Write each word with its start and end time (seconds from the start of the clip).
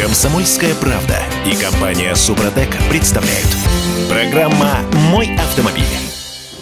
Комсомольская 0.00 0.74
правда 0.76 1.18
и 1.44 1.54
компания 1.54 2.14
Супротек 2.14 2.70
представляют. 2.88 3.46
Программа 4.08 4.78
«Мой 5.10 5.36
автомобиль». 5.36 5.84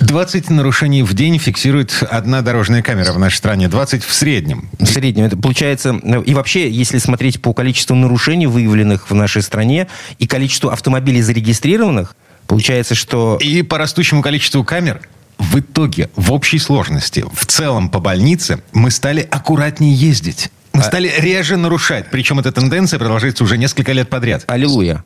20 0.00 0.50
нарушений 0.50 1.04
в 1.04 1.14
день 1.14 1.38
фиксирует 1.38 2.02
одна 2.10 2.40
дорожная 2.42 2.82
камера 2.82 3.12
в 3.12 3.18
нашей 3.20 3.36
стране. 3.36 3.68
20 3.68 4.02
в 4.02 4.12
среднем. 4.12 4.68
В 4.80 4.86
среднем. 4.86 5.26
Это 5.26 5.36
получается... 5.36 5.90
И 6.26 6.34
вообще, 6.34 6.68
если 6.68 6.98
смотреть 6.98 7.40
по 7.40 7.54
количеству 7.54 7.94
нарушений, 7.94 8.48
выявленных 8.48 9.08
в 9.08 9.14
нашей 9.14 9.42
стране, 9.42 9.86
и 10.18 10.26
количеству 10.26 10.70
автомобилей 10.70 11.22
зарегистрированных, 11.22 12.16
получается, 12.48 12.96
что... 12.96 13.38
И 13.40 13.62
по 13.62 13.78
растущему 13.78 14.20
количеству 14.20 14.64
камер 14.64 15.00
в 15.38 15.60
итоге, 15.60 16.10
в 16.16 16.32
общей 16.32 16.58
сложности, 16.58 17.24
в 17.32 17.46
целом 17.46 17.88
по 17.88 18.00
больнице, 18.00 18.64
мы 18.72 18.90
стали 18.90 19.20
аккуратнее 19.30 19.94
ездить. 19.94 20.50
Мы 20.78 20.84
стали 20.84 21.12
реже 21.18 21.56
нарушать. 21.56 22.06
Причем 22.10 22.38
эта 22.38 22.52
тенденция 22.52 22.98
продолжается 22.98 23.42
уже 23.42 23.58
несколько 23.58 23.92
лет 23.92 24.08
подряд. 24.08 24.44
Аллилуйя. 24.46 25.02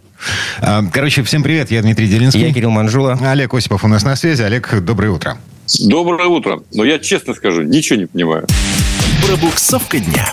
А, 0.60 0.84
Короче, 0.92 1.22
всем 1.22 1.42
привет. 1.42 1.70
Я 1.70 1.80
Дмитрий 1.80 2.08
Делинский. 2.08 2.46
Я 2.46 2.52
Кирилл 2.52 2.70
Манжула. 2.70 3.18
Олег 3.22 3.54
Осипов 3.54 3.82
у 3.82 3.88
нас 3.88 4.04
на 4.04 4.14
связи. 4.14 4.42
Олег, 4.42 4.82
доброе 4.82 5.10
утро. 5.10 5.38
Доброе 5.80 6.26
утро. 6.28 6.60
Но 6.74 6.84
я 6.84 6.98
честно 6.98 7.32
скажу, 7.34 7.62
ничего 7.62 7.98
не 8.00 8.06
понимаю. 8.06 8.46
Пробуксовка 9.26 9.98
дня. 9.98 10.30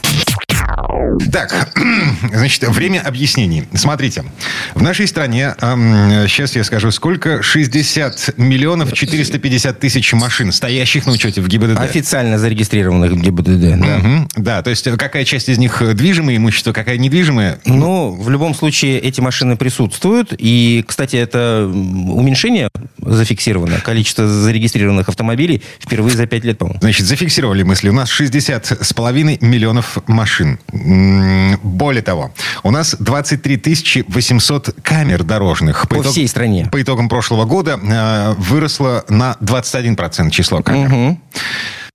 Так, 1.32 1.72
значит, 2.34 2.68
время 2.68 3.02
объяснений. 3.02 3.66
Смотрите, 3.74 4.24
в 4.74 4.82
нашей 4.82 5.08
стране, 5.08 5.56
эм, 5.62 6.28
сейчас 6.28 6.56
я 6.56 6.64
скажу, 6.64 6.92
сколько? 6.92 7.42
60 7.44 8.36
миллионов 8.38 8.94
450 8.94 9.80
тысяч 9.80 10.14
машин, 10.14 10.52
стоящих 10.52 11.06
на 11.06 11.14
учете 11.14 11.42
в 11.42 11.48
ГИБДД. 11.48 11.80
Официально 11.80 12.38
зарегистрированных 12.38 13.12
в 13.12 13.22
ГИБДД. 13.22 13.80
Да. 13.80 13.98
Мгм. 13.98 14.30
Да, 14.36 14.62
то 14.62 14.70
есть 14.70 14.90
какая 14.98 15.26
часть 15.26 15.50
из 15.50 15.58
них 15.58 15.82
движимое 15.96 16.38
имущество, 16.38 16.74
какая 16.74 16.98
недвижимое? 16.98 17.60
Ну, 17.66 18.12
в 18.12 18.30
любом 18.30 18.54
случае, 18.54 19.00
эти 19.00 19.22
машины 19.22 19.58
присутствуют. 19.58 20.34
И, 20.38 20.84
кстати, 20.88 21.16
это 21.16 21.70
уменьшение 21.70 22.70
зафиксировано. 23.02 23.80
Количество 23.82 24.28
зарегистрированных 24.28 25.10
автомобилей 25.10 25.62
впервые 25.80 26.16
за 26.16 26.26
5 26.26 26.44
лет, 26.46 26.58
по-моему. 26.58 26.80
Значит, 26.82 27.06
зафиксировали 27.06 27.64
мысли. 27.64 27.90
У 27.90 27.94
нас 27.94 28.10
60 28.10 28.78
с 28.82 28.94
половиной 28.94 29.38
миллионов 29.42 29.98
машин. 30.08 30.60
Более 30.72 32.02
того, 32.02 32.32
у 32.64 32.72
нас 32.72 32.96
23 33.00 33.58
тысячи 33.58 34.06
800 34.08 34.76
камер 34.82 35.24
дорожных. 35.24 35.88
По 35.88 36.04
всей 36.04 36.28
стране. 36.28 36.70
По 36.72 36.82
итогам 36.82 37.10
прошлого 37.10 37.46
года 37.46 37.80
э, 37.82 38.34
выросло 38.38 39.06
на 39.10 39.38
21% 39.42 40.30
число 40.32 40.62
камер. 40.62 41.18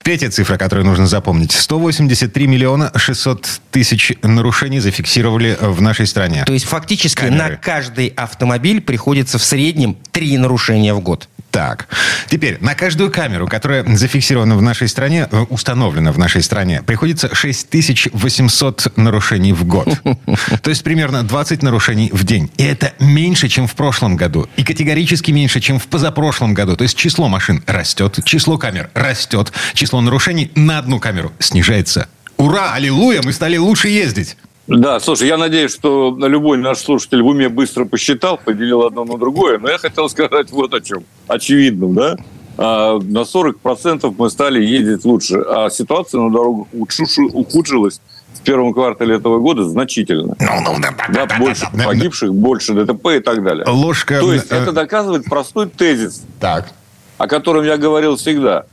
Третья 0.02 0.30
цифра, 0.30 0.56
которую 0.56 0.86
нужно 0.86 1.06
запомнить. 1.06 1.52
183 1.52 2.46
миллиона 2.46 2.92
600 2.94 3.60
тысяч 3.70 4.12
нарушений 4.22 4.80
зафиксировали 4.80 5.56
в 5.60 5.80
нашей 5.80 6.06
стране. 6.06 6.44
То 6.44 6.52
есть, 6.52 6.66
фактически, 6.66 7.20
Камеры. 7.20 7.52
на 7.52 7.56
каждый 7.56 8.08
автомобиль 8.08 8.80
приходится 8.80 9.38
в 9.38 9.44
среднем 9.44 9.96
три 10.12 10.36
нарушения 10.36 10.94
в 10.94 11.00
год. 11.00 11.28
Так, 11.54 11.86
теперь 12.28 12.58
на 12.60 12.74
каждую 12.74 13.12
камеру, 13.12 13.46
которая 13.46 13.84
зафиксирована 13.96 14.56
в 14.56 14.62
нашей 14.62 14.88
стране, 14.88 15.28
э, 15.30 15.44
установлена 15.50 16.10
в 16.10 16.18
нашей 16.18 16.42
стране, 16.42 16.82
приходится 16.82 17.32
6800 17.32 18.96
нарушений 18.96 19.52
в 19.52 19.64
год. 19.64 19.86
То 20.62 20.70
есть 20.70 20.82
примерно 20.82 21.22
20 21.22 21.62
нарушений 21.62 22.10
в 22.12 22.24
день. 22.24 22.50
И 22.56 22.64
это 22.64 22.92
меньше, 22.98 23.48
чем 23.48 23.68
в 23.68 23.76
прошлом 23.76 24.16
году. 24.16 24.48
И 24.56 24.64
категорически 24.64 25.30
меньше, 25.30 25.60
чем 25.60 25.78
в 25.78 25.86
позапрошлом 25.86 26.54
году. 26.54 26.74
То 26.74 26.82
есть 26.82 26.96
число 26.96 27.28
машин 27.28 27.62
растет, 27.68 28.18
число 28.24 28.58
камер 28.58 28.90
растет, 28.92 29.52
число 29.84 30.00
нарушений 30.00 30.50
на 30.54 30.78
одну 30.78 30.98
камеру 30.98 31.30
снижается. 31.38 32.08
Ура, 32.38 32.72
аллилуйя, 32.72 33.20
мы 33.22 33.32
стали 33.32 33.58
лучше 33.58 33.88
ездить. 33.88 34.36
Да, 34.66 34.98
слушай, 34.98 35.28
я 35.28 35.36
надеюсь, 35.36 35.74
что 35.74 36.16
любой 36.18 36.56
наш 36.56 36.78
слушатель 36.78 37.20
в 37.20 37.26
уме 37.26 37.50
быстро 37.50 37.84
посчитал, 37.84 38.38
поделил 38.42 38.82
одно 38.86 39.04
на 39.04 39.18
другое. 39.18 39.58
Но 39.58 39.68
я 39.70 39.76
хотел 39.76 40.08
сказать 40.08 40.50
вот 40.50 40.72
о 40.72 40.80
чем. 40.80 41.04
Очевидном, 41.28 41.94
да? 41.94 42.16
А, 42.56 42.98
на 42.98 43.24
40% 43.24 44.14
мы 44.16 44.30
стали 44.30 44.64
ездить 44.64 45.04
лучше. 45.04 45.36
А 45.46 45.68
ситуация 45.68 46.22
на 46.22 46.30
дорогах 46.32 46.66
ухудши- 46.72 47.30
ухудшилась 47.34 48.00
в 48.32 48.40
первом 48.40 48.72
квартале 48.72 49.16
этого 49.16 49.38
года 49.38 49.64
значительно. 49.64 50.34
Ну, 50.40 50.60
ну, 50.62 50.80
да, 50.80 50.94
да, 51.12 51.26
Да, 51.26 51.38
больше 51.38 51.66
погибших, 51.84 52.34
больше 52.34 52.72
ДТП 52.72 53.06
и 53.16 53.20
так 53.20 53.44
далее. 53.44 53.66
Ложка... 53.68 54.18
То 54.20 54.32
есть 54.32 54.50
э, 54.50 54.56
это 54.56 54.72
доказывает 54.72 55.26
простой 55.26 55.68
тезис, 55.68 56.22
Так. 56.40 56.70
о 57.18 57.26
котором 57.26 57.64
я 57.64 57.76
говорил 57.76 58.16
всегда, 58.16 58.64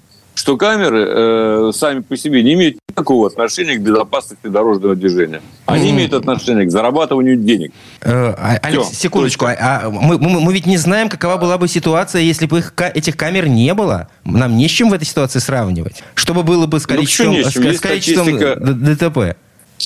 что 0.42 0.58
камеры 0.58 1.06
э, 1.08 1.72
сами 1.76 2.00
по 2.00 2.18
себе 2.18 2.42
не 2.42 2.54
имеют 2.56 2.78
никакого 2.90 3.28
отношения 3.28 3.76
к 3.76 3.82
безопасности 3.82 4.48
дорожного 4.48 4.96
движения. 4.96 5.40
Они 5.68 5.92
имеют 5.92 6.14
отношение 6.14 6.66
к 6.66 6.72
зарабатыванию 6.72 7.38
денег. 7.38 7.72
Э, 8.02 8.34
а- 8.36 8.58
Алекс, 8.64 8.88
Всё, 8.88 8.96
секундочку. 9.04 9.46
А, 9.46 9.56
а 9.60 9.90
мы, 9.92 10.18
мы- 10.18 10.42
мы 10.42 10.52
ведь 10.52 10.66
не 10.66 10.78
знаем, 10.78 11.10
какова 11.10 11.38
была 11.38 11.60
бы 11.60 11.68
ситуация, 11.68 12.24
если 12.24 12.48
бы 12.48 12.58
их 12.58 12.74
этих 12.76 13.16
камер 13.18 13.48
не 13.50 13.72
было. 13.76 14.08
Нам 14.26 14.58
не 14.58 14.68
с 14.68 14.72
чем 14.72 14.90
в 14.90 14.94
этой 14.94 15.06
ситуации 15.06 15.38
сравнивать. 15.38 16.04
Что 16.16 16.34
бы 16.34 16.42
было 16.42 16.66
бы 16.66 16.80
с 16.80 16.88
Ну, 16.88 16.96
количеством, 16.96 17.32
не 17.34 17.44
с 17.44 17.52
с- 17.52 17.80
количеством 17.80 18.26
статистика. 18.26 18.56
ДТП? 18.60 19.38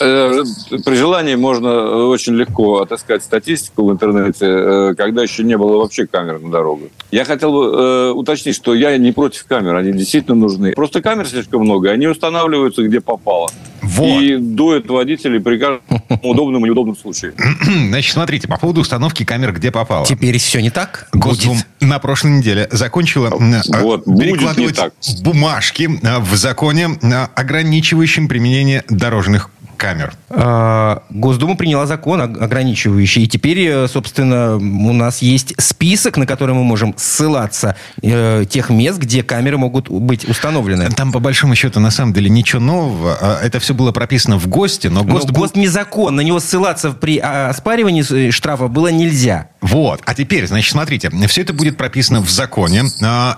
Э, 0.01 0.43
При 0.83 0.95
желании 0.95 1.35
можно 1.35 2.05
очень 2.07 2.33
легко 2.33 2.81
отыскать 2.81 3.23
статистику 3.23 3.85
в 3.85 3.91
интернете, 3.91 4.45
э, 4.45 4.93
когда 4.95 5.23
еще 5.23 5.43
не 5.43 5.57
было 5.57 5.77
вообще 5.77 6.07
камер 6.07 6.39
на 6.39 6.51
дорогах. 6.51 6.89
Я 7.11 7.25
хотел 7.25 7.51
бы 7.51 7.65
э, 7.65 8.11
уточнить, 8.11 8.55
что 8.55 8.73
я 8.73 8.97
не 8.97 9.11
против 9.11 9.45
камер, 9.45 9.75
они 9.75 9.91
действительно 9.91 10.35
нужны. 10.35 10.73
Просто 10.73 11.01
камер 11.01 11.27
слишком 11.27 11.61
много, 11.61 11.89
и 11.89 11.91
они 11.91 12.07
устанавливаются 12.07 12.83
где 12.83 13.01
попало. 13.01 13.49
Вот. 13.81 14.21
И 14.21 14.35
дуют 14.37 14.89
водителей 14.89 15.39
при 15.39 15.57
каждом 15.57 15.81
удобном 16.23 16.65
и 16.65 16.67
неудобном 16.67 16.97
случае. 16.97 17.33
Значит, 17.61 18.13
смотрите, 18.13 18.47
по 18.47 18.57
поводу 18.57 18.81
установки 18.81 19.23
камер 19.23 19.53
где 19.53 19.71
попало. 19.71 20.05
Теперь 20.05 20.37
все 20.39 20.61
не 20.61 20.71
так? 20.71 21.07
Госдума 21.13 21.55
Будет. 21.55 21.67
на 21.81 21.99
прошлой 21.99 22.31
неделе 22.31 22.67
закончила 22.71 23.29
Вот, 23.29 24.05
будет 24.05 24.33
перекладывать 24.33 24.57
не 24.59 24.73
так. 24.73 24.93
бумажки 25.23 25.89
в 26.19 26.35
законе, 26.35 26.89
ограничивающем 27.35 28.27
применение 28.27 28.83
дорожных 28.89 29.49
камер. 29.75 30.13
А, 30.29 31.03
Госдума 31.09 31.55
приняла 31.55 31.85
закон 31.85 32.21
ог- 32.21 32.41
ограничивающий. 32.41 33.23
И 33.23 33.27
теперь, 33.27 33.59
э, 33.67 33.87
собственно, 33.87 34.55
у 34.55 34.93
нас 34.93 35.21
есть 35.21 35.53
список, 35.61 36.17
на 36.17 36.25
который 36.25 36.55
мы 36.55 36.63
можем 36.63 36.93
ссылаться 36.97 37.75
э, 38.01 38.45
тех 38.49 38.69
мест, 38.69 38.97
где 38.99 39.23
камеры 39.23 39.57
могут 39.57 39.89
быть 39.89 40.27
установлены. 40.27 40.89
Там, 40.91 41.11
по 41.11 41.19
большому 41.19 41.55
счету, 41.55 41.79
на 41.79 41.91
самом 41.91 42.13
деле 42.13 42.29
ничего 42.29 42.61
нового. 42.61 43.17
А, 43.21 43.39
Это 43.43 43.59
все 43.59 43.73
было 43.73 43.91
прописано 43.91 44.37
в 44.39 44.47
ГОСТе, 44.47 44.89
но 44.89 45.03
Но 45.03 45.13
ГОСТ... 45.13 45.31
был- 45.31 45.41
ГОСТ 45.41 45.55
не 45.57 45.67
закон, 45.67 46.15
на 46.15 46.21
него 46.21 46.39
ссылаться 46.39 46.91
при 46.91 47.19
а, 47.19 47.49
оспаривании 47.49 48.27
э, 48.27 48.31
штрафа 48.31 48.67
было 48.67 48.87
нельзя. 48.87 49.49
Вот. 49.61 50.01
А 50.05 50.13
теперь, 50.13 50.47
значит, 50.47 50.71
смотрите, 50.71 51.09
все 51.27 51.41
это 51.41 51.53
будет 51.53 51.77
прописано 51.77 52.21
в 52.21 52.29
законе. 52.29 52.83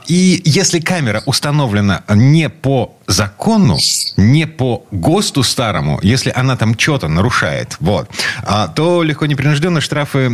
И 0.08 0.42
если 0.46 0.80
камера 0.80 1.24
установлена 1.26 2.04
не 2.14 2.50
по 2.50 2.96
закону, 3.08 3.78
не 4.18 4.46
по 4.46 4.84
ГОСТу 4.92 5.44
старому, 5.44 6.00
если 6.04 6.27
она 6.30 6.56
там 6.56 6.78
что-то 6.78 7.08
нарушает, 7.08 7.78
вот, 7.80 8.10
а, 8.44 8.68
то 8.68 9.04
легко 9.04 9.26
непринужденно 9.26 9.82
штрафы 9.82 10.30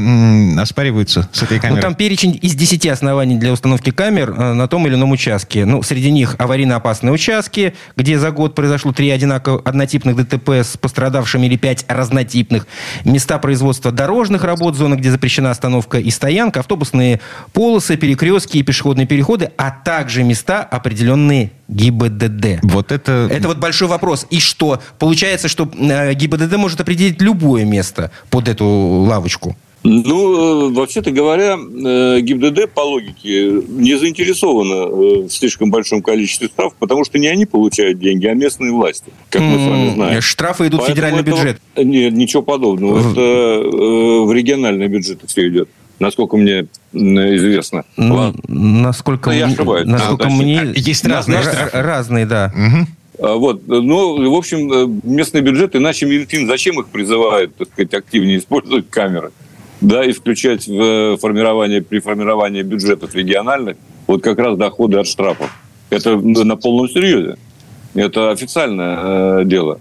оспариваются 0.59 1.29
с 1.31 1.43
этой 1.43 1.57
Ну, 1.57 1.61
камерой. 1.61 1.81
там 1.81 1.95
перечень 1.95 2.37
из 2.41 2.55
10 2.55 2.87
оснований 2.87 3.37
для 3.37 3.51
установки 3.51 3.91
камер 3.91 4.31
э, 4.31 4.53
на 4.53 4.67
том 4.67 4.87
или 4.87 4.95
ином 4.95 5.11
участке. 5.11 5.65
Ну, 5.65 5.81
среди 5.83 6.11
них 6.11 6.35
аварийно-опасные 6.37 7.11
участки, 7.11 7.73
где 7.95 8.19
за 8.19 8.31
год 8.31 8.55
произошло 8.55 8.91
три 8.91 9.09
одинаково 9.09 9.61
однотипных 9.63 10.15
ДТП 10.15 10.49
с 10.49 10.77
пострадавшими 10.77 11.45
или 11.45 11.57
пять 11.57 11.85
разнотипных. 11.87 12.67
Места 13.05 13.37
производства 13.39 13.91
дорожных 13.91 14.43
работ, 14.43 14.75
зоны, 14.75 14.95
где 14.95 15.11
запрещена 15.11 15.51
остановка 15.51 15.99
и 15.99 16.09
стоянка, 16.09 16.59
автобусные 16.61 17.19
полосы, 17.53 17.97
перекрестки 17.97 18.57
и 18.57 18.63
пешеходные 18.63 19.07
переходы, 19.07 19.51
а 19.57 19.71
также 19.71 20.23
места, 20.23 20.61
определенные 20.61 21.51
ГИБДД. 21.69 22.59
Вот 22.63 22.91
это... 22.91 23.27
Это 23.31 23.47
вот 23.47 23.57
большой 23.57 23.87
вопрос. 23.87 24.27
И 24.29 24.39
что? 24.39 24.79
Получается, 24.99 25.47
что 25.47 25.69
э, 25.77 26.13
ГИБДД 26.13 26.57
может 26.57 26.81
определить 26.81 27.21
любое 27.21 27.65
место 27.65 28.11
под 28.29 28.47
эту 28.47 28.65
лавочку. 28.65 29.55
Ну, 29.85 30.69
э, 30.69 30.73
вообще-то 30.73 31.11
говоря, 31.11 31.57
э, 31.57 32.19
ГИБДД 32.21 32.69
по 32.73 32.81
логике 32.81 33.51
не 33.67 33.97
заинтересована 33.97 34.85
в 34.85 35.29
слишком 35.29 35.71
большом 35.71 36.01
количестве 36.01 36.47
штрафов, 36.47 36.75
потому 36.79 37.03
что 37.03 37.19
не 37.19 37.27
они 37.27 37.45
получают 37.45 37.99
деньги, 37.99 38.25
а 38.27 38.33
местные 38.33 38.71
власти, 38.71 39.11
как 39.29 39.41
мы 39.41 39.55
с 39.57 39.67
вами 39.69 39.93
знаем. 39.93 40.21
Штрафы 40.21 40.67
идут 40.67 40.81
в 40.81 40.85
Поэтому 40.85 40.95
федеральный 40.95 41.21
этого- 41.21 41.35
бюджет. 41.37 41.61
Нет, 41.75 42.13
ничего 42.13 42.41
подобного. 42.43 42.95
В- 42.99 43.11
Это 43.11 44.25
в 44.25 44.31
региональный 44.33 44.87
бюджет 44.87 45.19
все 45.27 45.49
идет, 45.49 45.67
насколько 46.03 46.37
мне 46.37 46.67
известно. 46.93 47.83
Ладно. 47.97 48.41
Насколько, 48.47 49.29
Ну, 49.31 49.35
я 49.35 49.45
ошибаюсь. 49.47 49.87
насколько 49.87 50.27
А, 50.27 50.29
мне... 50.29 50.71
есть 50.75 51.05
Ра- 51.05 51.09
разные 51.13 51.39
ра- 51.39 51.43
штрафы. 51.43 51.81
Разные, 51.81 52.25
да. 52.25 52.53
А, 53.19 53.35
Вот, 53.35 53.67
ну, 53.67 54.31
в 54.31 54.35
общем, 54.35 54.71
э, 54.71 54.99
местный 55.03 55.41
бюджет, 55.41 55.75
иначе 55.75 56.05
Минфин 56.05 56.47
зачем 56.47 56.79
их 56.79 56.87
призывает, 56.87 57.55
так 57.55 57.67
сказать, 57.69 57.93
активнее 57.93 58.37
использовать 58.39 58.89
камеры, 58.89 59.31
да, 59.81 60.03
и 60.03 60.11
включать 60.11 60.67
в 60.67 60.81
э, 60.81 61.17
формирование, 61.17 61.81
при 61.81 61.99
формировании 61.99 62.61
бюджетов 62.63 63.15
региональных 63.15 63.77
вот 64.07 64.21
как 64.23 64.37
раз 64.39 64.57
доходы 64.57 64.97
от 64.99 65.07
штрафов. 65.07 65.49
Это 65.89 66.17
на 66.17 66.55
полном 66.57 66.89
серьезе. 66.89 67.37
Это 67.93 68.31
официальное 68.31 68.97
э, 69.41 69.45
дело. 69.45 69.79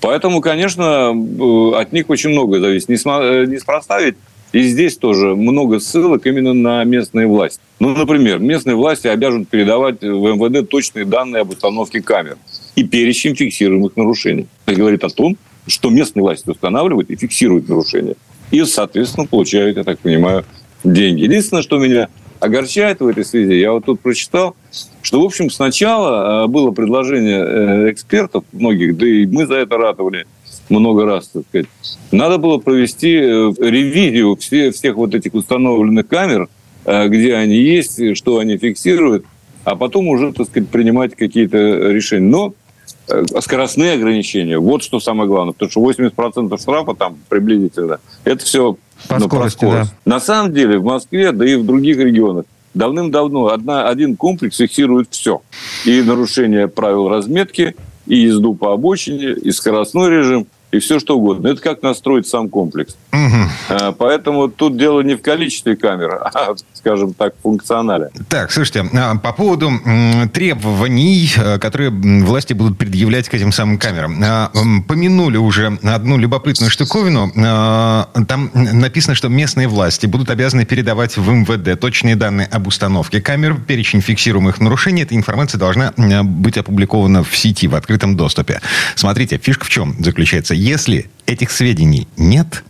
Поэтому, 0.00 0.40
конечно, 0.40 1.12
э, 1.14 1.80
от 1.80 1.92
них 1.92 2.10
очень 2.10 2.30
много 2.30 2.58
зависит. 2.60 2.88
Неспроста 2.88 4.00
ведь 4.00 4.16
и 4.52 4.62
здесь 4.62 4.96
тоже 4.96 5.34
много 5.34 5.80
ссылок 5.80 6.26
именно 6.26 6.52
на 6.52 6.84
местные 6.84 7.26
власти. 7.26 7.60
Ну, 7.80 7.96
например, 7.96 8.38
местные 8.38 8.76
власти 8.76 9.06
обязаны 9.06 9.44
передавать 9.44 10.02
в 10.02 10.04
МВД 10.04 10.68
точные 10.68 11.04
данные 11.04 11.40
об 11.40 11.50
установке 11.50 12.02
камер 12.02 12.36
и 12.76 12.84
перечень 12.84 13.34
фиксируемых 13.34 13.96
нарушений. 13.96 14.46
Это 14.66 14.78
говорит 14.78 15.04
о 15.04 15.08
том, 15.08 15.36
что 15.66 15.90
местные 15.90 16.22
власти 16.22 16.48
устанавливают 16.50 17.10
и 17.10 17.16
фиксируют 17.16 17.68
нарушения. 17.68 18.14
И, 18.50 18.62
соответственно, 18.64 19.26
получают, 19.26 19.78
я 19.78 19.84
так 19.84 19.98
понимаю, 19.98 20.44
деньги. 20.84 21.22
Единственное, 21.22 21.62
что 21.62 21.78
меня 21.78 22.08
огорчает 22.40 23.00
в 23.00 23.06
этой 23.06 23.24
связи, 23.24 23.54
я 23.54 23.72
вот 23.72 23.86
тут 23.86 24.00
прочитал, 24.00 24.56
что, 25.00 25.22
в 25.22 25.24
общем, 25.24 25.48
сначала 25.48 26.44
э, 26.44 26.46
было 26.48 26.72
предложение 26.72 27.38
э, 27.38 27.92
экспертов 27.92 28.44
многих, 28.52 28.96
да 28.98 29.06
и 29.06 29.26
мы 29.26 29.46
за 29.46 29.54
это 29.54 29.78
ратовали– 29.78 30.26
много 30.68 31.04
раз, 31.04 31.28
так 31.28 31.44
сказать. 31.48 31.66
Надо 32.10 32.38
было 32.38 32.58
провести 32.58 33.14
э, 33.14 33.52
ревизию 33.58 34.36
всех, 34.36 34.74
всех 34.74 34.96
вот 34.96 35.14
этих 35.14 35.34
установленных 35.34 36.06
камер, 36.06 36.48
э, 36.84 37.08
где 37.08 37.34
они 37.34 37.56
есть, 37.56 38.16
что 38.16 38.38
они 38.38 38.56
фиксируют, 38.56 39.24
а 39.64 39.76
потом 39.76 40.08
уже, 40.08 40.32
так 40.32 40.46
сказать, 40.46 40.68
принимать 40.68 41.14
какие-то 41.14 41.56
решения. 41.56 42.28
Но 42.28 42.54
э, 43.08 43.24
скоростные 43.40 43.94
ограничения, 43.94 44.58
вот 44.58 44.82
что 44.82 45.00
самое 45.00 45.28
главное, 45.28 45.52
потому 45.52 45.70
что 45.70 46.04
80% 46.04 46.60
штрафа 46.60 46.94
там 46.94 47.18
приблизительно, 47.28 48.00
это 48.24 48.44
все 48.44 48.76
по 49.08 49.18
ну, 49.18 49.26
скорости, 49.26 49.56
скорость. 49.56 49.92
да. 50.04 50.14
На 50.14 50.20
самом 50.20 50.52
деле 50.52 50.78
в 50.78 50.84
Москве, 50.84 51.32
да 51.32 51.46
и 51.46 51.56
в 51.56 51.66
других 51.66 51.98
регионах 51.98 52.44
давным-давно 52.74 53.48
одна, 53.48 53.88
один 53.88 54.16
комплекс 54.16 54.56
фиксирует 54.56 55.08
все. 55.10 55.42
И 55.84 56.00
нарушение 56.02 56.68
правил 56.68 57.08
разметки, 57.08 57.74
и 58.06 58.16
езду 58.16 58.54
по 58.54 58.72
обочине, 58.72 59.32
и 59.32 59.50
скоростной 59.50 60.10
режим– 60.10 60.46
и 60.72 60.78
все 60.78 60.98
что 60.98 61.18
угодно. 61.18 61.48
Это 61.48 61.60
как 61.60 61.82
настроить 61.82 62.26
сам 62.26 62.48
комплекс. 62.48 62.96
Угу. 63.12 63.94
Поэтому 63.98 64.48
тут 64.48 64.78
дело 64.78 65.02
не 65.02 65.14
в 65.14 65.22
количестве 65.22 65.76
камер, 65.76 66.14
а, 66.34 66.54
скажем 66.72 67.12
так, 67.12 67.34
функционале. 67.42 68.10
Так, 68.28 68.50
слушайте, 68.50 68.88
а, 68.94 69.16
по 69.16 69.32
поводу 69.32 69.70
требований, 70.32 71.30
э, 71.36 71.58
которые 71.58 71.90
власти 71.90 72.54
будут 72.54 72.78
предъявлять 72.78 73.28
к 73.28 73.34
этим 73.34 73.52
самым 73.52 73.78
камерам. 73.78 74.18
А, 74.24 74.50
помянули 74.88 75.36
уже 75.36 75.78
одну 75.82 76.16
любопытную 76.16 76.70
штуковину. 76.70 77.30
Там 77.34 78.50
написано, 78.54 79.14
что 79.14 79.28
местные 79.28 79.68
власти 79.68 80.06
будут 80.06 80.30
обязаны 80.30 80.64
передавать 80.64 81.18
в 81.18 81.30
МВД 81.30 81.78
точные 81.78 82.16
данные 82.16 82.46
об 82.46 82.66
установке 82.66 83.20
камер, 83.20 83.60
перечень 83.60 84.00
фиксируемых 84.00 84.58
нарушений. 84.60 85.02
Эта 85.02 85.14
информация 85.14 85.58
должна 85.58 85.92
быть 86.22 86.56
опубликована 86.56 87.22
в 87.22 87.36
сети, 87.36 87.66
в 87.66 87.74
открытом 87.74 88.16
доступе. 88.16 88.60
Смотрите, 88.94 89.36
фишка 89.36 89.66
в 89.66 89.68
чем 89.68 89.96
заключается 90.02 90.54
если 90.62 91.10
этих 91.26 91.50
сведений 91.50 92.06
нет... 92.16 92.64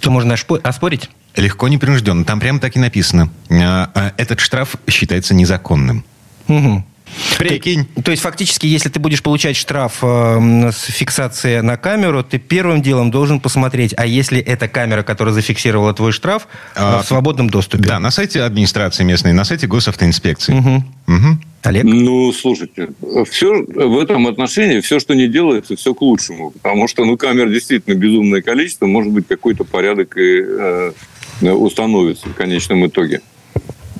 То 0.00 0.10
можно 0.10 0.36
оспорить? 0.62 1.10
Легко, 1.34 1.68
непринужденно. 1.68 2.24
Там 2.24 2.40
прямо 2.40 2.60
так 2.60 2.76
и 2.76 2.78
написано. 2.78 3.30
А, 3.50 3.90
а, 3.94 4.12
этот 4.16 4.40
штраф 4.40 4.76
считается 4.86 5.34
незаконным. 5.34 6.04
Угу. 6.46 6.84
Прикинь. 7.38 7.84
То, 7.96 8.02
то 8.02 8.10
есть, 8.10 8.22
фактически, 8.22 8.66
если 8.66 8.88
ты 8.88 8.98
будешь 8.98 9.22
получать 9.22 9.56
штраф 9.56 9.98
э, 10.02 10.70
с 10.72 10.84
фиксацией 10.86 11.62
на 11.62 11.76
камеру, 11.76 12.24
ты 12.24 12.38
первым 12.38 12.82
делом 12.82 13.10
должен 13.10 13.40
посмотреть, 13.40 13.94
а 13.96 14.06
если 14.06 14.40
эта 14.40 14.68
камера, 14.68 15.02
которая 15.02 15.34
зафиксировала 15.34 15.94
твой 15.94 16.12
штраф, 16.12 16.48
а, 16.74 17.02
в 17.02 17.06
свободном 17.06 17.50
доступе? 17.50 17.84
Да, 17.84 18.00
на 18.00 18.10
сайте 18.10 18.42
администрации 18.42 19.04
местной, 19.04 19.32
на 19.32 19.44
сайте 19.44 19.66
госавтоинспекции. 19.66 20.54
Угу. 20.54 20.84
Угу. 21.06 21.38
Олег? 21.62 21.84
Ну, 21.84 22.32
слушайте, 22.32 22.88
все 23.30 23.62
в 23.62 23.98
этом 23.98 24.26
отношении, 24.26 24.80
все, 24.80 25.00
что 25.00 25.14
не 25.14 25.28
делается, 25.28 25.76
все 25.76 25.94
к 25.94 26.00
лучшему. 26.02 26.50
Потому 26.50 26.88
что, 26.88 27.04
ну, 27.04 27.16
камер 27.16 27.50
действительно 27.50 27.94
безумное 27.94 28.42
количество, 28.42 28.86
может 28.86 29.12
быть, 29.12 29.26
какой-то 29.26 29.64
порядок 29.64 30.16
и 30.16 30.40
э, 30.40 30.92
установится 31.42 32.28
в 32.28 32.34
конечном 32.34 32.86
итоге. 32.86 33.20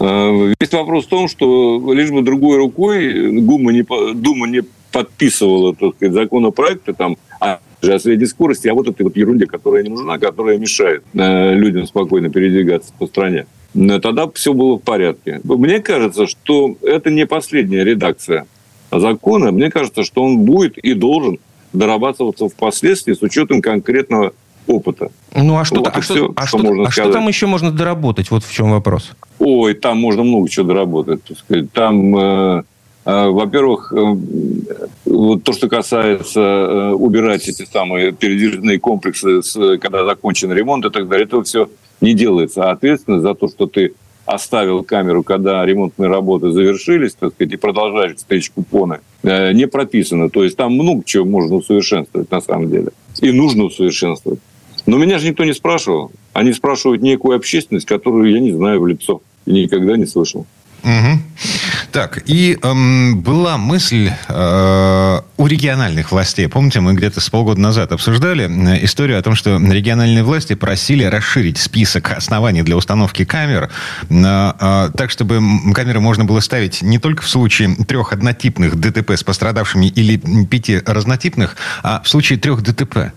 Э, 0.00 0.54
весь 0.58 0.72
вопрос 0.72 1.06
в 1.06 1.08
том, 1.08 1.28
что 1.28 1.92
лишь 1.92 2.10
бы 2.10 2.22
другой 2.22 2.58
рукой 2.58 3.40
Дума 3.40 3.72
не, 3.72 3.82
Дума 4.14 4.46
не 4.46 4.62
подписывала 4.92 5.74
так 5.74 5.96
сказать, 5.96 6.14
законопроекты 6.14 6.92
там, 6.92 7.16
о, 7.40 7.58
средней 7.80 8.26
скорости, 8.26 8.68
а 8.68 8.74
вот 8.74 8.88
этой 8.88 9.02
вот 9.02 9.16
ерунде, 9.16 9.46
которая 9.46 9.82
не 9.82 9.90
нужна, 9.90 10.18
которая 10.18 10.58
мешает 10.58 11.04
э, 11.14 11.54
людям 11.54 11.86
спокойно 11.86 12.30
передвигаться 12.30 12.92
по 12.98 13.06
стране. 13.06 13.46
Тогда 13.74 14.28
все 14.32 14.54
было 14.54 14.78
в 14.78 14.82
порядке. 14.82 15.40
Мне 15.44 15.80
кажется, 15.80 16.26
что 16.26 16.76
это 16.82 17.10
не 17.10 17.26
последняя 17.26 17.84
редакция 17.84 18.46
закона. 18.90 19.52
Мне 19.52 19.70
кажется, 19.70 20.04
что 20.04 20.22
он 20.22 20.38
будет 20.40 20.78
и 20.78 20.94
должен 20.94 21.38
дорабатываться 21.72 22.48
впоследствии 22.48 23.12
с 23.12 23.22
учетом 23.22 23.60
конкретного 23.60 24.32
опыта. 24.68 25.10
Ну 25.34 25.58
а 25.58 25.64
что, 25.64 25.76
вот 25.76 25.88
а 25.88 26.02
что, 26.02 26.14
все, 26.14 26.32
а 26.36 26.46
что, 26.46 26.58
что, 26.58 26.82
а 26.82 26.90
что 26.90 27.12
там 27.12 27.26
еще 27.28 27.46
можно 27.46 27.72
доработать? 27.72 28.30
Вот 28.30 28.44
в 28.44 28.52
чем 28.52 28.70
вопрос. 28.70 29.12
Ой, 29.38 29.74
там 29.74 29.98
можно 29.98 30.22
много 30.22 30.48
чего 30.48 30.66
доработать. 30.66 31.20
Там, 31.72 32.16
э, 32.16 32.62
э, 33.04 33.28
во-первых, 33.28 33.92
э, 33.96 34.16
вот 35.06 35.42
то, 35.42 35.52
что 35.52 35.68
касается 35.68 36.40
э, 36.40 36.92
убирать 36.92 37.48
эти 37.48 37.64
самые 37.64 38.12
передвижные 38.12 38.78
комплексы, 38.78 39.42
с, 39.42 39.78
когда 39.78 40.04
закончен 40.04 40.52
ремонт 40.52 40.84
и 40.84 40.90
так 40.90 41.08
далее, 41.08 41.26
это 41.26 41.42
все 41.42 41.68
не 42.00 42.14
делается. 42.14 42.68
А 42.68 42.72
ответственность 42.72 43.22
за 43.22 43.34
то, 43.34 43.48
что 43.48 43.66
ты 43.66 43.94
оставил 44.28 44.84
камеру, 44.84 45.22
когда 45.22 45.64
ремонтные 45.64 46.08
работы 46.10 46.52
завершились, 46.52 47.14
так 47.14 47.32
сказать, 47.32 47.54
и 47.54 47.56
продолжаешь 47.56 48.18
стричь 48.18 48.50
купоны, 48.50 49.00
э, 49.22 49.52
не 49.52 49.66
прописано. 49.66 50.28
То 50.28 50.44
есть 50.44 50.56
там 50.56 50.74
много 50.74 51.02
чего 51.04 51.24
можно 51.24 51.56
усовершенствовать 51.56 52.30
на 52.30 52.40
самом 52.40 52.70
деле. 52.70 52.88
И 53.20 53.32
нужно 53.32 53.64
усовершенствовать. 53.64 54.40
Но 54.88 54.96
меня 54.96 55.19
же 55.19 55.29
никто 55.29 55.44
не 55.44 55.52
спрашивал. 55.52 56.12
Они 56.32 56.50
спрашивают 56.55 57.02
некую 57.02 57.37
общественность, 57.37 57.85
которую 57.85 58.32
я 58.32 58.40
не 58.40 58.52
знаю 58.52 58.81
в 58.81 58.87
лицо 58.87 59.20
и 59.44 59.52
никогда 59.52 59.99
не 59.99 60.06
слышал. 60.06 60.46
Угу. 60.82 61.20
Так, 61.93 62.23
и 62.25 62.56
эм, 62.62 63.20
была 63.20 63.58
мысль 63.58 64.11
э, 64.29 65.20
у 65.37 65.46
региональных 65.46 66.11
властей. 66.11 66.49
Помните, 66.49 66.81
мы 66.81 66.94
где-то 66.94 67.20
с 67.20 67.29
полгода 67.29 67.61
назад 67.61 67.93
обсуждали 67.93 68.49
э, 68.49 68.82
историю 68.82 69.19
о 69.19 69.23
том, 69.23 69.35
что 69.35 69.58
региональные 69.58 70.23
власти 70.23 70.55
просили 70.55 71.05
расширить 71.05 71.58
список 71.58 72.12
оснований 72.12 72.62
для 72.62 72.75
установки 72.75 73.26
камер, 73.26 73.69
э, 74.08 74.14
э, 74.14 74.90
так, 74.96 75.11
чтобы 75.11 75.43
камеры 75.75 76.00
можно 76.00 76.25
было 76.25 76.40
ставить 76.40 76.81
не 76.81 76.99
только 76.99 77.23
в 77.23 77.29
случае 77.29 77.75
трех 77.87 78.14
однотипных 78.14 78.76
ДТП 78.76 79.11
с 79.11 79.23
пострадавшими 79.23 79.85
или 79.87 80.17
пяти 80.46 80.81
разнотипных, 80.87 81.56
а 81.82 82.00
в 82.02 82.08
случае 82.08 82.38
трех 82.38 82.62
ДТП. 82.62 83.12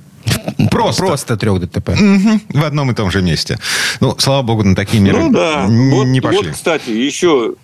Просто. 0.70 1.06
Просто 1.06 1.38
трех 1.38 1.60
ДТП. 1.60 1.90
Угу, 1.90 2.60
в 2.60 2.64
одном 2.64 2.92
и 2.92 2.94
том 2.94 3.12
же 3.12 3.22
месте. 3.22 3.60
Ну, 4.00 4.15
слава 4.18 4.42
богу, 4.42 4.63
на 4.63 4.75
такие 4.75 5.01
меры 5.01 5.20
ну, 5.20 5.32
да. 5.32 5.65
не 5.68 6.20
вот, 6.20 6.30
пошли. 6.30 6.48
Вот, 6.48 6.56
кстати, 6.56 6.89
еще, 6.89 7.56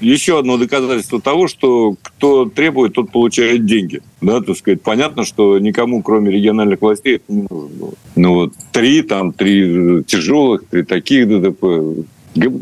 еще 0.00 0.38
одно 0.38 0.56
доказательство 0.56 1.20
того, 1.20 1.48
что 1.48 1.96
кто 2.02 2.46
требует, 2.46 2.94
тот 2.94 3.10
получает 3.10 3.66
деньги. 3.66 4.02
Да, 4.20 4.40
так 4.40 4.56
сказать, 4.56 4.82
понятно, 4.82 5.24
что 5.24 5.58
никому, 5.58 6.02
кроме 6.02 6.30
региональных 6.30 6.80
властей, 6.80 7.16
это 7.16 7.24
не 7.28 7.46
нужно. 7.48 7.92
Ну, 8.16 8.34
вот 8.34 8.52
три, 8.72 9.02
там, 9.02 9.32
три 9.32 10.04
тяжелых, 10.04 10.64
три 10.70 10.82
таких 10.82 11.28
ДТП. 11.28 12.06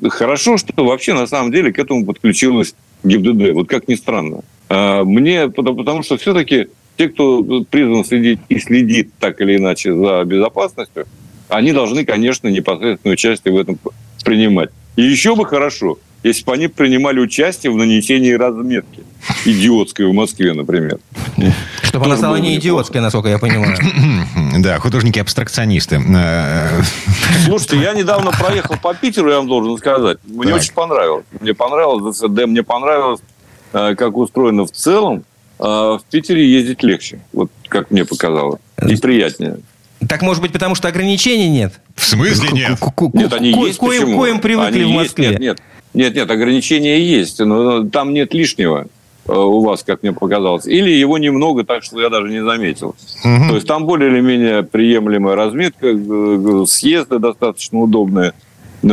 Хорошо, 0.09 0.57
что 0.57 0.85
вообще, 0.85 1.13
на 1.15 1.27
самом 1.27 1.53
деле, 1.53 1.73
к 1.73 1.79
этому 1.79 2.07
подключилась 2.07 2.75
ГИБДД. 3.05 3.53
Вот 3.53 3.69
как 3.69 3.89
ни 3.89 3.95
странно. 3.95 4.41
А 4.69 5.05
мне, 5.05 5.49
потому, 5.49 5.77
потому 5.77 6.03
что 6.03 6.17
все-таки 6.17 6.69
те, 6.97 7.09
кто 7.09 7.43
призван 7.71 8.05
следить 8.05 8.41
и 8.49 8.59
следит 8.59 9.11
так 9.19 9.41
или 9.41 9.57
иначе 9.57 9.95
за 9.95 10.25
безопасностью, 10.25 11.07
они 11.49 11.73
должны, 11.73 12.05
конечно, 12.05 12.49
непосредственное 12.49 13.15
участие 13.15 13.55
в 13.55 13.59
этом 13.59 13.79
принимать. 14.25 14.71
И 14.97 15.03
еще 15.03 15.37
бы 15.37 15.47
хорошо, 15.47 15.99
если 16.23 16.45
бы 16.45 16.55
они 16.55 16.69
принимали 16.69 17.21
участие 17.21 17.71
в 17.71 17.77
нанесении 17.77 18.33
разметки 18.33 19.05
идиотской 19.45 20.07
в 20.07 20.13
Москве, 20.13 20.55
например. 20.55 20.99
Чтобы 21.83 22.07
она 22.07 22.17
стала 22.17 22.37
не 22.37 22.57
идиотской, 22.57 23.01
насколько 23.01 23.29
я 23.29 23.39
понимаю. 23.39 23.77
Да, 24.59 24.79
художники-абстракционисты. 24.79 26.01
Слушайте, 27.45 27.79
я 27.79 27.93
недавно 27.93 28.31
проехал 28.31 28.77
по 28.83 28.95
Питеру, 28.95 29.31
я 29.31 29.37
вам 29.37 29.49
должен 29.49 29.77
сказать. 29.77 30.19
Мне 30.25 30.55
очень 30.55 30.73
понравилось. 30.73 31.25
Мне 31.41 31.53
понравилось, 31.53 32.17
ДСД, 32.17 32.47
мне 32.47 32.63
понравилось, 32.63 33.21
э, 33.75 33.95
как 33.95 34.17
устроено 34.17 34.65
в 34.65 34.71
целом. 34.73 35.25
А 35.59 35.99
в 35.99 36.05
Питере 36.05 36.47
ездить 36.47 36.83
легче, 36.83 37.21
вот 37.33 37.51
как 37.69 37.91
мне 37.91 38.05
показалось, 38.05 38.61
и 38.87 38.97
приятнее. 38.97 39.59
Так 40.07 40.23
может 40.23 40.43
быть, 40.43 40.53
потому 40.53 40.75
что 40.75 40.89
ограничений 40.89 41.49
нет? 41.49 41.81
В 41.95 42.05
смысле 42.05 42.51
нет? 42.53 42.79
Нет, 43.15 43.33
они 43.33 43.51
есть. 43.65 43.79
Коим, 43.79 44.17
коим 44.17 44.41
привыкли 44.41 44.85
в 44.85 44.91
Москве. 44.91 45.31
Нет, 45.31 45.41
нет, 45.41 45.63
нет, 45.95 46.15
нет, 46.15 46.31
ограничения 46.31 47.01
есть, 47.01 47.39
но 47.39 47.85
там 47.89 48.13
нет 48.13 48.35
лишнего 48.35 48.89
э, 49.27 49.33
у 49.33 49.61
вас, 49.61 49.83
как 49.83 50.03
мне 50.03 50.13
показалось. 50.13 50.67
Или 50.67 50.91
его 50.91 51.17
немного, 51.17 51.65
так 51.65 51.83
что 51.83 51.99
я 52.01 52.11
даже 52.11 52.29
не 52.29 52.45
заметил. 52.45 52.95
Угу. 53.25 53.49
То 53.49 53.55
есть 53.55 53.67
там 53.67 53.87
более 53.87 54.11
или 54.11 54.21
менее 54.21 54.63
приемлемая 54.63 55.35
разметка, 55.35 55.87
съезды 56.67 57.19
достаточно 57.19 57.81
удобные. 57.81 58.35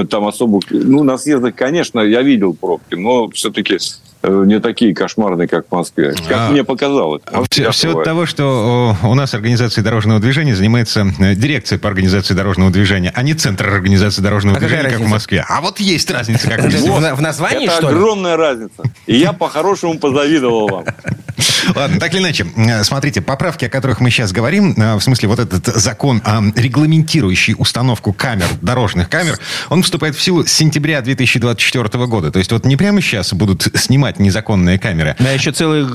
Там 0.09 0.25
особо... 0.25 0.61
Ну, 0.69 1.03
на 1.03 1.17
съездах, 1.17 1.55
конечно, 1.55 1.99
я 1.99 2.21
видел 2.21 2.53
пробки, 2.53 2.95
но 2.95 3.29
все-таки 3.29 3.75
э, 3.75 3.77
не 4.23 4.59
такие 4.59 4.95
кошмарные, 4.95 5.47
как 5.47 5.65
в 5.69 5.71
Москве. 5.75 6.13
Как 6.27 6.37
А. 6.37 6.49
мне 6.51 6.63
показалось. 6.63 7.21
Все, 7.49 7.71
все 7.71 7.97
от 7.97 8.03
того, 8.03 8.25
что 8.25 8.95
у 9.03 9.13
нас 9.13 9.33
организацией 9.33 9.83
дорожного 9.83 10.19
движения 10.19 10.55
занимается 10.55 11.05
э, 11.19 11.35
дирекция 11.35 11.77
по 11.79 11.87
организации 11.89 12.33
дорожного 12.33 12.71
движения, 12.71 13.11
а 13.13 13.21
не 13.23 13.33
центр 13.33 13.67
организации 13.69 14.21
дорожного 14.21 14.57
А 14.57 14.59
движения, 14.59 14.83
как 14.83 14.91
в 14.91 14.93
разница? 14.93 15.11
Москве. 15.11 15.45
А 15.47 15.61
вот 15.61 15.79
есть 15.79 16.09
разница, 16.09 16.47
как 16.49 16.61
в 16.61 16.69
в, 16.69 16.99
на- 17.01 17.15
в 17.15 17.21
названии, 17.21 17.65
Это 17.67 17.77
что 17.77 17.89
ли? 17.89 17.95
огромная 17.95 18.37
разница. 18.37 18.83
И 19.07 19.17
я 19.17 19.33
по-хорошему 19.33 19.99
позавидовал 19.99 20.67
вам. 20.69 20.85
Ладно, 21.75 21.99
так 21.99 22.13
или 22.13 22.21
иначе, 22.21 22.45
э, 22.55 22.83
смотрите, 22.83 23.21
поправки, 23.21 23.65
о 23.65 23.69
которых 23.69 23.99
мы 23.99 24.09
сейчас 24.09 24.31
говорим, 24.31 24.73
э, 24.77 24.95
в 24.95 25.01
смысле 25.01 25.29
вот 25.29 25.39
этот 25.39 25.65
закон, 25.65 26.21
э, 26.25 26.39
регламентирующий 26.55 27.55
установку 27.57 28.13
камер, 28.13 28.45
дорожных 28.61 29.09
камер, 29.09 29.37
он 29.69 29.83
вступает 29.83 30.15
в 30.15 30.21
силу 30.21 30.45
с 30.45 30.51
сентября 30.51 31.01
2024 31.01 32.05
года. 32.07 32.31
То 32.31 32.39
есть 32.39 32.51
вот 32.51 32.65
не 32.65 32.75
прямо 32.77 33.01
сейчас 33.01 33.33
будут 33.33 33.67
снимать 33.75 34.12
незаконные 34.19 34.77
камеры. 34.77 35.15
Да, 35.19 35.31
еще 35.31 35.51
целый, 35.51 35.85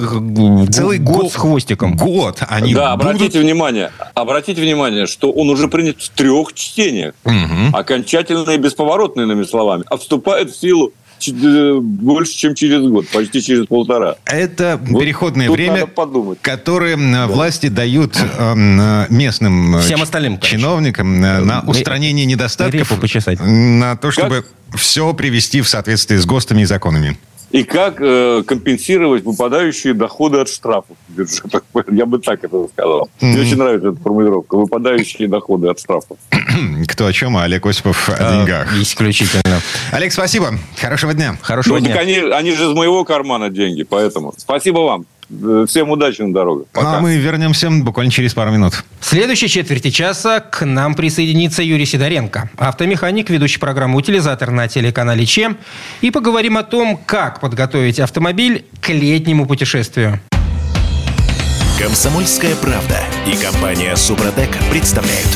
Целый 0.70 0.98
год 0.98 1.18
год 1.18 1.32
с 1.32 1.36
хвостиком. 1.36 1.96
Год 1.96 2.42
они 2.48 2.74
да, 2.74 2.96
будут... 2.96 3.12
обратите 3.12 3.40
внимание, 3.40 3.90
обратите 4.14 4.60
внимание, 4.60 5.06
что 5.06 5.30
он 5.30 5.50
уже 5.50 5.68
принят 5.68 6.00
в 6.00 6.08
трех 6.10 6.52
чтениях. 6.54 7.14
Мгм. 7.24 7.74
Окончательно 7.74 8.50
и 8.50 8.58
бесповоротно, 8.58 9.22
иными 9.22 9.44
словами. 9.44 9.84
А 9.88 9.96
вступает 9.96 10.50
в 10.50 10.58
силу 10.58 10.92
э, 11.26 11.78
больше, 11.80 12.32
чем 12.32 12.54
через 12.54 12.86
год, 12.88 13.08
почти 13.08 13.42
через 13.42 13.66
полтора. 13.66 14.16
Это 14.24 14.80
Вот 14.80 15.00
переходное 15.00 15.50
время, 15.50 15.88
которое 16.40 16.96
э, 16.96 17.26
власти 17.26 17.68
дают 17.68 18.16
эм, 18.38 19.06
местным 19.10 19.76
э, 19.76 19.80
Всем 19.80 20.02
остальным, 20.02 20.38
чиновникам 20.38 21.22
э, 21.22 21.40
на 21.40 21.62
устранение 21.66 22.24
недостатков, 22.26 22.92
на 23.40 23.96
то, 23.96 24.10
чтобы 24.10 24.44
все 24.74 25.12
привести 25.14 25.60
в 25.60 25.68
соответствии 25.68 26.16
с 26.16 26.26
ГОСТами 26.26 26.62
и 26.62 26.64
законами. 26.64 27.16
И 27.50 27.64
как 27.64 28.00
э, 28.00 28.42
компенсировать 28.46 29.24
выпадающие 29.24 29.94
доходы 29.94 30.38
от 30.40 30.48
штрафов 30.50 30.96
в 31.08 31.12
бюджет. 31.14 31.44
Я 31.90 32.04
бы 32.04 32.18
так 32.18 32.44
это 32.44 32.68
сказал. 32.68 33.08
Мне 33.22 33.40
очень 33.40 33.56
нравится 33.56 33.88
эта 33.88 34.00
формулировка. 34.02 34.56
Выпадающие 34.56 35.28
доходы 35.28 35.68
от 35.68 35.80
штрафов. 35.80 36.18
Кто 36.88 37.06
о 37.06 37.12
чем, 37.12 37.36
а 37.38 37.44
Олег 37.44 37.64
Осипов 37.64 38.10
о 38.10 38.16
А, 38.18 38.32
деньгах. 38.38 38.76
Исключительно. 38.76 39.60
Олег, 39.92 40.12
спасибо. 40.12 40.58
Хорошего 40.78 41.14
дня. 41.14 41.38
Хорошего 41.40 41.78
Ну, 41.78 41.84
так 41.86 41.92
дня. 41.92 42.00
они, 42.00 42.14
они 42.32 42.52
же 42.52 42.64
из 42.70 42.74
моего 42.74 43.04
кармана 43.04 43.48
деньги, 43.48 43.82
поэтому 43.82 44.34
спасибо 44.36 44.80
вам. 44.80 45.06
Всем 45.66 45.90
удачи 45.90 46.22
на 46.22 46.32
дорогах. 46.32 46.66
Пока. 46.72 46.98
А 46.98 47.00
мы 47.00 47.16
вернемся 47.16 47.70
буквально 47.70 48.10
через 48.10 48.32
пару 48.32 48.50
минут. 48.50 48.84
В 49.00 49.04
следующей 49.04 49.48
четверти 49.48 49.90
часа 49.90 50.40
к 50.40 50.64
нам 50.64 50.94
присоединится 50.94 51.62
Юрий 51.62 51.84
Сидоренко, 51.84 52.50
автомеханик, 52.56 53.28
ведущий 53.28 53.58
программу 53.58 53.98
«Утилизатор» 53.98 54.50
на 54.50 54.68
телеканале 54.68 55.26
ЧЕМ. 55.26 55.58
И 56.00 56.10
поговорим 56.10 56.56
о 56.56 56.62
том, 56.62 56.98
как 57.04 57.40
подготовить 57.40 58.00
автомобиль 58.00 58.64
к 58.80 58.88
летнему 58.88 59.46
путешествию. 59.46 60.18
Комсомольская 61.78 62.56
правда 62.56 62.98
и 63.26 63.36
компания 63.36 63.94
Супротек 63.96 64.50
представляют. 64.70 65.28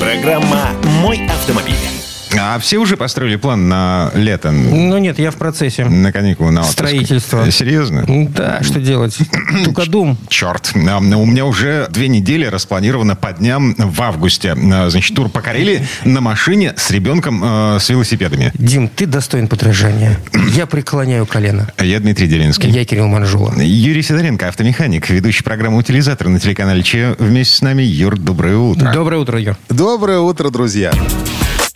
Программа 0.00 0.70
«Мой 1.00 1.26
автомобиль». 1.26 1.97
А 2.36 2.58
все 2.58 2.78
уже 2.78 2.96
построили 2.96 3.36
план 3.36 3.68
на 3.68 4.10
лето, 4.14 4.50
Ну 4.50 4.98
нет, 4.98 5.18
я 5.18 5.30
в 5.30 5.36
процессе. 5.36 5.84
на 5.84 6.12
каникулы, 6.12 6.50
на 6.50 6.60
отпуск? 6.60 6.78
Строительство. 6.78 7.50
Серьезно? 7.50 8.04
Да, 8.28 8.62
что 8.62 8.80
делать? 8.80 9.16
Тугодум. 9.64 10.18
Черт, 10.28 10.72
А, 10.74 10.98
у 10.98 11.00
меня 11.26 11.44
уже 11.44 11.86
две 11.90 12.08
недели 12.08 12.44
распланировано 12.44 13.16
по 13.16 13.32
дням 13.32 13.74
в 13.76 14.00
августе. 14.02 14.54
А, 14.72 14.88
Значит, 14.90 15.16
тур 15.16 15.28
по 15.28 15.40
Карелии 15.40 15.86
на 16.04 16.20
машине 16.20 16.74
с 16.76 16.90
ребенком 16.90 17.42
э, 17.44 17.78
с 17.80 17.88
велосипедами. 17.88 18.52
Дим, 18.54 18.88
ты 18.88 19.06
достоин 19.06 19.48
подражания. 19.48 20.18
Я 20.54 20.66
преклоняю 20.66 21.26
колено. 21.26 21.68
Я 21.78 22.00
Дмитрий 22.00 22.26
Делинский. 22.26 22.70
Я 22.70 22.84
Кирилл 22.84 23.06
Манжула. 23.08 23.54
Юрий 23.60 24.02
Сидоренко, 24.02 24.48
автомеханик, 24.48 25.08
ведущий 25.10 25.42
программы 25.42 25.78
«Утилизатор» 25.78 26.28
на 26.28 26.38
телеканале 26.40 26.82
Че. 26.82 27.16
Вместе 27.18 27.56
с 27.56 27.62
нами. 27.62 27.82
Юр, 27.82 28.18
доброе 28.18 28.56
утро. 28.56 28.92
Доброе 28.92 29.18
утро, 29.20 29.38
Юр. 29.40 29.56
Доброе 29.68 30.18
утро, 30.20 30.50
друзья. 30.50 30.92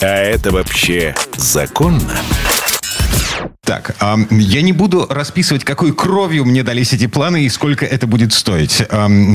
А 0.04 0.16
это 0.16 0.50
вообще 0.50 1.14
законно? 1.36 2.16
Так, 3.64 3.94
я 4.30 4.60
не 4.60 4.72
буду 4.72 5.06
расписывать, 5.08 5.62
какой 5.62 5.94
кровью 5.94 6.44
мне 6.44 6.64
дались 6.64 6.94
эти 6.94 7.06
планы 7.06 7.44
и 7.44 7.48
сколько 7.48 7.86
это 7.86 8.08
будет 8.08 8.32
стоить. 8.32 8.82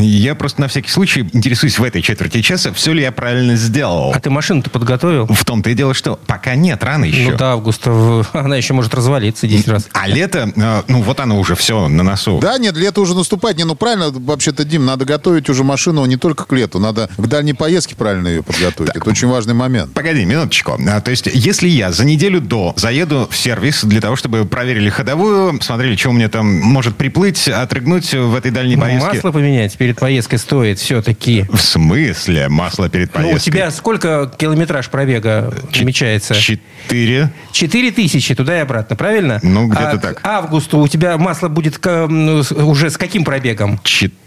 Я 0.01 0.35
просто 0.35 0.59
на 0.59 0.67
всякий 0.67 0.89
случай 0.89 1.21
интересуюсь 1.31 1.79
в 1.79 1.83
этой 1.85 2.01
четверти 2.01 2.41
часа, 2.41 2.73
все 2.73 2.91
ли 2.91 3.03
я 3.03 3.13
правильно 3.13 3.55
сделал. 3.55 4.11
А 4.13 4.19
ты 4.19 4.29
машину-то 4.29 4.69
подготовил? 4.69 5.27
В 5.27 5.45
том-то 5.45 5.69
и 5.69 5.75
дело, 5.75 5.93
что 5.93 6.19
пока 6.27 6.55
нет, 6.55 6.83
рано 6.83 7.05
еще. 7.05 7.31
Ну 7.31 7.37
до 7.37 7.53
августа 7.53 8.25
она 8.33 8.57
еще 8.57 8.73
может 8.73 8.93
развалиться 8.93 9.47
10 9.47 9.67
раз. 9.69 9.87
А 9.93 10.09
лето, 10.09 10.51
э, 10.53 10.81
ну 10.89 11.01
вот 11.03 11.21
оно 11.21 11.39
уже 11.39 11.55
все 11.55 11.87
на 11.87 12.03
носу. 12.03 12.39
Да, 12.41 12.57
нет, 12.57 12.75
лето 12.75 12.99
уже 12.99 13.15
наступает. 13.15 13.55
Не, 13.55 13.63
ну 13.63 13.75
правильно, 13.75 14.11
вообще-то, 14.11 14.65
Дим, 14.65 14.85
надо 14.85 15.05
готовить 15.05 15.49
уже 15.49 15.63
машину 15.63 16.05
не 16.05 16.17
только 16.17 16.43
к 16.43 16.51
лету, 16.51 16.79
надо 16.79 17.09
к 17.15 17.27
дальней 17.27 17.53
поездке 17.53 17.95
правильно 17.95 18.27
ее 18.27 18.43
подготовить. 18.43 18.91
Это 18.93 19.09
очень 19.09 19.29
важный 19.29 19.53
момент. 19.53 19.93
Погоди, 19.93 20.25
минуточку. 20.25 20.77
А, 20.85 20.99
то 20.99 21.11
есть, 21.11 21.29
если 21.33 21.69
я 21.69 21.93
за 21.93 22.03
неделю 22.03 22.41
до 22.41 22.73
заеду 22.75 23.29
в 23.31 23.37
сервис 23.37 23.85
для 23.85 24.01
того, 24.01 24.16
чтобы 24.17 24.45
проверили 24.45 24.89
ходовую, 24.89 25.61
смотрели, 25.61 25.95
что 25.95 26.09
у 26.09 26.13
меня 26.13 26.27
там 26.29 26.47
может 26.59 26.95
приплыть, 26.97 27.47
отрыгнуть 27.47 28.13
в 28.13 28.35
этой 28.35 28.51
дальней 28.51 28.75
Ну, 28.75 28.81
поездке. 28.81 29.13
масло 29.15 29.31
поменять 29.31 29.77
перед 29.77 29.99
поездкой 29.99 30.39
стоит 30.39 30.79
все-таки. 30.79 31.45
В 31.51 31.57
смысле 31.61 32.49
масло 32.49 32.89
перед 32.89 33.13
Ну, 33.13 33.21
поездкой? 33.21 33.35
у 33.35 33.39
тебя 33.53 33.71
сколько 33.71 34.31
километраж 34.37 34.89
пробега 34.89 35.53
намечается? 35.79 36.33
Четыре. 36.35 37.31
Четыре 37.51 37.91
тысячи 37.91 38.35
туда 38.35 38.57
и 38.57 38.61
обратно, 38.61 38.95
правильно? 38.95 39.39
Ну, 39.43 39.67
где-то 39.67 39.89
а 39.91 39.97
так. 39.97 40.21
К 40.21 40.25
августу 40.27 40.79
у 40.79 40.87
тебя 40.87 41.17
масло 41.17 41.47
будет 41.47 41.77
к- 41.77 42.07
ну, 42.07 42.43
уже 42.65 42.89
с 42.89 42.97
каким 42.97 43.23
пробегом? 43.23 43.79
Четыре. 43.83 44.17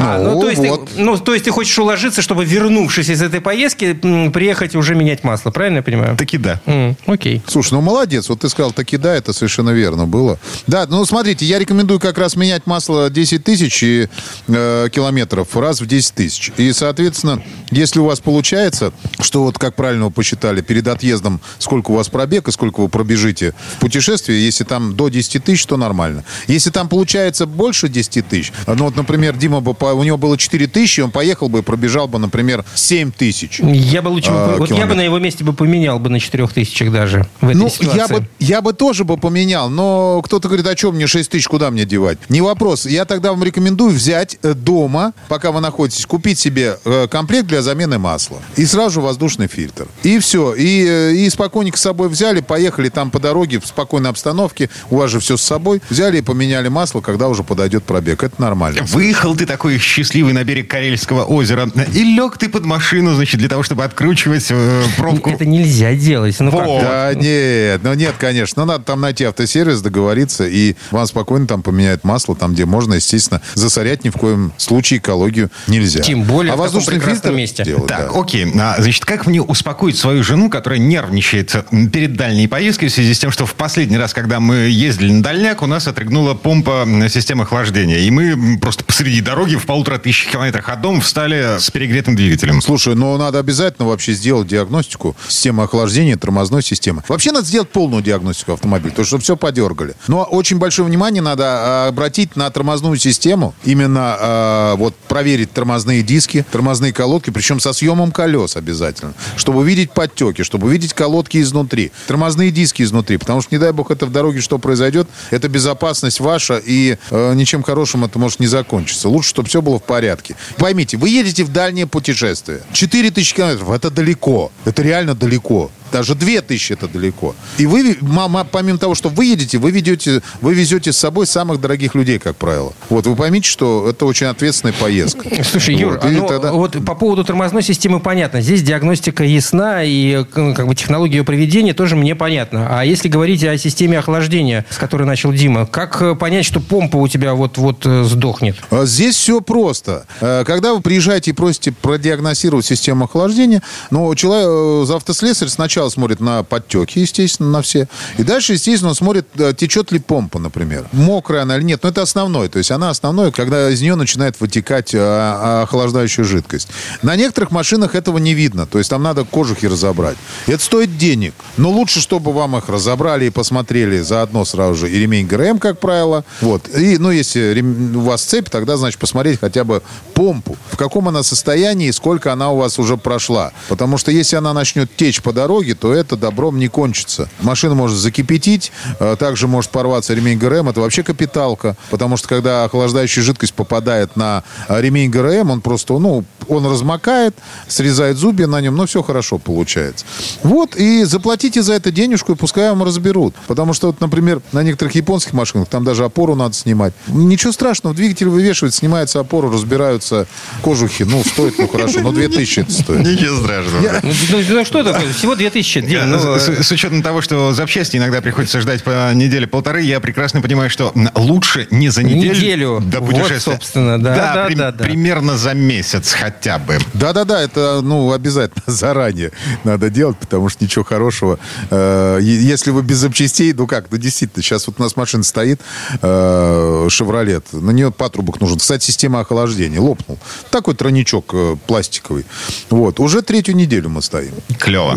А, 0.00 0.18
ну, 0.18 0.40
то 0.40 0.50
есть 0.50 0.60
вот. 0.66 0.88
ты, 0.88 1.00
ну, 1.00 1.18
то 1.18 1.34
есть 1.34 1.44
ты 1.44 1.50
хочешь 1.50 1.78
уложиться, 1.78 2.22
чтобы, 2.22 2.44
вернувшись 2.44 3.08
из 3.08 3.22
этой 3.22 3.40
поездки, 3.40 3.92
приехать 4.30 4.74
и 4.74 4.78
уже 4.78 4.94
менять 4.94 5.24
масло, 5.24 5.50
правильно 5.50 5.78
я 5.78 5.82
понимаю? 5.82 6.16
Таки 6.16 6.38
да. 6.38 6.60
М, 6.66 6.96
окей. 7.06 7.42
Слушай, 7.46 7.74
ну 7.74 7.80
молодец, 7.80 8.28
вот 8.28 8.40
ты 8.40 8.48
сказал 8.48 8.72
таки 8.72 8.96
да, 8.96 9.14
это 9.14 9.32
совершенно 9.32 9.70
верно 9.70 10.06
было. 10.06 10.38
Да, 10.66 10.86
ну 10.88 11.04
смотрите, 11.04 11.44
я 11.44 11.58
рекомендую 11.58 12.00
как 12.00 12.18
раз 12.18 12.36
менять 12.36 12.66
масло 12.66 13.10
10 13.10 13.44
тысяч 13.44 13.82
и, 13.82 14.08
э, 14.48 14.88
километров 14.92 15.56
раз 15.56 15.80
в 15.80 15.86
10 15.86 16.14
тысяч. 16.14 16.52
И, 16.56 16.72
соответственно, 16.72 17.42
если 17.70 18.00
у 18.00 18.04
вас 18.04 18.20
получается, 18.20 18.92
что 19.20 19.44
вот 19.44 19.58
как 19.58 19.74
правильно 19.74 20.06
вы 20.06 20.10
посчитали, 20.10 20.60
перед 20.60 20.86
отъездом, 20.88 21.40
сколько 21.58 21.90
у 21.90 21.94
вас 21.94 22.08
пробег 22.08 22.48
и 22.48 22.52
сколько 22.52 22.80
вы 22.80 22.88
пробежите 22.88 23.54
в 23.76 23.80
путешествии, 23.80 24.34
если 24.34 24.64
там 24.64 24.94
до 24.96 25.08
10 25.08 25.44
тысяч, 25.44 25.66
то 25.66 25.76
нормально. 25.76 26.24
Если 26.46 26.70
там 26.70 26.88
получается 26.88 27.46
больше 27.46 27.88
10 27.88 28.26
тысяч, 28.28 28.52
ну 28.66 28.84
вот, 28.84 28.96
например, 28.96 29.25
Дима 29.34 29.60
бы, 29.60 29.74
у 29.94 30.02
него 30.04 30.16
было 30.16 30.36
4 30.38 30.66
тысячи, 30.68 31.00
он 31.00 31.10
поехал 31.10 31.48
бы 31.48 31.60
и 31.60 31.62
пробежал 31.62 32.06
бы, 32.06 32.18
например, 32.18 32.64
7 32.74 33.10
тысяч. 33.10 33.60
Я 33.60 34.02
бы 34.02 34.08
лучше... 34.08 34.30
А, 34.32 34.56
вот 34.58 34.70
я 34.70 34.86
бы 34.86 34.94
на 34.94 35.00
его 35.00 35.18
месте 35.18 35.42
бы 35.42 35.52
поменял 35.52 35.98
бы 35.98 36.08
на 36.10 36.20
четырех 36.20 36.52
тысячах 36.52 36.92
даже 36.92 37.26
в 37.40 37.48
этой 37.48 37.56
Ну, 37.56 37.68
ситуации. 37.68 37.96
я 37.96 38.08
бы, 38.08 38.28
я 38.38 38.60
бы 38.60 38.72
тоже 38.72 39.04
бы 39.04 39.16
поменял, 39.16 39.70
но 39.70 40.22
кто-то 40.22 40.48
говорит, 40.48 40.66
а 40.66 40.76
что 40.76 40.92
мне 40.92 41.06
6 41.06 41.30
тысяч, 41.30 41.48
куда 41.48 41.70
мне 41.70 41.84
девать? 41.84 42.18
Не 42.28 42.42
вопрос. 42.42 42.86
Я 42.86 43.04
тогда 43.04 43.30
вам 43.30 43.42
рекомендую 43.42 43.90
взять 43.90 44.38
э, 44.42 44.54
дома, 44.54 45.12
пока 45.28 45.50
вы 45.52 45.60
находитесь, 45.60 46.06
купить 46.06 46.38
себе 46.38 46.78
э, 46.84 47.08
комплект 47.10 47.48
для 47.48 47.62
замены 47.62 47.98
масла. 47.98 48.38
И 48.56 48.66
сразу 48.66 48.94
же 48.96 49.00
воздушный 49.00 49.46
фильтр. 49.48 49.86
И 50.02 50.18
все. 50.18 50.54
И, 50.54 50.84
э, 50.86 51.12
и 51.14 51.30
спокойненько 51.30 51.78
с 51.78 51.82
собой 51.82 52.08
взяли, 52.08 52.40
поехали 52.40 52.88
там 52.88 53.10
по 53.10 53.18
дороге 53.18 53.60
в 53.60 53.66
спокойной 53.66 54.10
обстановке. 54.10 54.68
У 54.90 54.96
вас 54.96 55.10
же 55.10 55.20
все 55.20 55.36
с 55.36 55.42
собой. 55.42 55.80
Взяли 55.90 56.18
и 56.18 56.22
поменяли 56.22 56.68
масло, 56.68 57.00
когда 57.00 57.28
уже 57.28 57.42
подойдет 57.42 57.84
пробег. 57.84 58.22
Это 58.22 58.40
нормально. 58.40 58.84
Выехал 59.16 59.34
ты 59.34 59.46
такой 59.46 59.78
счастливый 59.78 60.34
на 60.34 60.44
берег 60.44 60.68
Карельского 60.68 61.24
озера 61.24 61.70
и 61.94 62.04
лег 62.04 62.36
ты 62.36 62.50
под 62.50 62.66
машину, 62.66 63.14
значит, 63.14 63.40
для 63.40 63.48
того, 63.48 63.62
чтобы 63.62 63.82
откручивать 63.82 64.48
э, 64.50 64.82
пробку. 64.98 65.30
Это 65.30 65.46
нельзя 65.46 65.94
делать. 65.94 66.36
Ну 66.38 66.50
как? 66.50 66.66
Во. 66.66 66.80
Да 66.82 67.14
нет, 67.14 67.80
ну 67.82 67.94
нет, 67.94 68.16
конечно. 68.18 68.66
Ну, 68.66 68.72
надо 68.72 68.84
там 68.84 69.00
найти 69.00 69.24
автосервис, 69.24 69.80
договориться, 69.80 70.46
и 70.46 70.74
вам 70.90 71.06
спокойно 71.06 71.46
там 71.46 71.62
поменяют 71.62 72.04
масло, 72.04 72.36
там, 72.36 72.52
где 72.52 72.66
можно, 72.66 72.92
естественно. 72.94 73.40
Засорять 73.54 74.04
ни 74.04 74.10
в 74.10 74.18
коем 74.18 74.52
случае 74.58 74.98
экологию 74.98 75.50
нельзя. 75.66 76.00
Тем 76.00 76.24
более 76.24 76.52
а 76.52 76.56
в 76.56 76.66
таком 76.66 76.84
прекрасном 76.84 77.38
месте. 77.38 77.64
дело, 77.64 77.88
Так, 77.88 78.12
да. 78.12 78.20
окей. 78.20 78.46
А, 78.60 78.76
значит, 78.78 79.06
как 79.06 79.26
мне 79.26 79.40
успокоить 79.40 79.96
свою 79.96 80.22
жену, 80.24 80.50
которая 80.50 80.78
нервничает 80.78 81.56
перед 81.90 82.16
дальней 82.16 82.48
поездкой 82.48 82.88
в 82.88 82.92
связи 82.92 83.14
с 83.14 83.18
тем, 83.18 83.30
что 83.30 83.46
в 83.46 83.54
последний 83.54 83.96
раз, 83.96 84.12
когда 84.12 84.40
мы 84.40 84.56
ездили 84.56 85.10
на 85.10 85.22
дальняк, 85.22 85.62
у 85.62 85.66
нас 85.66 85.88
отрыгнула 85.88 86.34
помпа 86.34 86.86
системы 87.08 87.44
охлаждения. 87.44 88.00
И 88.00 88.10
мы 88.10 88.58
просто 88.58 88.84
посреди 88.84 89.05
посреди 89.06 89.20
дороги 89.20 89.54
в 89.54 89.66
полутора 89.66 89.98
тысяч 89.98 90.26
километрах 90.26 90.68
от 90.68 90.80
дома 90.80 91.00
встали 91.00 91.60
с 91.60 91.70
перегретым 91.70 92.16
двигателем. 92.16 92.60
Слушай, 92.60 92.96
ну 92.96 93.16
надо 93.16 93.38
обязательно 93.38 93.86
вообще 93.86 94.14
сделать 94.14 94.48
диагностику 94.48 95.14
системы 95.28 95.62
охлаждения, 95.62 96.16
тормозной 96.16 96.60
системы. 96.60 97.04
Вообще 97.06 97.30
надо 97.30 97.46
сделать 97.46 97.68
полную 97.68 98.02
диагностику 98.02 98.54
автомобиля, 98.54 98.92
то 98.92 99.04
чтобы 99.04 99.22
все 99.22 99.36
подергали. 99.36 99.94
Но 100.08 100.24
очень 100.24 100.58
большое 100.58 100.88
внимание 100.88 101.22
надо 101.22 101.44
а, 101.46 101.86
обратить 101.86 102.34
на 102.34 102.50
тормозную 102.50 102.96
систему. 102.96 103.54
Именно 103.62 104.16
а, 104.18 104.74
вот 104.74 104.96
проверить 105.06 105.52
тормозные 105.52 106.02
диски, 106.02 106.44
тормозные 106.50 106.92
колодки, 106.92 107.30
причем 107.30 107.60
со 107.60 107.72
съемом 107.72 108.10
колес 108.10 108.56
обязательно. 108.56 109.14
Чтобы 109.36 109.60
увидеть 109.60 109.92
подтеки, 109.92 110.42
чтобы 110.42 110.66
увидеть 110.66 110.94
колодки 110.94 111.40
изнутри. 111.40 111.92
Тормозные 112.08 112.50
диски 112.50 112.82
изнутри. 112.82 113.18
Потому 113.18 113.40
что, 113.40 113.54
не 113.54 113.60
дай 113.60 113.70
бог, 113.70 113.92
это 113.92 114.04
в 114.04 114.10
дороге 114.10 114.40
что 114.40 114.58
произойдет, 114.58 115.06
это 115.30 115.48
безопасность 115.48 116.18
ваша, 116.18 116.56
и 116.56 116.96
э, 117.12 117.34
ничем 117.34 117.62
хорошим 117.62 118.04
это 118.04 118.18
может 118.18 118.40
не 118.40 118.48
закончиться. 118.48 118.95
Лучше, 119.04 119.30
чтобы 119.30 119.48
все 119.48 119.62
было 119.62 119.78
в 119.78 119.82
порядке. 119.82 120.36
Поймите, 120.56 120.96
вы 120.96 121.08
едете 121.08 121.44
в 121.44 121.52
дальнее 121.52 121.86
путешествие. 121.86 122.60
4000 122.72 123.34
километров, 123.34 123.70
это 123.70 123.90
далеко. 123.90 124.50
Это 124.64 124.82
реально 124.82 125.14
далеко. 125.14 125.70
Даже 125.92 126.14
2000 126.14 126.72
это 126.72 126.88
далеко. 126.88 127.34
И 127.58 127.66
вы, 127.66 127.96
мама, 128.00 128.44
помимо 128.50 128.78
того, 128.78 128.94
что 128.94 129.08
вы 129.08 129.26
едете, 129.26 129.58
вы, 129.58 129.70
ведете, 129.70 130.22
вы 130.40 130.54
везете 130.54 130.92
с 130.92 130.98
собой 130.98 131.26
самых 131.26 131.60
дорогих 131.60 131.94
людей, 131.94 132.18
как 132.18 132.36
правило. 132.36 132.72
Вот, 132.90 133.06
вы 133.06 133.14
поймите, 133.16 133.48
что 133.48 133.88
это 133.88 134.06
очень 134.06 134.26
ответственная 134.26 134.74
поездка. 134.74 135.28
Слушай, 135.50 135.74
Юр, 135.76 135.94
Вот, 135.94 136.04
а 136.04 136.08
и 136.08 136.16
ну, 136.16 136.26
тогда- 136.26 136.52
вот 136.52 136.84
по 136.84 136.94
поводу 136.94 137.24
тормозной 137.24 137.62
системы 137.62 138.00
понятно. 138.00 138.40
Здесь 138.40 138.62
диагностика 138.62 139.24
ясна, 139.24 139.82
и 139.84 140.24
к- 140.24 140.54
как 140.54 140.66
бы 140.66 140.74
технология 140.74 141.18
ее 141.18 141.24
проведения 141.24 141.72
тоже 141.74 141.96
мне 141.96 142.14
понятна. 142.14 142.78
А 142.78 142.84
если 142.84 143.08
говорить 143.08 143.44
о 143.44 143.56
системе 143.58 143.98
охлаждения, 143.98 144.64
с 144.70 144.76
которой 144.78 145.04
начал 145.04 145.32
Дима, 145.32 145.66
как 145.66 146.00
э, 146.02 146.14
понять, 146.14 146.44
что 146.46 146.60
помпа 146.60 146.96
у 146.96 147.08
тебя 147.08 147.34
вот-вот 147.34 147.84
э, 147.86 148.04
сдохнет? 148.04 148.56
А 148.70 148.84
Здесь 148.86 149.16
все 149.16 149.40
просто. 149.40 150.06
Э, 150.20 150.44
Когда 150.46 150.74
вы 150.74 150.80
приезжаете 150.80 151.30
и 151.30 151.34
просите 151.34 151.72
продиагностировать 151.72 152.64
систему 152.66 153.04
охлаждения, 153.04 153.62
ну, 153.90 154.14
человек, 154.14 154.88
э, 154.90 154.94
автослесарь 154.96 155.48
сначала 155.48 155.75
смотрит 155.90 156.20
на 156.20 156.42
подтеки, 156.42 156.98
естественно, 156.98 157.50
на 157.50 157.62
все. 157.62 157.88
И 158.18 158.22
дальше, 158.22 158.54
естественно, 158.54 158.90
он 158.90 158.94
смотрит, 158.94 159.26
э, 159.36 159.52
течет 159.56 159.92
ли 159.92 159.98
помпа, 159.98 160.38
например. 160.38 160.88
Мокрая 160.92 161.42
она 161.42 161.56
или 161.56 161.64
нет. 161.64 161.82
Но 161.82 161.88
это 161.88 162.02
основное. 162.02 162.48
То 162.48 162.58
есть 162.58 162.70
она 162.70 162.90
основное, 162.90 163.30
когда 163.30 163.70
из 163.70 163.80
нее 163.80 163.94
начинает 163.94 164.40
вытекать 164.40 164.94
э, 164.94 165.62
охлаждающая 165.62 166.24
жидкость. 166.24 166.68
На 167.02 167.16
некоторых 167.16 167.50
машинах 167.50 167.94
этого 167.94 168.18
не 168.18 168.34
видно. 168.34 168.66
То 168.66 168.78
есть 168.78 168.90
там 168.90 169.02
надо 169.02 169.24
кожухи 169.24 169.66
разобрать. 169.66 170.16
Это 170.46 170.62
стоит 170.62 170.96
денег. 170.96 171.34
Но 171.56 171.70
лучше, 171.70 172.00
чтобы 172.00 172.32
вам 172.32 172.56
их 172.56 172.68
разобрали 172.68 173.26
и 173.26 173.30
посмотрели 173.30 174.00
заодно 174.00 174.44
сразу 174.44 174.74
же 174.74 174.90
и 174.90 174.98
ремень 174.98 175.26
ГРМ, 175.26 175.58
как 175.58 175.80
правило. 175.80 176.24
Вот. 176.40 176.68
И, 176.74 176.98
ну, 176.98 177.10
если 177.10 177.60
у 177.94 178.00
вас 178.00 178.22
цепь, 178.22 178.48
тогда, 178.50 178.76
значит, 178.76 178.98
посмотреть 178.98 179.40
хотя 179.40 179.64
бы 179.64 179.82
помпу. 180.14 180.56
В 180.70 180.76
каком 180.76 181.08
она 181.08 181.22
состоянии 181.22 181.88
и 181.88 181.92
сколько 181.92 182.32
она 182.32 182.50
у 182.50 182.58
вас 182.58 182.78
уже 182.78 182.96
прошла. 182.96 183.52
Потому 183.68 183.98
что 183.98 184.10
если 184.10 184.36
она 184.36 184.52
начнет 184.52 184.94
течь 184.96 185.22
по 185.22 185.32
дороге, 185.32 185.65
то 185.74 185.92
это 185.92 186.16
добром 186.16 186.58
не 186.58 186.68
кончится. 186.68 187.28
Машина 187.40 187.74
может 187.74 187.98
закипятить, 187.98 188.72
э, 189.00 189.16
также 189.18 189.48
может 189.48 189.70
порваться 189.70 190.14
ремень 190.14 190.38
ГРМ. 190.38 190.68
Это 190.68 190.80
вообще 190.80 191.02
капиталка. 191.02 191.76
Потому 191.90 192.16
что 192.16 192.28
когда 192.28 192.64
охлаждающая 192.64 193.22
жидкость 193.22 193.54
попадает 193.54 194.16
на 194.16 194.44
э, 194.68 194.80
ремень 194.80 195.10
ГРМ, 195.10 195.50
он 195.50 195.60
просто, 195.60 195.98
ну, 195.98 196.24
он 196.48 196.66
размокает, 196.66 197.34
срезает 197.68 198.16
зубья 198.16 198.46
на 198.46 198.60
нем, 198.60 198.76
но 198.76 198.86
все 198.86 199.02
хорошо 199.02 199.38
получается. 199.38 200.04
Вот, 200.42 200.76
и 200.76 201.04
заплатите 201.04 201.62
за 201.62 201.74
это 201.74 201.90
денежку, 201.90 202.32
и 202.32 202.34
пускай 202.36 202.68
вам 202.68 202.82
разберут. 202.82 203.34
Потому 203.46 203.72
что, 203.72 203.88
вот, 203.88 204.00
например, 204.00 204.40
на 204.52 204.62
некоторых 204.62 204.94
японских 204.94 205.32
машинах 205.32 205.68
там 205.68 205.84
даже 205.84 206.04
опору 206.04 206.34
надо 206.34 206.54
снимать. 206.54 206.92
Ничего 207.08 207.52
страшного, 207.52 207.94
двигатель 207.94 208.28
вывешивает, 208.28 208.74
снимается 208.74 209.20
опору, 209.20 209.50
разбираются 209.50 210.26
кожухи. 210.62 211.02
Ну, 211.02 211.22
стоит, 211.24 211.58
ну, 211.58 211.68
хорошо, 211.68 212.00
но 212.00 212.12
2000 212.12 212.60
это 212.60 212.72
стоит. 212.72 213.06
Ничего 213.06 213.40
страшного. 213.42 214.00
Ну, 214.02 214.12
ну, 214.30 214.44
ну, 214.48 214.64
что 214.64 214.84
такое? 214.84 215.12
Всего 215.12 215.34
2000. 215.34 215.55
Дим, 215.62 216.10
ну, 216.10 216.36
э, 216.36 216.38
С, 216.38 216.66
с 216.66 216.70
учетом 216.72 217.02
того, 217.02 217.20
что 217.20 217.52
запчасти 217.52 217.96
иногда 217.96 218.20
приходится 218.20 218.60
ждать 218.60 218.82
по 218.82 219.12
неделе-полторы, 219.14 219.82
я 219.82 220.00
прекрасно 220.00 220.40
понимаю, 220.42 220.70
что 220.70 220.92
лучше 221.14 221.66
не 221.70 221.88
за 221.88 222.02
неделю, 222.02 222.34
Неделю. 222.34 222.80
до 222.84 223.00
Вот, 223.00 223.10
путешествия. 223.10 223.52
собственно, 223.52 224.02
да, 224.02 224.14
да, 224.34 224.44
прим- 224.46 224.58
да, 224.58 224.72
да. 224.72 224.84
примерно 224.84 225.36
за 225.36 225.54
месяц 225.54 226.12
хотя 226.12 226.58
бы. 226.58 226.78
Да-да-да, 226.94 227.40
это, 227.42 227.80
ну, 227.82 228.12
обязательно 228.12 228.62
заранее 228.66 229.32
надо 229.64 229.90
делать, 229.90 230.16
потому 230.18 230.48
что 230.48 230.64
ничего 230.64 230.84
хорошего. 230.84 231.38
э, 231.70 232.18
если 232.22 232.70
вы 232.70 232.82
без 232.82 232.98
запчастей, 232.98 233.52
ну 233.52 233.66
как, 233.66 233.86
ну 233.90 233.98
действительно, 233.98 234.42
сейчас 234.42 234.66
вот 234.66 234.76
у 234.78 234.82
нас 234.82 234.96
машина 234.96 235.22
стоит, 235.22 235.60
э, 236.02 236.86
«Шевролет», 236.90 237.52
на 237.52 237.70
нее 237.70 237.90
патрубок 237.90 238.40
нужен. 238.40 238.58
Кстати, 238.58 238.84
система 238.84 239.20
охлаждения 239.20 239.80
лопнул. 239.80 240.18
Такой 240.50 240.74
тройничок 240.74 241.30
э, 241.32 241.56
пластиковый. 241.66 242.24
Вот, 242.70 243.00
уже 243.00 243.22
третью 243.22 243.56
неделю 243.56 243.88
мы 243.90 244.02
стоим. 244.02 244.32
Клево. 244.58 244.94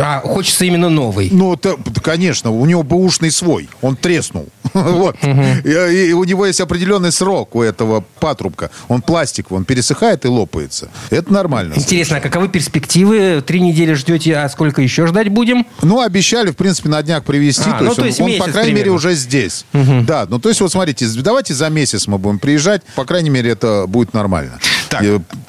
А 0.00 0.20
хочется 0.20 0.64
именно 0.64 0.88
новый. 0.88 1.28
Ну, 1.32 1.54
это, 1.54 1.76
конечно, 2.02 2.50
у 2.50 2.64
него 2.66 2.82
бэушный 2.82 3.30
свой. 3.30 3.68
Он 3.80 3.96
треснул. 3.96 4.48
Вот. 4.74 5.16
И, 5.22 6.12
у 6.12 6.24
него 6.24 6.46
есть 6.46 6.60
определенный 6.60 7.12
срок 7.12 7.54
у 7.54 7.62
этого 7.62 8.04
патрубка. 8.20 8.70
Он 8.88 9.02
пластиковый, 9.02 9.58
он 9.58 9.64
пересыхает 9.64 10.24
и 10.24 10.28
лопается. 10.28 10.88
Это 11.10 11.32
нормально. 11.32 11.74
Интересно, 11.76 12.18
а 12.18 12.20
каковы 12.20 12.48
перспективы? 12.48 13.42
Три 13.46 13.60
недели 13.60 13.92
ждете, 13.94 14.36
а 14.36 14.48
сколько 14.48 14.80
еще 14.80 15.06
ждать 15.06 15.28
будем? 15.28 15.66
Ну, 15.82 16.00
обещали, 16.00 16.50
в 16.50 16.56
принципе, 16.56 16.88
на 16.88 17.02
днях 17.02 17.24
привезти. 17.24 17.68
А, 17.68 17.78
то 17.78 17.84
ну, 17.84 17.90
есть 17.90 17.96
то 17.96 18.02
он, 18.02 18.08
есть 18.08 18.20
он, 18.20 18.26
месяц 18.28 18.44
по 18.44 18.50
крайней 18.50 18.72
мере, 18.72 18.90
уже 18.90 19.14
здесь. 19.14 19.64
Да, 19.72 20.26
ну, 20.28 20.38
то 20.38 20.48
есть, 20.48 20.60
вот 20.60 20.72
смотрите, 20.72 21.06
давайте 21.16 21.54
за 21.54 21.68
месяц 21.68 22.06
мы 22.06 22.18
будем 22.18 22.38
приезжать. 22.38 22.82
По 22.96 23.04
крайней 23.04 23.30
мере, 23.30 23.50
это 23.50 23.84
будет 23.86 24.14
нормально. 24.14 24.58
Так, 24.88 25.04